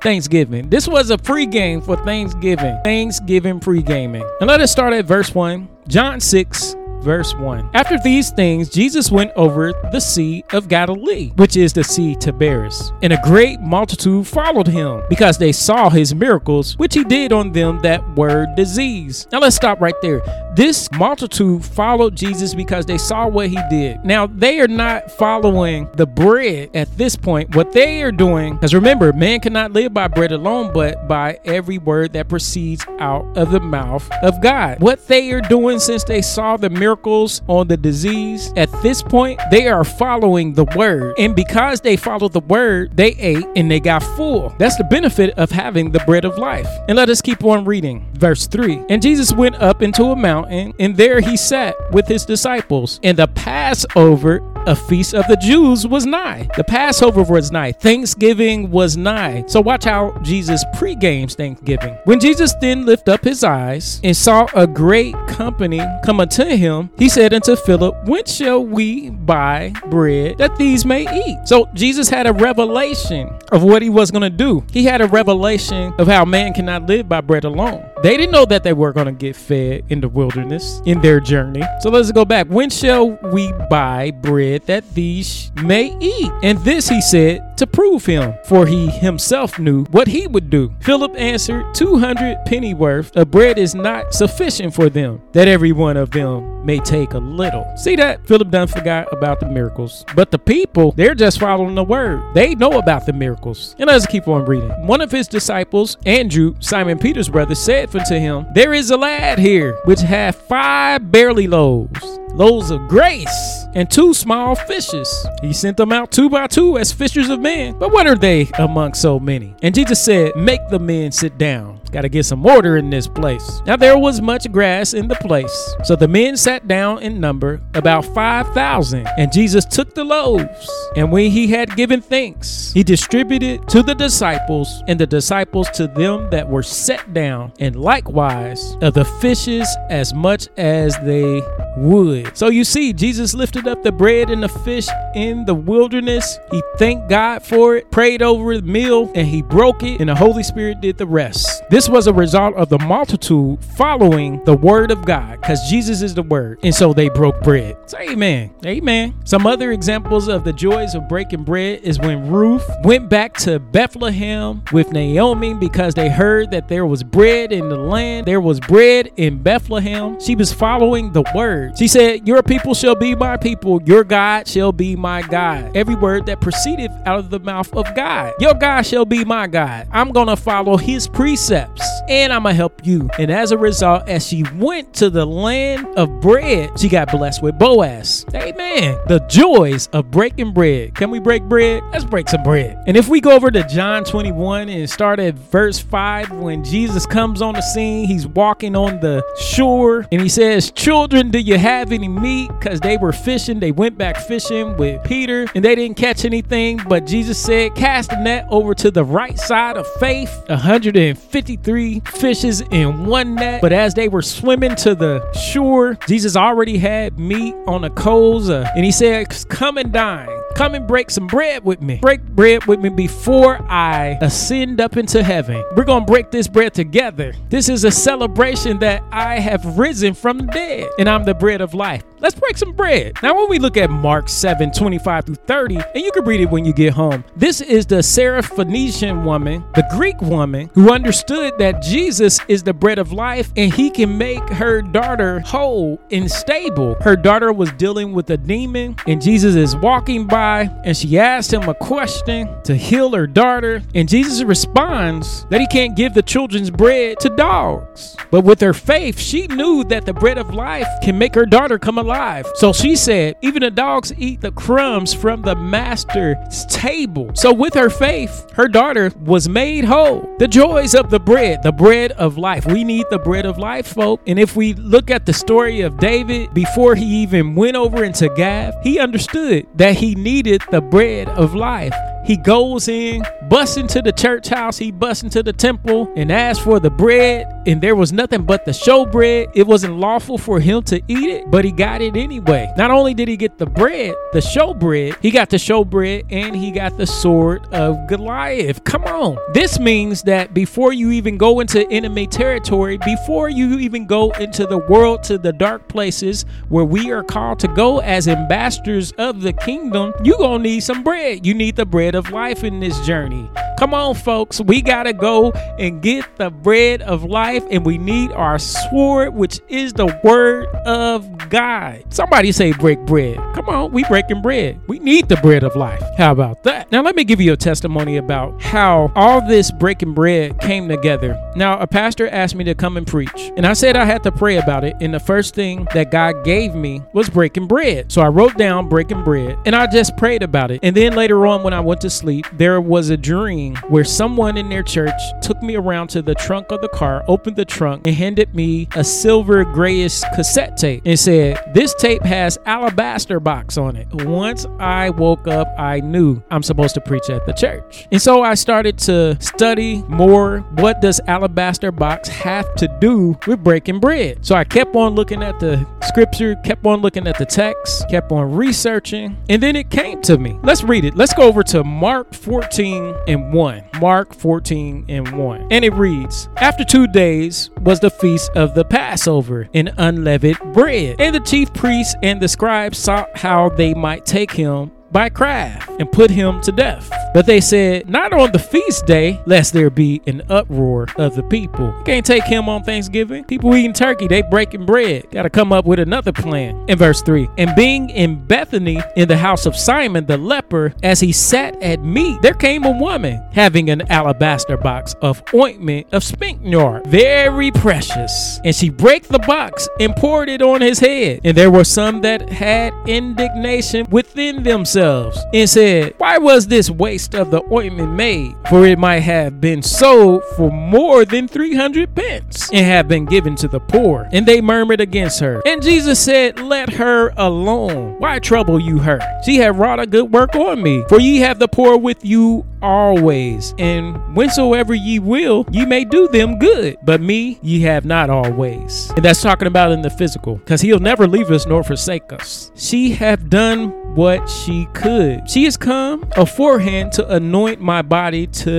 Thanksgiving. 0.00 0.68
This 0.68 0.86
was 0.86 1.10
a 1.10 1.18
pre-game 1.18 1.80
for 1.80 1.96
Thanksgiving, 2.04 2.78
Thanksgiving 2.84 3.60
pre-gaming. 3.60 4.24
And 4.40 4.48
let 4.48 4.60
us 4.60 4.70
start 4.70 4.92
at 4.92 5.04
verse 5.04 5.34
1. 5.34 5.68
John 5.88 6.20
6, 6.20 6.76
verse 7.02 7.34
1. 7.34 7.70
After 7.74 7.98
these 8.02 8.30
things, 8.30 8.68
Jesus 8.68 9.10
went 9.10 9.32
over 9.36 9.72
the 9.92 10.00
Sea 10.00 10.44
of 10.52 10.68
Galilee, 10.68 11.32
which 11.36 11.56
is 11.56 11.72
the 11.72 11.84
Sea 11.84 12.14
Tiberias, 12.14 12.92
and 13.02 13.12
a 13.12 13.20
great 13.22 13.60
multitude 13.60 14.26
followed 14.26 14.66
him 14.66 15.02
because 15.08 15.38
they 15.38 15.52
saw 15.52 15.90
his 15.90 16.14
miracles, 16.14 16.76
which 16.78 16.94
he 16.94 17.04
did 17.04 17.32
on 17.32 17.52
them 17.52 17.80
that 17.82 18.02
were 18.16 18.46
diseased. 18.56 19.30
Now 19.32 19.40
let's 19.40 19.56
stop 19.56 19.80
right 19.80 19.94
there. 20.02 20.22
This 20.54 20.90
multitude 20.92 21.64
followed 21.64 22.16
Jesus 22.16 22.54
because 22.54 22.84
they 22.84 22.98
saw 22.98 23.28
what 23.28 23.48
he 23.48 23.58
did. 23.70 24.04
Now 24.04 24.26
they 24.26 24.60
are 24.60 24.68
not 24.68 25.10
following 25.10 25.88
the 25.94 26.06
bread 26.06 26.70
at 26.74 26.96
this 26.98 27.14
point. 27.16 27.54
What 27.54 27.72
they 27.72 28.02
are 28.02 28.12
doing, 28.12 28.54
because 28.54 28.74
remember, 28.74 29.12
man 29.12 29.40
cannot 29.40 29.72
live 29.72 29.94
by 29.94 30.08
bread 30.08 30.32
alone, 30.32 30.72
but 30.72 31.06
by 31.06 31.38
every 31.44 31.78
word 31.78 32.12
that 32.14 32.28
proceeds 32.28 32.84
out 32.98 33.24
of 33.36 33.50
the 33.52 33.60
mouth 33.60 34.08
of 34.22 34.40
God. 34.42 34.80
What 34.80 35.06
they 35.06 35.30
are 35.32 35.40
doing 35.40 35.78
since 35.78 36.04
they 36.04 36.22
saw 36.22 36.56
the 36.56 36.70
miracles 36.88 37.42
on 37.48 37.68
the 37.68 37.76
disease, 37.76 38.50
at 38.56 38.72
this 38.82 39.02
point, 39.02 39.38
they 39.50 39.68
are 39.68 39.84
following 39.84 40.54
the 40.54 40.64
word. 40.74 41.14
And 41.18 41.36
because 41.36 41.82
they 41.82 41.96
followed 41.96 42.32
the 42.32 42.40
word, 42.40 42.96
they 42.96 43.08
ate 43.08 43.44
and 43.56 43.70
they 43.70 43.78
got 43.78 44.02
full. 44.02 44.54
That's 44.58 44.76
the 44.76 44.84
benefit 44.84 45.36
of 45.36 45.50
having 45.50 45.90
the 45.90 45.98
bread 46.06 46.24
of 46.24 46.38
life. 46.38 46.66
And 46.88 46.96
let 46.96 47.10
us 47.10 47.20
keep 47.20 47.44
on 47.44 47.66
reading. 47.66 48.08
Verse 48.14 48.46
3 48.46 48.86
And 48.88 49.02
Jesus 49.02 49.34
went 49.34 49.56
up 49.56 49.82
into 49.82 50.04
a 50.04 50.16
mountain 50.16 50.72
and 50.78 50.96
there 50.96 51.20
he 51.20 51.36
sat 51.36 51.74
with 51.92 52.08
his 52.08 52.24
disciples. 52.24 53.00
And 53.02 53.18
the 53.18 53.28
Passover 53.28 54.40
a 54.68 54.76
feast 54.76 55.14
of 55.14 55.26
the 55.28 55.36
Jews 55.36 55.86
was 55.86 56.04
nigh. 56.04 56.46
The 56.56 56.62
Passover 56.62 57.22
was 57.22 57.50
nigh. 57.50 57.72
Thanksgiving 57.72 58.70
was 58.70 58.98
nigh. 58.98 59.44
So 59.46 59.62
watch 59.62 59.84
how 59.84 60.16
Jesus 60.22 60.62
pre-games 60.76 61.34
Thanksgiving. 61.34 61.96
When 62.04 62.20
Jesus 62.20 62.54
then 62.60 62.84
lifted 62.84 63.14
up 63.14 63.24
his 63.24 63.42
eyes 63.42 63.98
and 64.04 64.14
saw 64.14 64.46
a 64.54 64.66
great 64.66 65.14
company 65.26 65.80
come 66.04 66.20
unto 66.20 66.44
him, 66.44 66.90
he 66.98 67.08
said 67.08 67.32
unto 67.32 67.56
Philip, 67.56 67.94
When 68.06 68.26
shall 68.26 68.62
we 68.62 69.08
buy 69.08 69.72
bread 69.86 70.36
that 70.36 70.56
these 70.56 70.84
may 70.84 71.02
eat? 71.26 71.38
So 71.46 71.66
Jesus 71.72 72.10
had 72.10 72.26
a 72.26 72.32
revelation 72.34 73.30
of 73.50 73.62
what 73.62 73.80
he 73.80 73.88
was 73.88 74.10
going 74.10 74.22
to 74.22 74.30
do. 74.30 74.64
He 74.70 74.84
had 74.84 75.00
a 75.00 75.06
revelation 75.06 75.94
of 75.98 76.08
how 76.08 76.26
man 76.26 76.52
cannot 76.52 76.86
live 76.86 77.08
by 77.08 77.22
bread 77.22 77.44
alone. 77.44 77.87
They 78.02 78.16
didn't 78.16 78.32
know 78.32 78.44
that 78.46 78.62
they 78.62 78.72
were 78.72 78.92
going 78.92 79.06
to 79.06 79.12
get 79.12 79.34
fed 79.34 79.84
in 79.88 80.00
the 80.00 80.08
wilderness 80.08 80.80
in 80.86 81.00
their 81.00 81.18
journey. 81.18 81.62
So 81.80 81.90
let's 81.90 82.12
go 82.12 82.24
back. 82.24 82.46
When 82.46 82.70
shall 82.70 83.18
we 83.32 83.52
buy 83.68 84.12
bread 84.12 84.62
that 84.66 84.88
these 84.94 85.50
may 85.62 85.96
eat? 86.00 86.30
And 86.42 86.58
this 86.60 86.88
he 86.88 87.00
said 87.00 87.56
to 87.58 87.66
prove 87.66 88.06
him, 88.06 88.34
for 88.44 88.66
he 88.66 88.88
himself 88.88 89.58
knew 89.58 89.84
what 89.86 90.06
he 90.06 90.28
would 90.28 90.48
do. 90.48 90.72
Philip 90.80 91.16
answered, 91.16 91.74
200 91.74 92.44
pennyworth 92.46 93.16
of 93.16 93.30
bread 93.32 93.58
is 93.58 93.74
not 93.74 94.14
sufficient 94.14 94.74
for 94.74 94.88
them, 94.88 95.20
that 95.32 95.48
every 95.48 95.72
one 95.72 95.96
of 95.96 96.12
them 96.12 96.64
may 96.64 96.78
take 96.78 97.14
a 97.14 97.18
little. 97.18 97.66
See 97.76 97.96
that? 97.96 98.24
Philip 98.26 98.50
done 98.50 98.68
forgot 98.68 99.12
about 99.12 99.40
the 99.40 99.46
miracles. 99.46 100.04
But 100.14 100.30
the 100.30 100.38
people, 100.38 100.92
they're 100.92 101.14
just 101.14 101.40
following 101.40 101.74
the 101.74 101.82
word. 101.82 102.22
They 102.34 102.54
know 102.54 102.78
about 102.78 103.06
the 103.06 103.12
miracles. 103.12 103.74
And 103.78 103.88
let's 103.88 104.06
keep 104.06 104.28
on 104.28 104.44
reading. 104.44 104.70
One 104.86 105.00
of 105.00 105.10
his 105.10 105.26
disciples, 105.26 105.96
Andrew, 106.06 106.54
Simon 106.60 106.98
Peter's 106.98 107.28
brother, 107.28 107.54
said 107.90 108.00
unto 108.00 108.18
him, 108.18 108.46
There 108.52 108.74
is 108.74 108.90
a 108.90 108.96
lad 108.96 109.38
here 109.38 109.78
which 109.84 110.00
hath 110.00 110.36
five 110.48 111.10
barley 111.10 111.46
loaves, 111.46 112.02
loaves 112.30 112.70
of 112.70 112.86
grace, 112.88 113.66
and 113.74 113.90
two 113.90 114.14
small 114.14 114.54
fishes. 114.54 115.26
He 115.42 115.52
sent 115.52 115.76
them 115.76 115.92
out 115.92 116.10
two 116.10 116.28
by 116.28 116.46
two 116.46 116.78
as 116.78 116.92
fishers 116.92 117.30
of 117.30 117.40
men. 117.40 117.78
But 117.78 117.92
what 117.92 118.06
are 118.06 118.16
they 118.16 118.48
among 118.58 118.94
so 118.94 119.18
many? 119.18 119.54
And 119.62 119.74
Jesus 119.74 120.02
said, 120.02 120.36
Make 120.36 120.60
the 120.68 120.78
men 120.78 121.12
sit 121.12 121.38
down. 121.38 121.77
Got 121.90 122.02
to 122.02 122.08
get 122.08 122.24
some 122.24 122.44
order 122.44 122.76
in 122.76 122.90
this 122.90 123.06
place. 123.06 123.62
Now 123.66 123.76
there 123.76 123.98
was 123.98 124.20
much 124.20 124.50
grass 124.52 124.94
in 124.94 125.08
the 125.08 125.16
place. 125.16 125.74
So 125.84 125.96
the 125.96 126.08
men 126.08 126.36
sat 126.36 126.68
down 126.68 127.02
in 127.02 127.20
number 127.20 127.60
about 127.74 128.04
5,000. 128.04 129.06
And 129.16 129.32
Jesus 129.32 129.64
took 129.64 129.94
the 129.94 130.04
loaves. 130.04 130.70
And 130.96 131.10
when 131.12 131.30
he 131.30 131.46
had 131.46 131.76
given 131.76 132.00
thanks, 132.00 132.72
he 132.72 132.82
distributed 132.82 133.68
to 133.68 133.82
the 133.82 133.94
disciples, 133.94 134.82
and 134.88 134.98
the 134.98 135.06
disciples 135.06 135.68
to 135.70 135.86
them 135.86 136.28
that 136.30 136.48
were 136.48 136.62
set 136.62 137.14
down, 137.14 137.52
and 137.58 137.76
likewise 137.76 138.76
of 138.82 138.94
the 138.94 139.04
fishes 139.04 139.68
as 139.90 140.12
much 140.12 140.48
as 140.56 140.98
they 141.04 141.42
would. 141.76 142.36
So 142.36 142.48
you 142.48 142.64
see, 142.64 142.92
Jesus 142.92 143.34
lifted 143.34 143.68
up 143.68 143.82
the 143.82 143.92
bread 143.92 144.30
and 144.30 144.42
the 144.42 144.48
fish 144.48 144.88
in 145.14 145.44
the 145.44 145.54
wilderness. 145.54 146.38
He 146.50 146.62
thanked 146.76 147.08
God 147.08 147.42
for 147.42 147.76
it, 147.76 147.90
prayed 147.90 148.22
over 148.22 148.56
the 148.56 148.62
meal, 148.62 149.10
and 149.14 149.26
he 149.26 149.42
broke 149.42 149.82
it, 149.82 150.00
and 150.00 150.08
the 150.08 150.14
Holy 150.14 150.42
Spirit 150.42 150.80
did 150.80 150.98
the 150.98 151.06
rest. 151.06 151.62
This 151.70 151.77
was 151.86 152.06
a 152.06 152.14
result 152.14 152.54
of 152.54 152.70
the 152.70 152.78
multitude 152.78 153.62
following 153.76 154.42
the 154.44 154.56
word 154.56 154.90
of 154.90 155.04
God, 155.04 155.38
because 155.38 155.68
Jesus 155.68 156.00
is 156.00 156.14
the 156.14 156.22
word. 156.22 156.58
And 156.62 156.74
so 156.74 156.94
they 156.94 157.10
broke 157.10 157.42
bread. 157.42 157.76
Say 157.90 158.12
amen. 158.12 158.54
Amen. 158.64 159.14
Some 159.24 159.46
other 159.46 159.70
examples 159.70 160.28
of 160.28 160.44
the 160.44 160.54
joys 160.54 160.94
of 160.94 161.06
breaking 161.10 161.44
bread 161.44 161.80
is 161.82 161.98
when 161.98 162.30
Ruth 162.30 162.66
went 162.84 163.10
back 163.10 163.34
to 163.40 163.58
Bethlehem 163.58 164.62
with 164.72 164.92
Naomi 164.92 165.52
because 165.52 165.92
they 165.92 166.08
heard 166.08 166.50
that 166.52 166.68
there 166.68 166.86
was 166.86 167.02
bread 167.02 167.52
in 167.52 167.68
the 167.68 167.76
land. 167.76 168.26
There 168.26 168.40
was 168.40 168.60
bread 168.60 169.10
in 169.18 169.42
Bethlehem. 169.42 170.18
She 170.20 170.34
was 170.34 170.50
following 170.50 171.12
the 171.12 171.24
word. 171.34 171.76
She 171.76 171.86
said, 171.86 172.26
Your 172.26 172.42
people 172.42 172.72
shall 172.72 172.94
be 172.94 173.14
my 173.14 173.36
people, 173.36 173.82
your 173.84 174.04
God 174.04 174.48
shall 174.48 174.72
be 174.72 174.96
my 174.96 175.20
God. 175.20 175.76
Every 175.76 175.96
word 175.96 176.24
that 176.26 176.40
proceeded 176.40 176.90
out 177.04 177.18
of 177.18 177.28
the 177.28 177.40
mouth 177.40 177.70
of 177.74 177.94
God. 177.94 178.32
Your 178.40 178.54
God 178.54 178.86
shall 178.86 179.04
be 179.04 179.22
my 179.24 179.46
God. 179.46 179.86
I'm 179.92 180.12
going 180.12 180.28
to 180.28 180.36
follow 180.36 180.78
his 180.78 181.06
precepts 181.08 181.58
steps 181.76 181.97
and 182.08 182.32
I'm 182.32 182.42
going 182.42 182.54
to 182.54 182.56
help 182.56 182.84
you. 182.86 183.08
And 183.18 183.30
as 183.30 183.52
a 183.52 183.58
result, 183.58 184.08
as 184.08 184.26
she 184.26 184.44
went 184.56 184.94
to 184.94 185.10
the 185.10 185.26
land 185.26 185.86
of 185.96 186.20
bread, 186.20 186.78
she 186.78 186.88
got 186.88 187.10
blessed 187.10 187.42
with 187.42 187.58
Boaz. 187.58 188.24
Amen. 188.34 188.98
The 189.06 189.20
joys 189.28 189.88
of 189.88 190.10
breaking 190.10 190.52
bread. 190.52 190.94
Can 190.94 191.10
we 191.10 191.18
break 191.18 191.42
bread? 191.44 191.82
Let's 191.92 192.04
break 192.04 192.28
some 192.28 192.42
bread. 192.42 192.82
And 192.86 192.96
if 192.96 193.08
we 193.08 193.20
go 193.20 193.32
over 193.32 193.50
to 193.50 193.62
John 193.68 194.04
21 194.04 194.68
and 194.68 194.88
start 194.88 195.20
at 195.20 195.34
verse 195.34 195.78
5, 195.78 196.30
when 196.32 196.64
Jesus 196.64 197.06
comes 197.06 197.42
on 197.42 197.54
the 197.54 197.60
scene, 197.60 198.06
he's 198.06 198.26
walking 198.26 198.74
on 198.74 199.00
the 199.00 199.22
shore 199.38 200.06
and 200.10 200.20
he 200.20 200.28
says, 200.28 200.70
Children, 200.70 201.30
do 201.30 201.38
you 201.38 201.58
have 201.58 201.92
any 201.92 202.08
meat? 202.08 202.50
Because 202.58 202.80
they 202.80 202.96
were 202.96 203.12
fishing. 203.12 203.60
They 203.60 203.72
went 203.72 203.98
back 203.98 204.16
fishing 204.16 204.76
with 204.76 205.02
Peter 205.04 205.46
and 205.54 205.64
they 205.64 205.74
didn't 205.74 205.96
catch 205.96 206.24
anything. 206.24 206.80
But 206.88 207.06
Jesus 207.06 207.38
said, 207.38 207.74
Cast 207.74 208.10
the 208.10 208.16
net 208.16 208.46
over 208.48 208.74
to 208.76 208.90
the 208.90 209.04
right 209.04 209.38
side 209.38 209.76
of 209.76 209.86
faith. 209.94 210.30
153 210.48 211.97
fishes 212.00 212.60
in 212.70 213.06
one 213.06 213.34
net. 213.34 213.60
But 213.60 213.72
as 213.72 213.94
they 213.94 214.08
were 214.08 214.22
swimming 214.22 214.76
to 214.76 214.94
the 214.94 215.32
shore, 215.32 215.94
Jesus 216.06 216.36
already 216.36 216.78
had 216.78 217.18
meat 217.18 217.54
on 217.66 217.82
the 217.82 217.90
coals. 217.90 218.50
Uh, 218.50 218.68
and 218.74 218.84
he 218.84 218.92
said, 218.92 219.28
Come 219.48 219.78
and 219.78 219.92
dine. 219.92 220.28
Come 220.54 220.74
and 220.74 220.88
break 220.88 221.10
some 221.10 221.28
bread 221.28 221.64
with 221.64 221.80
me. 221.80 221.98
Break 221.98 222.20
bread 222.20 222.64
with 222.64 222.80
me 222.80 222.88
before 222.88 223.64
I 223.70 224.18
ascend 224.20 224.80
up 224.80 224.96
into 224.96 225.22
heaven. 225.22 225.62
We're 225.76 225.84
going 225.84 226.04
to 226.04 226.10
break 226.10 226.32
this 226.32 226.48
bread 226.48 226.74
together. 226.74 227.32
This 227.48 227.68
is 227.68 227.84
a 227.84 227.92
celebration 227.92 228.80
that 228.80 229.04
I 229.12 229.38
have 229.38 229.78
risen 229.78 230.14
from 230.14 230.38
the 230.38 230.46
dead, 230.46 230.88
and 230.98 231.08
I'm 231.08 231.24
the 231.24 231.34
bread 231.34 231.60
of 231.60 231.74
life. 231.74 232.02
Let's 232.20 232.34
break 232.34 232.58
some 232.58 232.72
bread. 232.72 233.12
Now, 233.22 233.36
when 233.36 233.48
we 233.48 233.60
look 233.60 233.76
at 233.76 233.90
Mark 233.90 234.28
7 234.28 234.72
25 234.72 235.26
through 235.26 235.34
30, 235.36 235.76
and 235.76 236.02
you 236.02 236.10
can 236.10 236.24
read 236.24 236.40
it 236.40 236.50
when 236.50 236.64
you 236.64 236.72
get 236.72 236.92
home, 236.92 237.24
this 237.36 237.60
is 237.60 237.86
the 237.86 237.96
Syrophoenician 237.96 239.24
woman, 239.24 239.64
the 239.76 239.86
Greek 239.92 240.20
woman, 240.20 240.68
who 240.74 240.90
understood 240.92 241.56
that 241.58 241.80
Jesus 241.80 242.40
is 242.48 242.64
the 242.64 242.72
bread 242.72 242.98
of 242.98 243.12
life 243.12 243.52
and 243.56 243.72
he 243.72 243.88
can 243.88 244.18
make 244.18 244.42
her 244.48 244.82
daughter 244.82 245.38
whole 245.40 246.00
and 246.10 246.28
stable. 246.28 246.96
Her 247.00 247.14
daughter 247.14 247.52
was 247.52 247.70
dealing 247.72 248.12
with 248.12 248.30
a 248.30 248.36
demon, 248.36 248.96
and 249.06 249.22
Jesus 249.22 249.54
is 249.54 249.76
walking 249.76 250.26
by 250.26 250.70
and 250.84 250.96
she 250.96 251.18
asked 251.18 251.52
him 251.52 251.68
a 251.68 251.74
question 251.74 252.48
to 252.64 252.74
heal 252.74 253.12
her 253.12 253.28
daughter. 253.28 253.80
And 253.94 254.08
Jesus 254.08 254.42
responds 254.42 255.44
that 255.50 255.60
he 255.60 255.68
can't 255.68 255.96
give 255.96 256.14
the 256.14 256.22
children's 256.22 256.70
bread 256.70 257.20
to 257.20 257.28
dogs. 257.28 258.16
But 258.32 258.42
with 258.42 258.60
her 258.60 258.74
faith, 258.74 259.20
she 259.20 259.46
knew 259.46 259.84
that 259.84 260.04
the 260.04 260.12
bread 260.12 260.38
of 260.38 260.52
life 260.52 260.88
can 261.02 261.16
make 261.16 261.34
her 261.36 261.46
daughter 261.46 261.78
come 261.78 261.98
alive. 261.98 262.07
So 262.54 262.72
she 262.72 262.96
said, 262.96 263.36
Even 263.42 263.62
the 263.62 263.70
dogs 263.70 264.12
eat 264.18 264.40
the 264.40 264.52
crumbs 264.52 265.14
from 265.14 265.42
the 265.42 265.54
master's 265.54 266.64
table. 266.66 267.30
So 267.34 267.52
with 267.52 267.74
her 267.74 267.90
faith, 267.90 268.50
her 268.54 268.68
daughter 268.68 269.12
was 269.20 269.48
made 269.48 269.84
whole. 269.84 270.34
The 270.38 270.48
joys 270.48 270.94
of 270.94 271.10
the 271.10 271.20
bread, 271.20 271.62
the 271.62 271.72
bread 271.72 272.12
of 272.12 272.38
life. 272.38 272.66
We 272.66 272.84
need 272.84 273.06
the 273.10 273.18
bread 273.18 273.46
of 273.46 273.58
life, 273.58 273.86
folk. 273.86 274.20
And 274.26 274.38
if 274.38 274.56
we 274.56 274.74
look 274.74 275.10
at 275.10 275.26
the 275.26 275.32
story 275.32 275.82
of 275.82 275.98
David 275.98 276.54
before 276.54 276.94
he 276.94 277.22
even 277.22 277.54
went 277.54 277.76
over 277.76 278.04
into 278.04 278.28
Gath, 278.30 278.74
he 278.82 278.98
understood 278.98 279.66
that 279.74 279.96
he 279.96 280.14
needed 280.14 280.62
the 280.70 280.80
bread 280.80 281.28
of 281.28 281.54
life. 281.54 281.94
He 282.28 282.36
goes 282.36 282.88
in, 282.88 283.22
busts 283.48 283.78
into 283.78 284.02
the 284.02 284.12
church 284.12 284.48
house, 284.48 284.76
he 284.76 284.90
busts 284.90 285.24
into 285.24 285.42
the 285.42 285.54
temple 285.54 286.12
and 286.14 286.30
asks 286.30 286.62
for 286.62 286.78
the 286.78 286.90
bread, 286.90 287.46
and 287.66 287.80
there 287.80 287.96
was 287.96 288.12
nothing 288.12 288.42
but 288.42 288.66
the 288.66 288.72
showbread. 288.72 289.52
It 289.54 289.66
wasn't 289.66 289.96
lawful 289.96 290.36
for 290.36 290.60
him 290.60 290.82
to 290.84 290.96
eat 291.08 291.30
it, 291.30 291.50
but 291.50 291.64
he 291.64 291.72
got 291.72 292.02
it 292.02 292.16
anyway. 292.16 292.70
Not 292.76 292.90
only 292.90 293.14
did 293.14 293.28
he 293.28 293.38
get 293.38 293.56
the 293.56 293.64
bread, 293.64 294.14
the 294.34 294.40
showbread, 294.40 295.16
he 295.22 295.30
got 295.30 295.48
the 295.48 295.56
showbread 295.56 296.26
and 296.30 296.54
he 296.54 296.70
got 296.70 296.98
the 296.98 297.06
sword 297.06 297.66
of 297.72 297.96
Goliath. 298.08 298.84
Come 298.84 299.04
on. 299.04 299.38
This 299.54 299.80
means 299.80 300.22
that 300.24 300.52
before 300.52 300.92
you 300.92 301.10
even 301.12 301.38
go 301.38 301.60
into 301.60 301.90
enemy 301.90 302.26
territory, 302.26 302.98
before 302.98 303.48
you 303.48 303.78
even 303.78 304.06
go 304.06 304.32
into 304.32 304.66
the 304.66 304.76
world 304.76 305.22
to 305.24 305.38
the 305.38 305.54
dark 305.54 305.88
places 305.88 306.44
where 306.68 306.84
we 306.84 307.10
are 307.10 307.22
called 307.22 307.58
to 307.60 307.68
go 307.68 308.00
as 308.00 308.28
ambassadors 308.28 309.12
of 309.12 309.40
the 309.40 309.54
kingdom, 309.54 310.12
you're 310.22 310.36
gonna 310.36 310.62
need 310.62 310.80
some 310.80 311.02
bread. 311.02 311.46
You 311.46 311.54
need 311.54 311.76
the 311.76 311.86
bread 311.86 312.17
of 312.18 312.30
life 312.30 312.62
in 312.64 312.80
this 312.80 313.00
journey. 313.06 313.48
Come 313.78 313.94
on, 313.94 314.16
folks. 314.16 314.60
We 314.60 314.82
got 314.82 315.04
to 315.04 315.12
go 315.12 315.52
and 315.78 316.02
get 316.02 316.36
the 316.36 316.50
bread 316.50 317.00
of 317.00 317.22
life, 317.22 317.64
and 317.70 317.86
we 317.86 317.96
need 317.96 318.32
our 318.32 318.58
sword, 318.58 319.34
which 319.34 319.60
is 319.68 319.92
the 319.92 320.18
word 320.24 320.66
of 320.84 321.48
God. 321.48 322.02
Somebody 322.12 322.50
say, 322.50 322.72
break 322.72 322.98
bread. 323.06 323.36
Come 323.54 323.68
on, 323.68 323.92
we 323.92 324.02
breaking 324.04 324.42
bread. 324.42 324.80
We 324.88 324.98
need 324.98 325.28
the 325.28 325.36
bread 325.36 325.62
of 325.62 325.76
life. 325.76 326.02
How 326.16 326.32
about 326.32 326.64
that? 326.64 326.90
Now, 326.90 327.02
let 327.02 327.14
me 327.14 327.22
give 327.22 327.40
you 327.40 327.52
a 327.52 327.56
testimony 327.56 328.16
about 328.16 328.60
how 328.60 329.12
all 329.14 329.46
this 329.46 329.70
breaking 329.70 330.12
bread 330.12 330.58
came 330.60 330.88
together. 330.88 331.40
Now, 331.54 331.78
a 331.78 331.86
pastor 331.86 332.28
asked 332.28 332.56
me 332.56 332.64
to 332.64 332.74
come 332.74 332.96
and 332.96 333.06
preach, 333.06 333.52
and 333.56 333.64
I 333.64 333.74
said 333.74 333.96
I 333.96 334.04
had 334.04 334.24
to 334.24 334.32
pray 334.32 334.56
about 334.56 334.82
it. 334.82 334.96
And 335.00 335.14
the 335.14 335.20
first 335.20 335.54
thing 335.54 335.86
that 335.94 336.10
God 336.10 336.44
gave 336.44 336.74
me 336.74 337.00
was 337.12 337.30
breaking 337.30 337.68
bread. 337.68 338.10
So 338.10 338.22
I 338.22 338.28
wrote 338.28 338.56
down 338.56 338.88
breaking 338.88 339.22
bread, 339.22 339.56
and 339.64 339.76
I 339.76 339.86
just 339.86 340.16
prayed 340.16 340.42
about 340.42 340.72
it. 340.72 340.80
And 340.82 340.96
then 340.96 341.14
later 341.14 341.46
on, 341.46 341.62
when 341.62 341.74
I 341.74 341.80
went 341.80 342.00
to 342.00 342.07
to 342.08 342.14
sleep, 342.14 342.46
there 342.54 342.80
was 342.80 343.10
a 343.10 343.16
dream 343.16 343.76
where 343.88 344.04
someone 344.04 344.56
in 344.56 344.68
their 344.68 344.82
church 344.82 345.20
took 345.42 345.62
me 345.62 345.76
around 345.76 346.08
to 346.08 346.22
the 346.22 346.34
trunk 346.34 346.72
of 346.72 346.80
the 346.80 346.88
car, 346.88 347.22
opened 347.28 347.56
the 347.56 347.64
trunk, 347.64 348.06
and 348.06 348.16
handed 348.16 348.54
me 348.54 348.88
a 348.96 349.04
silver 349.04 349.64
grayish 349.64 350.22
cassette 350.34 350.76
tape 350.76 351.02
and 351.04 351.18
said, 351.18 351.58
This 351.74 351.94
tape 351.94 352.22
has 352.22 352.58
alabaster 352.64 353.40
box 353.40 353.76
on 353.76 353.96
it. 353.96 354.08
Once 354.12 354.66
I 354.78 355.10
woke 355.10 355.46
up, 355.46 355.68
I 355.78 356.00
knew 356.00 356.42
I'm 356.50 356.62
supposed 356.62 356.94
to 356.94 357.00
preach 357.00 357.28
at 357.30 357.44
the 357.46 357.52
church. 357.52 358.08
And 358.10 358.20
so 358.20 358.42
I 358.42 358.54
started 358.54 358.98
to 359.00 359.36
study 359.40 360.02
more 360.08 360.60
what 360.76 361.00
does 361.00 361.20
alabaster 361.26 361.92
box 361.92 362.28
have 362.28 362.74
to 362.76 362.88
do 363.00 363.38
with 363.46 363.62
breaking 363.62 364.00
bread. 364.00 364.44
So 364.44 364.54
I 364.54 364.64
kept 364.64 364.96
on 364.96 365.14
looking 365.14 365.42
at 365.42 365.60
the 365.60 365.86
scripture, 366.02 366.56
kept 366.64 366.86
on 366.86 367.00
looking 367.00 367.26
at 367.26 367.36
the 367.38 367.46
text, 367.46 368.08
kept 368.08 368.32
on 368.32 368.54
researching, 368.54 369.36
and 369.48 369.62
then 369.62 369.76
it 369.76 369.90
came 369.90 370.22
to 370.22 370.38
me. 370.38 370.58
Let's 370.62 370.82
read 370.82 371.04
it. 371.04 371.14
Let's 371.14 371.34
go 371.34 371.42
over 371.42 371.62
to 371.64 371.84
Mark 371.88 372.34
14 372.34 373.16
and 373.26 373.52
1. 373.52 373.84
Mark 373.98 374.34
14 374.34 375.06
and 375.08 375.36
1. 375.36 375.68
And 375.70 375.84
it 375.84 375.94
reads 375.94 376.48
After 376.58 376.84
two 376.84 377.06
days 377.06 377.70
was 377.80 377.98
the 377.98 378.10
feast 378.10 378.50
of 378.54 378.74
the 378.74 378.84
Passover 378.84 379.68
in 379.72 379.90
unleavened 379.96 380.58
bread. 380.74 381.16
And 381.18 381.34
the 381.34 381.40
chief 381.40 381.72
priests 381.72 382.14
and 382.22 382.40
the 382.40 382.48
scribes 382.48 382.98
sought 382.98 383.36
how 383.36 383.70
they 383.70 383.94
might 383.94 384.26
take 384.26 384.50
him 384.50 384.92
by 385.10 385.28
craft 385.28 385.90
and 385.98 386.10
put 386.10 386.30
him 386.30 386.60
to 386.62 386.72
death. 386.72 387.10
But 387.34 387.46
they 387.46 387.60
said, 387.60 388.08
Not 388.08 388.32
on 388.32 388.52
the 388.52 388.58
feast 388.58 389.06
day, 389.06 389.40
lest 389.46 389.72
there 389.72 389.90
be 389.90 390.22
an 390.26 390.42
uproar 390.48 391.06
of 391.16 391.34
the 391.34 391.42
people. 391.42 391.86
You 391.98 392.04
can't 392.04 392.26
take 392.26 392.44
him 392.44 392.68
on 392.68 392.82
Thanksgiving. 392.84 393.44
People 393.44 393.74
eating 393.74 393.92
turkey, 393.92 394.26
they 394.26 394.42
breaking 394.42 394.86
bread. 394.86 395.30
Gotta 395.30 395.50
come 395.50 395.72
up 395.72 395.84
with 395.84 395.98
another 395.98 396.32
plan. 396.32 396.84
In 396.88 396.98
verse 396.98 397.22
3 397.22 397.48
And 397.58 397.74
being 397.76 398.10
in 398.10 398.44
Bethany 398.46 399.00
in 399.16 399.28
the 399.28 399.36
house 399.36 399.66
of 399.66 399.76
Simon 399.76 400.26
the 400.26 400.38
leper, 400.38 400.94
as 401.02 401.20
he 401.20 401.32
sat 401.32 401.80
at 401.82 402.02
meat, 402.02 402.40
there 402.42 402.54
came 402.54 402.84
a 402.84 402.98
woman 402.98 403.42
having 403.52 403.90
an 403.90 404.10
alabaster 404.10 404.76
box 404.76 405.14
of 405.22 405.42
ointment 405.54 406.06
of 406.12 406.24
spikenard, 406.24 407.06
very 407.06 407.70
precious. 407.70 408.60
And 408.64 408.74
she 408.74 408.90
brake 408.90 409.28
the 409.28 409.38
box 409.40 409.88
and 410.00 410.14
poured 410.16 410.48
it 410.48 410.62
on 410.62 410.80
his 410.80 410.98
head. 410.98 411.40
And 411.44 411.56
there 411.56 411.70
were 411.70 411.84
some 411.84 412.20
that 412.22 412.48
had 412.48 412.92
indignation 413.06 414.06
within 414.10 414.62
themselves 414.62 414.97
themselves 414.98 415.38
and 415.52 415.70
said, 415.70 416.14
Why 416.18 416.38
was 416.38 416.66
this 416.66 416.90
waste 416.90 417.34
of 417.34 417.50
the 417.50 417.62
ointment 417.72 418.12
made? 418.12 418.54
For 418.68 418.84
it 418.86 418.98
might 418.98 419.20
have 419.20 419.60
been 419.60 419.82
sold 419.82 420.42
for 420.56 420.70
more 420.70 421.24
than 421.24 421.48
300 421.48 422.14
pence 422.14 422.70
and 422.72 422.84
have 422.84 423.08
been 423.08 423.24
given 423.24 423.56
to 423.56 423.68
the 423.68 423.80
poor. 423.80 424.28
And 424.32 424.46
they 424.46 424.60
murmured 424.60 425.00
against 425.00 425.40
her. 425.40 425.62
And 425.66 425.82
Jesus 425.82 426.18
said, 426.18 426.60
Let 426.60 426.90
her 426.94 427.32
alone. 427.36 428.16
Why 428.18 428.38
trouble 428.38 428.80
you 428.80 428.98
her? 428.98 429.20
She 429.44 429.56
had 429.56 429.78
wrought 429.78 430.00
a 430.00 430.06
good 430.06 430.32
work 430.32 430.54
on 430.54 430.82
me. 430.82 431.04
For 431.08 431.20
ye 431.20 431.38
have 431.38 431.58
the 431.58 431.68
poor 431.68 431.96
with 431.96 432.24
you 432.24 432.66
always, 432.82 433.74
and 433.78 434.16
whensoever 434.36 434.94
ye 434.94 435.18
will, 435.18 435.66
ye 435.70 435.84
may 435.84 436.04
do 436.04 436.28
them 436.28 436.58
good. 436.58 436.96
But 437.02 437.20
me 437.20 437.58
ye 437.62 437.80
have 437.82 438.04
not 438.04 438.30
always. 438.30 439.10
And 439.16 439.24
that's 439.24 439.42
talking 439.42 439.68
about 439.68 439.92
in 439.92 440.02
the 440.02 440.10
physical, 440.10 440.56
because 440.56 440.80
he'll 440.80 441.00
never 441.00 441.26
leave 441.26 441.50
us 441.50 441.66
nor 441.66 441.82
forsake 441.82 442.32
us. 442.32 442.70
She 442.76 443.10
have 443.10 443.50
done 443.50 444.07
what 444.18 444.50
she 444.50 444.86
could. 444.94 445.48
She 445.48 445.62
has 445.62 445.76
come 445.76 446.28
aforehand 446.36 447.12
to 447.12 447.32
anoint 447.32 447.80
my 447.80 448.02
body 448.02 448.48
to 448.48 448.72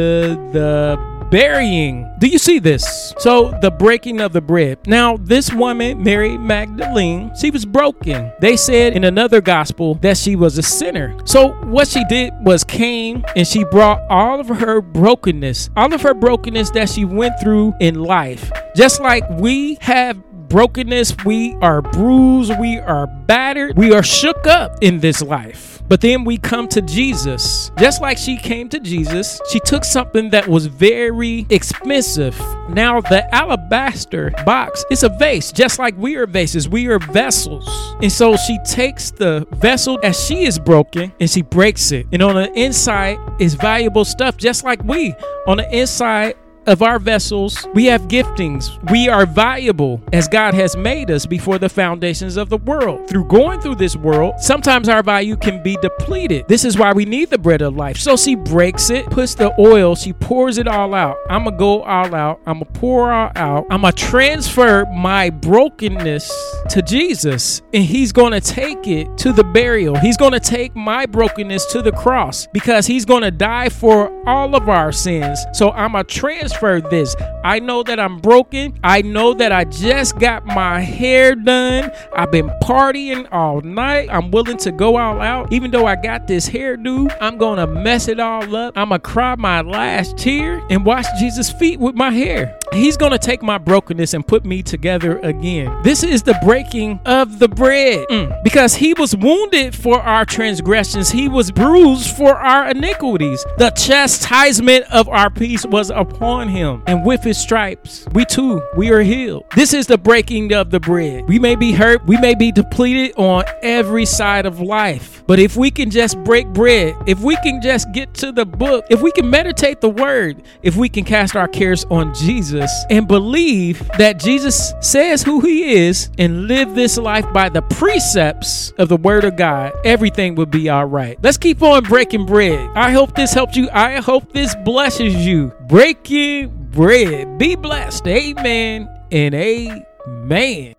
the 0.51 0.99
burying. 1.31 2.11
Do 2.19 2.27
you 2.27 2.37
see 2.37 2.59
this? 2.59 3.13
So, 3.19 3.57
the 3.61 3.71
breaking 3.71 4.19
of 4.19 4.33
the 4.33 4.41
bread. 4.41 4.79
Now, 4.85 5.15
this 5.15 5.53
woman, 5.53 6.03
Mary 6.03 6.37
Magdalene, 6.37 7.31
she 7.39 7.51
was 7.51 7.65
broken. 7.65 8.33
They 8.41 8.57
said 8.57 8.97
in 8.97 9.05
another 9.05 9.39
gospel 9.39 9.95
that 9.95 10.17
she 10.17 10.35
was 10.35 10.57
a 10.57 10.63
sinner. 10.63 11.17
So, 11.23 11.53
what 11.63 11.87
she 11.87 12.03
did 12.05 12.33
was 12.41 12.65
came 12.65 13.23
and 13.37 13.47
she 13.47 13.63
brought 13.63 14.01
all 14.09 14.41
of 14.41 14.47
her 14.47 14.81
brokenness, 14.81 15.69
all 15.77 15.93
of 15.93 16.01
her 16.01 16.13
brokenness 16.13 16.71
that 16.71 16.89
she 16.89 17.05
went 17.05 17.39
through 17.41 17.75
in 17.79 17.95
life. 17.95 18.51
Just 18.75 18.99
like 18.99 19.23
we 19.39 19.77
have 19.79 20.21
brokenness, 20.49 21.15
we 21.25 21.55
are 21.61 21.81
bruised, 21.81 22.53
we 22.59 22.79
are 22.79 23.07
battered, 23.07 23.77
we 23.77 23.93
are 23.93 24.03
shook 24.03 24.47
up 24.47 24.77
in 24.81 24.99
this 24.99 25.21
life. 25.21 25.81
But 25.89 26.01
then 26.01 26.23
we 26.23 26.37
come 26.37 26.67
to 26.69 26.83
Jesus. 26.83 27.71
Just 27.79 27.99
like 27.99 28.19
she 28.19 28.37
came 28.37 28.69
to 28.69 28.79
Jesus, 28.79 29.41
she 29.51 29.59
took 29.59 29.83
something 29.83 30.29
that 30.29 30.47
was 30.47 30.67
very 30.67 31.47
expensive. 31.49 32.39
Now, 32.69 33.01
the 33.01 33.27
alabaster 33.33 34.29
box 34.45 34.85
is 34.91 35.01
a 35.01 35.09
vase, 35.09 35.51
just 35.51 35.79
like 35.79 35.97
we 35.97 36.15
are 36.15 36.27
vases. 36.27 36.69
We 36.69 36.87
are 36.87 36.99
vessels. 36.99 37.67
And 38.03 38.11
so 38.11 38.37
she 38.37 38.59
takes 38.65 39.09
the 39.09 39.47
vessel 39.53 39.99
as 40.03 40.23
she 40.23 40.45
is 40.45 40.59
broken 40.59 41.11
and 41.19 41.27
she 41.27 41.41
breaks 41.41 41.91
it. 41.91 42.05
And 42.11 42.21
on 42.21 42.35
the 42.35 42.53
inside 42.53 43.17
is 43.39 43.55
valuable 43.55 44.05
stuff, 44.05 44.37
just 44.37 44.63
like 44.63 44.83
we. 44.83 45.15
On 45.47 45.57
the 45.57 45.75
inside 45.75 46.35
of 46.69 46.83
our 46.83 46.99
vessels, 46.99 47.67
we 47.73 47.85
have 47.85 48.03
giftings. 48.03 48.69
We 48.91 49.09
are 49.09 49.25
valuable 49.25 50.01
as 50.13 50.27
God 50.27 50.53
has 50.53 50.77
made 50.77 51.09
us 51.09 51.25
before 51.25 51.57
the 51.57 51.67
foundations 51.67 52.37
of 52.37 52.49
the 52.49 52.57
world. 52.57 53.09
Through 53.09 53.25
going 53.25 53.59
through 53.59 53.75
this 53.75 53.95
world, 53.95 54.35
sometimes 54.39 54.87
our 54.87 55.01
value 55.01 55.35
can 55.35 55.63
be 55.63 55.77
depleted. 55.77 56.47
This 56.47 56.63
is 56.63 56.77
why 56.77 56.93
we 56.93 57.05
need 57.05 57.31
the 57.31 57.39
bread 57.39 57.63
of 57.63 57.75
life. 57.75 57.97
So 57.97 58.15
she 58.15 58.35
breaks 58.35 58.91
it, 58.91 59.07
puts 59.07 59.33
the 59.33 59.51
oil, 59.59 59.95
she 59.95 60.13
pours 60.13 60.59
it 60.59 60.67
all 60.67 60.93
out. 60.93 61.17
I'm 61.27 61.43
going 61.43 61.55
to 61.55 61.59
go 61.59 61.81
all 61.81 62.13
out. 62.13 62.39
I'm 62.45 62.59
going 62.59 62.71
to 62.71 62.79
pour 62.79 63.11
all 63.11 63.31
out. 63.35 63.65
I'm 63.71 63.81
going 63.81 63.93
to 63.93 64.03
transfer 64.03 64.85
my 64.93 65.31
brokenness 65.31 66.31
to 66.69 66.83
Jesus, 66.83 67.63
and 67.73 67.83
He's 67.83 68.11
going 68.11 68.33
to 68.33 68.41
take 68.41 68.85
it 68.85 69.17
to 69.17 69.33
the 69.33 69.43
burial. 69.43 69.95
He's 69.95 70.17
going 70.17 70.33
to 70.33 70.39
take 70.39 70.75
my 70.75 71.07
brokenness 71.07 71.65
to 71.71 71.81
the 71.81 71.91
cross 71.91 72.45
because 72.53 72.85
He's 72.85 73.05
going 73.05 73.23
to 73.23 73.31
die 73.31 73.69
for 73.69 74.11
all 74.29 74.55
of 74.55 74.69
our 74.69 74.91
sins. 74.91 75.39
So 75.53 75.71
I'm 75.71 75.93
going 75.93 76.05
to 76.05 76.13
transfer 76.13 76.58
this. 76.59 77.15
I 77.43 77.59
know 77.59 77.83
that 77.83 77.99
I'm 77.99 78.19
broken. 78.19 78.77
I 78.83 79.01
know 79.01 79.33
that 79.33 79.51
I 79.51 79.63
just 79.63 80.19
got 80.19 80.45
my 80.45 80.81
hair 80.81 81.35
done. 81.35 81.91
I've 82.13 82.31
been 82.31 82.49
partying 82.63 83.27
all 83.31 83.61
night. 83.61 84.09
I'm 84.11 84.29
willing 84.29 84.57
to 84.57 84.71
go 84.71 84.97
all 84.97 85.21
out. 85.21 85.53
Even 85.53 85.71
though 85.71 85.85
I 85.85 85.95
got 85.95 86.27
this 86.27 86.49
hairdo, 86.49 87.15
I'm 87.21 87.37
going 87.37 87.59
to 87.59 87.67
mess 87.67 88.07
it 88.07 88.19
all 88.19 88.55
up. 88.55 88.77
I'm 88.77 88.89
going 88.89 89.01
to 89.01 89.07
cry 89.07 89.35
my 89.35 89.61
last 89.61 90.17
tear 90.17 90.61
and 90.69 90.85
wash 90.85 91.05
Jesus' 91.19 91.51
feet 91.51 91.79
with 91.79 91.95
my 91.95 92.11
hair. 92.11 92.57
He's 92.73 92.97
going 92.97 93.13
to 93.13 93.17
take 93.17 93.41
my 93.41 93.57
brokenness 93.57 94.13
and 94.13 94.27
put 94.27 94.45
me 94.45 94.61
together 94.61 95.17
again. 95.19 95.75
This 95.83 96.03
is 96.03 96.23
the 96.23 96.37
breaking 96.43 96.99
of 97.05 97.39
the 97.39 97.47
bread 97.47 98.05
mm. 98.09 98.43
because 98.43 98.75
he 98.75 98.93
was 98.93 99.15
wounded 99.15 99.73
for 99.73 99.99
our 99.99 100.25
transgressions, 100.25 101.09
he 101.09 101.27
was 101.27 101.51
bruised 101.51 102.15
for 102.15 102.35
our 102.35 102.69
iniquities. 102.69 103.43
The 103.57 103.71
chastisement 103.71 104.85
of 104.91 105.09
our 105.09 105.29
peace 105.29 105.65
was 105.65 105.89
upon 105.89 106.38
him, 106.47 106.83
and 106.87 107.05
with 107.05 107.23
his 107.23 107.37
stripes, 107.37 108.05
we 108.13 108.23
too, 108.23 108.61
we 108.77 108.91
are 108.91 109.01
healed. 109.01 109.43
This 109.55 109.73
is 109.73 109.87
the 109.87 109.97
breaking 109.97 110.53
of 110.53 110.69
the 110.69 110.79
bread. 110.79 111.27
We 111.27 111.39
may 111.39 111.55
be 111.55 111.71
hurt, 111.71 112.05
we 112.05 112.17
may 112.17 112.35
be 112.35 112.51
depleted 112.51 113.15
on 113.17 113.43
every 113.61 114.05
side 114.05 114.45
of 114.45 114.61
life, 114.61 115.23
but 115.27 115.39
if 115.39 115.57
we 115.57 115.71
can 115.71 115.89
just 115.89 116.17
break 116.23 116.47
bread, 116.47 116.95
if 117.07 117.19
we 117.19 117.35
can 117.37 117.61
just 117.61 117.91
get 117.91 118.13
to 118.15 118.31
the 118.31 118.45
book, 118.45 118.85
if 118.89 119.01
we 119.01 119.11
can 119.11 119.29
meditate 119.29 119.81
the 119.81 119.89
word, 119.89 120.41
if 120.61 120.75
we 120.75 120.87
can 120.87 121.03
cast 121.03 121.35
our 121.35 121.47
cares 121.47 121.83
on 121.85 122.13
Jesus 122.13 122.71
and 122.89 123.07
believe 123.07 123.85
that 123.97 124.19
Jesus 124.19 124.73
says 124.81 125.23
who 125.23 125.41
he 125.41 125.75
is 125.75 126.09
and 126.17 126.47
live 126.47 126.75
this 126.75 126.97
life 126.97 127.25
by 127.33 127.49
the 127.49 127.61
precepts 127.63 128.71
of 128.77 128.89
the 128.89 128.97
word 128.97 129.23
of 129.23 129.35
God, 129.35 129.73
everything 129.83 130.35
will 130.35 130.45
be 130.45 130.69
all 130.69 130.85
right. 130.85 131.17
Let's 131.21 131.37
keep 131.37 131.61
on 131.61 131.83
breaking 131.83 132.25
bread. 132.25 132.69
I 132.75 132.91
hope 132.91 133.15
this 133.15 133.33
helped 133.33 133.55
you. 133.55 133.69
I 133.71 133.97
hope 133.97 134.31
this 134.33 134.55
blesses 134.63 135.15
you. 135.15 135.51
Breaking 135.69 136.49
bread. 136.71 137.37
Be 137.37 137.55
blessed. 137.55 138.07
Amen 138.07 138.89
and 139.11 139.35
amen. 139.35 140.78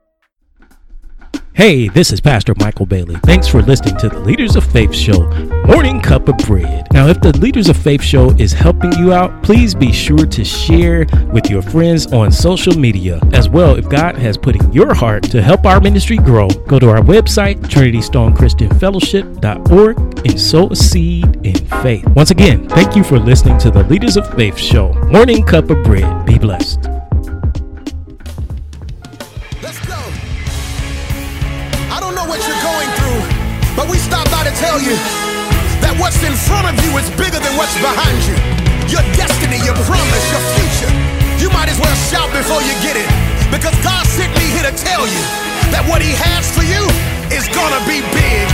Hey, 1.61 1.89
this 1.89 2.11
is 2.11 2.23
Pastor 2.23 2.55
Michael 2.57 2.87
Bailey. 2.87 3.17
Thanks 3.17 3.47
for 3.47 3.61
listening 3.61 3.99
to 3.99 4.09
the 4.09 4.19
Leaders 4.21 4.57
of 4.57 4.65
Faith 4.65 4.95
Show 4.95 5.29
Morning 5.67 6.01
Cup 6.01 6.27
of 6.27 6.39
Bread. 6.39 6.87
Now, 6.91 7.09
if 7.09 7.21
the 7.21 7.37
Leaders 7.37 7.69
of 7.69 7.77
Faith 7.77 8.03
Show 8.03 8.31
is 8.39 8.51
helping 8.51 8.95
you 8.95 9.13
out, 9.13 9.43
please 9.43 9.75
be 9.75 9.93
sure 9.93 10.25
to 10.25 10.43
share 10.43 11.05
with 11.35 11.51
your 11.51 11.61
friends 11.61 12.11
on 12.15 12.33
social 12.33 12.73
media. 12.73 13.21
As 13.35 13.51
well, 13.51 13.77
if 13.77 13.91
God 13.91 14.17
has 14.17 14.39
put 14.39 14.57
in 14.57 14.73
your 14.73 14.95
heart 14.95 15.23
to 15.25 15.43
help 15.43 15.67
our 15.67 15.83
ministry 15.83 16.17
grow, 16.17 16.49
go 16.67 16.79
to 16.79 16.89
our 16.89 17.03
website, 17.03 17.59
TrinityStoneChristianFellowship.org, 17.59 19.99
and 20.27 20.41
sow 20.41 20.71
a 20.71 20.77
seed 20.77 21.45
in 21.45 21.57
faith. 21.83 22.09
Once 22.17 22.31
again, 22.31 22.71
thank 22.71 22.97
you 22.97 23.05
for 23.05 23.19
listening 23.19 23.59
to 23.59 23.71
the 23.71 23.85
Leaders 23.85 24.17
of 24.17 24.27
Faith 24.35 24.57
Show 24.57 24.95
Morning 25.11 25.45
Cup 25.45 25.69
of 25.69 25.85
Bread. 25.85 26.25
Be 26.25 26.39
blessed. 26.39 26.89
Tell 34.61 34.77
you 34.77 34.93
that 35.81 35.97
what's 35.97 36.21
in 36.21 36.37
front 36.37 36.69
of 36.69 36.77
you 36.85 36.93
is 37.01 37.09
bigger 37.17 37.41
than 37.41 37.55
what's 37.57 37.73
behind 37.81 38.21
you. 38.29 38.37
Your 38.93 39.01
destiny, 39.17 39.57
your 39.65 39.75
promise, 39.89 40.25
your 40.29 40.45
future. 40.53 40.93
You 41.41 41.49
might 41.49 41.73
as 41.73 41.81
well 41.81 41.97
shout 42.13 42.29
before 42.29 42.61
you 42.61 42.77
get 42.85 43.01
it. 43.01 43.09
Because 43.49 43.73
God 43.81 44.05
sent 44.05 44.31
me 44.37 44.45
here 44.53 44.69
to 44.69 44.75
tell 44.77 45.09
you 45.09 45.23
that 45.73 45.83
what 45.89 46.05
He 46.05 46.13
has 46.13 46.45
for 46.53 46.63
you 46.63 46.85
is 47.33 47.49
gonna 47.57 47.81
be 47.89 48.05
big. 48.13 48.47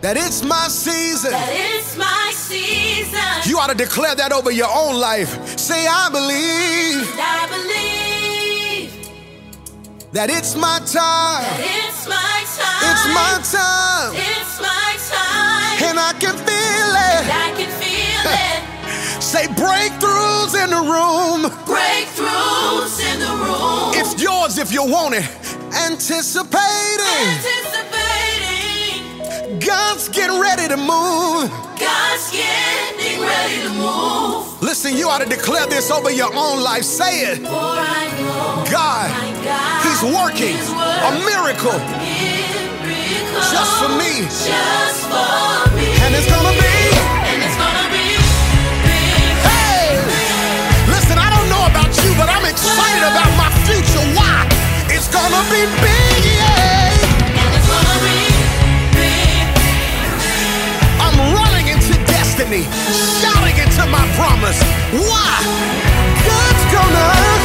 that 0.00 0.16
it's 0.16 0.44
my 0.44 0.68
season. 0.68 1.32
That 1.32 1.50
it's 1.50 1.98
my 1.98 2.30
season. 2.32 3.18
You 3.50 3.58
ought 3.58 3.68
to 3.68 3.76
declare 3.76 4.14
that 4.14 4.32
over 4.32 4.52
your 4.52 4.70
own 4.70 4.94
life. 4.94 5.58
Say, 5.58 5.86
I 5.86 6.08
believe. 6.08 7.02
I 7.18 7.46
believe. 7.46 7.47
That 10.12 10.30
it's 10.30 10.54
my 10.56 10.78
time. 10.88 11.44
It's 11.60 12.08
my 12.08 12.40
time. 12.56 12.80
It's 12.88 13.04
my 13.12 13.36
time. 13.44 14.16
It's 14.16 14.56
my 14.56 14.96
time. 15.04 15.84
And 15.84 16.00
I 16.00 16.16
can 16.16 16.32
feel 16.32 16.90
it. 16.96 17.28
I 17.28 17.52
can 17.52 17.68
feel 17.76 18.24
it. 18.40 18.64
Say 19.22 19.44
breakthroughs 19.52 20.56
in 20.56 20.72
the 20.72 20.80
room. 20.80 21.52
Breakthroughs 21.68 23.04
in 23.04 23.20
the 23.20 23.36
room. 23.36 23.92
It's 24.00 24.16
yours 24.22 24.56
if 24.56 24.72
you 24.72 24.80
want 24.88 25.12
it. 25.14 25.28
Anticipating. 25.76 27.28
Anticipating. 27.28 29.60
God's 29.60 30.08
getting 30.08 30.40
ready 30.40 30.68
to 30.68 30.76
move. 30.78 31.50
God's 31.76 32.30
getting 32.32 32.77
ready 33.20 33.62
to 33.62 33.70
move. 33.74 34.62
Listen, 34.62 34.96
you 34.96 35.08
ought 35.08 35.22
to 35.22 35.28
declare 35.28 35.66
this 35.66 35.90
over 35.90 36.10
your 36.10 36.32
own 36.34 36.62
life. 36.62 36.84
Say 36.84 37.20
it. 37.32 37.38
For 37.38 37.50
I 37.50 38.08
know 38.18 38.64
God, 38.70 39.08
He's 39.84 40.02
working 40.02 40.56
a 40.56 41.10
miracle 41.24 41.38
miracle 41.48 41.78
just 43.50 43.72
for 43.80 43.88
me. 43.96 44.26
Just 44.28 45.08
for 45.08 45.70
me. 45.76 45.86
And 46.04 46.14
it's 46.14 46.28
gonna 46.28 46.54
be. 46.54 46.76
And 47.30 47.40
it's 47.42 47.56
gonna 47.56 47.86
be. 47.94 48.06
Hey! 49.48 49.96
Listen, 50.92 51.18
I 51.18 51.30
don't 51.30 51.48
know 51.48 51.64
about 51.66 51.90
you, 52.04 52.10
but 52.20 52.28
I'm 52.28 52.44
excited 52.44 53.04
about 53.06 53.30
my 53.36 53.50
future. 53.66 54.04
Why? 54.16 54.46
It's 54.90 55.08
gonna 55.08 55.42
be 55.50 55.62
big, 55.80 56.24
yeah! 56.36 56.77
Destiny, 62.38 62.62
shouting 63.20 63.56
into 63.58 63.84
my 63.86 64.06
promise. 64.14 64.60
Why? 64.92 65.42
God's 66.24 66.72
gonna. 66.72 67.37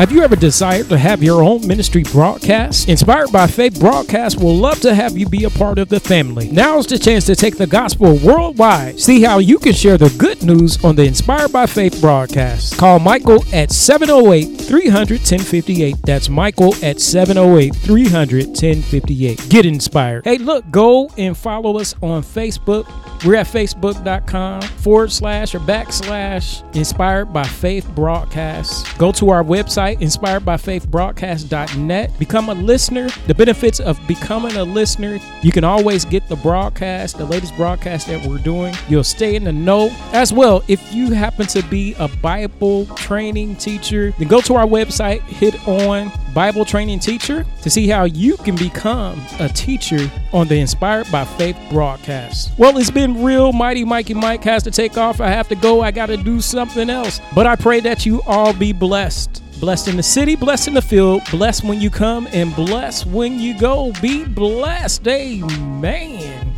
Have 0.00 0.12
you 0.12 0.22
ever 0.22 0.34
desired 0.34 0.88
to 0.88 0.96
have 0.96 1.22
your 1.22 1.44
own 1.44 1.66
ministry 1.66 2.04
broadcast? 2.04 2.88
Inspired 2.88 3.30
by 3.30 3.46
Faith 3.46 3.78
Broadcast 3.78 4.40
will 4.40 4.56
love 4.56 4.80
to 4.80 4.94
have 4.94 5.14
you 5.18 5.28
be 5.28 5.44
a 5.44 5.50
part 5.50 5.78
of 5.78 5.90
the 5.90 6.00
family. 6.00 6.50
Now's 6.50 6.86
the 6.86 6.98
chance 6.98 7.26
to 7.26 7.36
take 7.36 7.58
the 7.58 7.66
gospel 7.66 8.16
worldwide. 8.16 8.98
See 8.98 9.20
how 9.22 9.40
you 9.40 9.58
can 9.58 9.74
share 9.74 9.98
the 9.98 10.08
good 10.16 10.42
news 10.42 10.82
on 10.82 10.96
the 10.96 11.04
Inspired 11.04 11.52
by 11.52 11.66
Faith 11.66 12.00
broadcast. 12.00 12.78
Call 12.78 12.98
Michael 12.98 13.44
at 13.52 13.72
708 13.72 14.58
300 14.62 15.18
1058. 15.18 15.96
That's 16.06 16.30
Michael 16.30 16.74
at 16.82 16.98
708 16.98 17.76
300 17.76 18.46
1058. 18.46 19.48
Get 19.50 19.66
inspired. 19.66 20.24
Hey, 20.24 20.38
look, 20.38 20.70
go 20.70 21.10
and 21.18 21.36
follow 21.36 21.78
us 21.78 21.94
on 22.00 22.22
Facebook. 22.22 22.90
We're 23.22 23.36
at 23.36 23.46
facebook.com 23.46 24.62
forward 24.62 25.12
slash 25.12 25.54
or 25.54 25.60
backslash 25.60 26.74
inspired 26.74 27.34
by 27.34 27.44
faith 27.44 27.86
broadcast. 27.94 28.96
Go 28.96 29.12
to 29.12 29.28
our 29.28 29.42
website, 29.90 30.00
inspiredbyfaithbroadcast.net. 30.00 32.18
Become 32.18 32.48
a 32.48 32.54
listener. 32.54 33.08
The 33.26 33.34
benefits 33.34 33.80
of 33.80 33.98
becoming 34.06 34.56
a 34.56 34.64
listener 34.64 35.18
you 35.42 35.52
can 35.52 35.64
always 35.64 36.04
get 36.04 36.28
the 36.28 36.36
broadcast, 36.36 37.18
the 37.18 37.24
latest 37.24 37.56
broadcast 37.56 38.06
that 38.08 38.26
we're 38.26 38.38
doing. 38.38 38.74
You'll 38.88 39.04
stay 39.04 39.36
in 39.36 39.44
the 39.44 39.52
know. 39.52 39.90
As 40.12 40.32
well, 40.32 40.62
if 40.68 40.92
you 40.92 41.12
happen 41.12 41.46
to 41.48 41.62
be 41.64 41.94
a 41.98 42.08
Bible 42.08 42.86
training 42.96 43.56
teacher, 43.56 44.12
then 44.18 44.28
go 44.28 44.40
to 44.42 44.54
our 44.54 44.66
website, 44.66 45.20
hit 45.22 45.66
on 45.66 46.12
Bible 46.34 46.64
training 46.64 47.00
teacher 47.00 47.44
to 47.62 47.70
see 47.70 47.88
how 47.88 48.04
you 48.04 48.36
can 48.38 48.56
become 48.56 49.20
a 49.40 49.48
teacher 49.48 50.10
on 50.32 50.46
the 50.46 50.56
Inspired 50.56 51.10
by 51.10 51.24
Faith 51.24 51.56
broadcast. 51.70 52.52
Well, 52.56 52.76
it's 52.78 52.90
been 52.90 53.22
real. 53.22 53.52
Mighty 53.52 53.84
Mikey 53.84 54.14
Mike 54.14 54.44
has 54.44 54.62
to 54.64 54.70
take 54.70 54.96
off. 54.96 55.20
I 55.20 55.28
have 55.28 55.48
to 55.48 55.56
go. 55.56 55.80
I 55.80 55.90
got 55.90 56.06
to 56.06 56.16
do 56.16 56.40
something 56.40 56.88
else. 56.88 57.20
But 57.34 57.46
I 57.46 57.56
pray 57.56 57.80
that 57.80 58.06
you 58.06 58.22
all 58.26 58.52
be 58.52 58.72
blessed. 58.72 59.42
Blessed 59.60 59.88
in 59.88 59.98
the 59.98 60.02
city, 60.02 60.36
blessed 60.36 60.68
in 60.68 60.74
the 60.74 60.80
field, 60.80 61.20
blessed 61.30 61.64
when 61.64 61.82
you 61.82 61.90
come, 61.90 62.26
and 62.32 62.56
blessed 62.56 63.04
when 63.04 63.38
you 63.38 63.58
go. 63.58 63.92
Be 64.00 64.24
blessed. 64.24 65.06
Amen. 65.06 66.50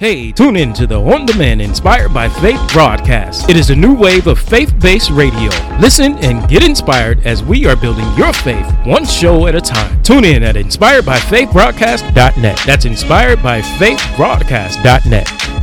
Hey, 0.00 0.32
tune 0.32 0.56
in 0.56 0.72
to 0.72 0.88
the 0.88 0.98
On 0.98 1.24
Demand 1.26 1.62
Inspired 1.62 2.12
by 2.12 2.28
Faith 2.28 2.60
broadcast. 2.72 3.48
It 3.48 3.56
is 3.56 3.70
a 3.70 3.76
new 3.76 3.94
wave 3.94 4.26
of 4.26 4.40
faith 4.40 4.74
based 4.80 5.10
radio. 5.10 5.50
Listen 5.78 6.18
and 6.18 6.48
get 6.48 6.64
inspired 6.64 7.24
as 7.26 7.44
we 7.44 7.64
are 7.66 7.76
building 7.76 8.12
your 8.16 8.32
faith 8.32 8.66
one 8.86 9.04
show 9.04 9.46
at 9.46 9.54
a 9.54 9.60
time. 9.60 10.02
Tune 10.02 10.24
in 10.24 10.42
at 10.42 10.56
inspiredbyfaithbroadcast.net. 10.56 12.60
That's 12.66 12.86
inspiredbyfaithbroadcast.net. 12.86 15.59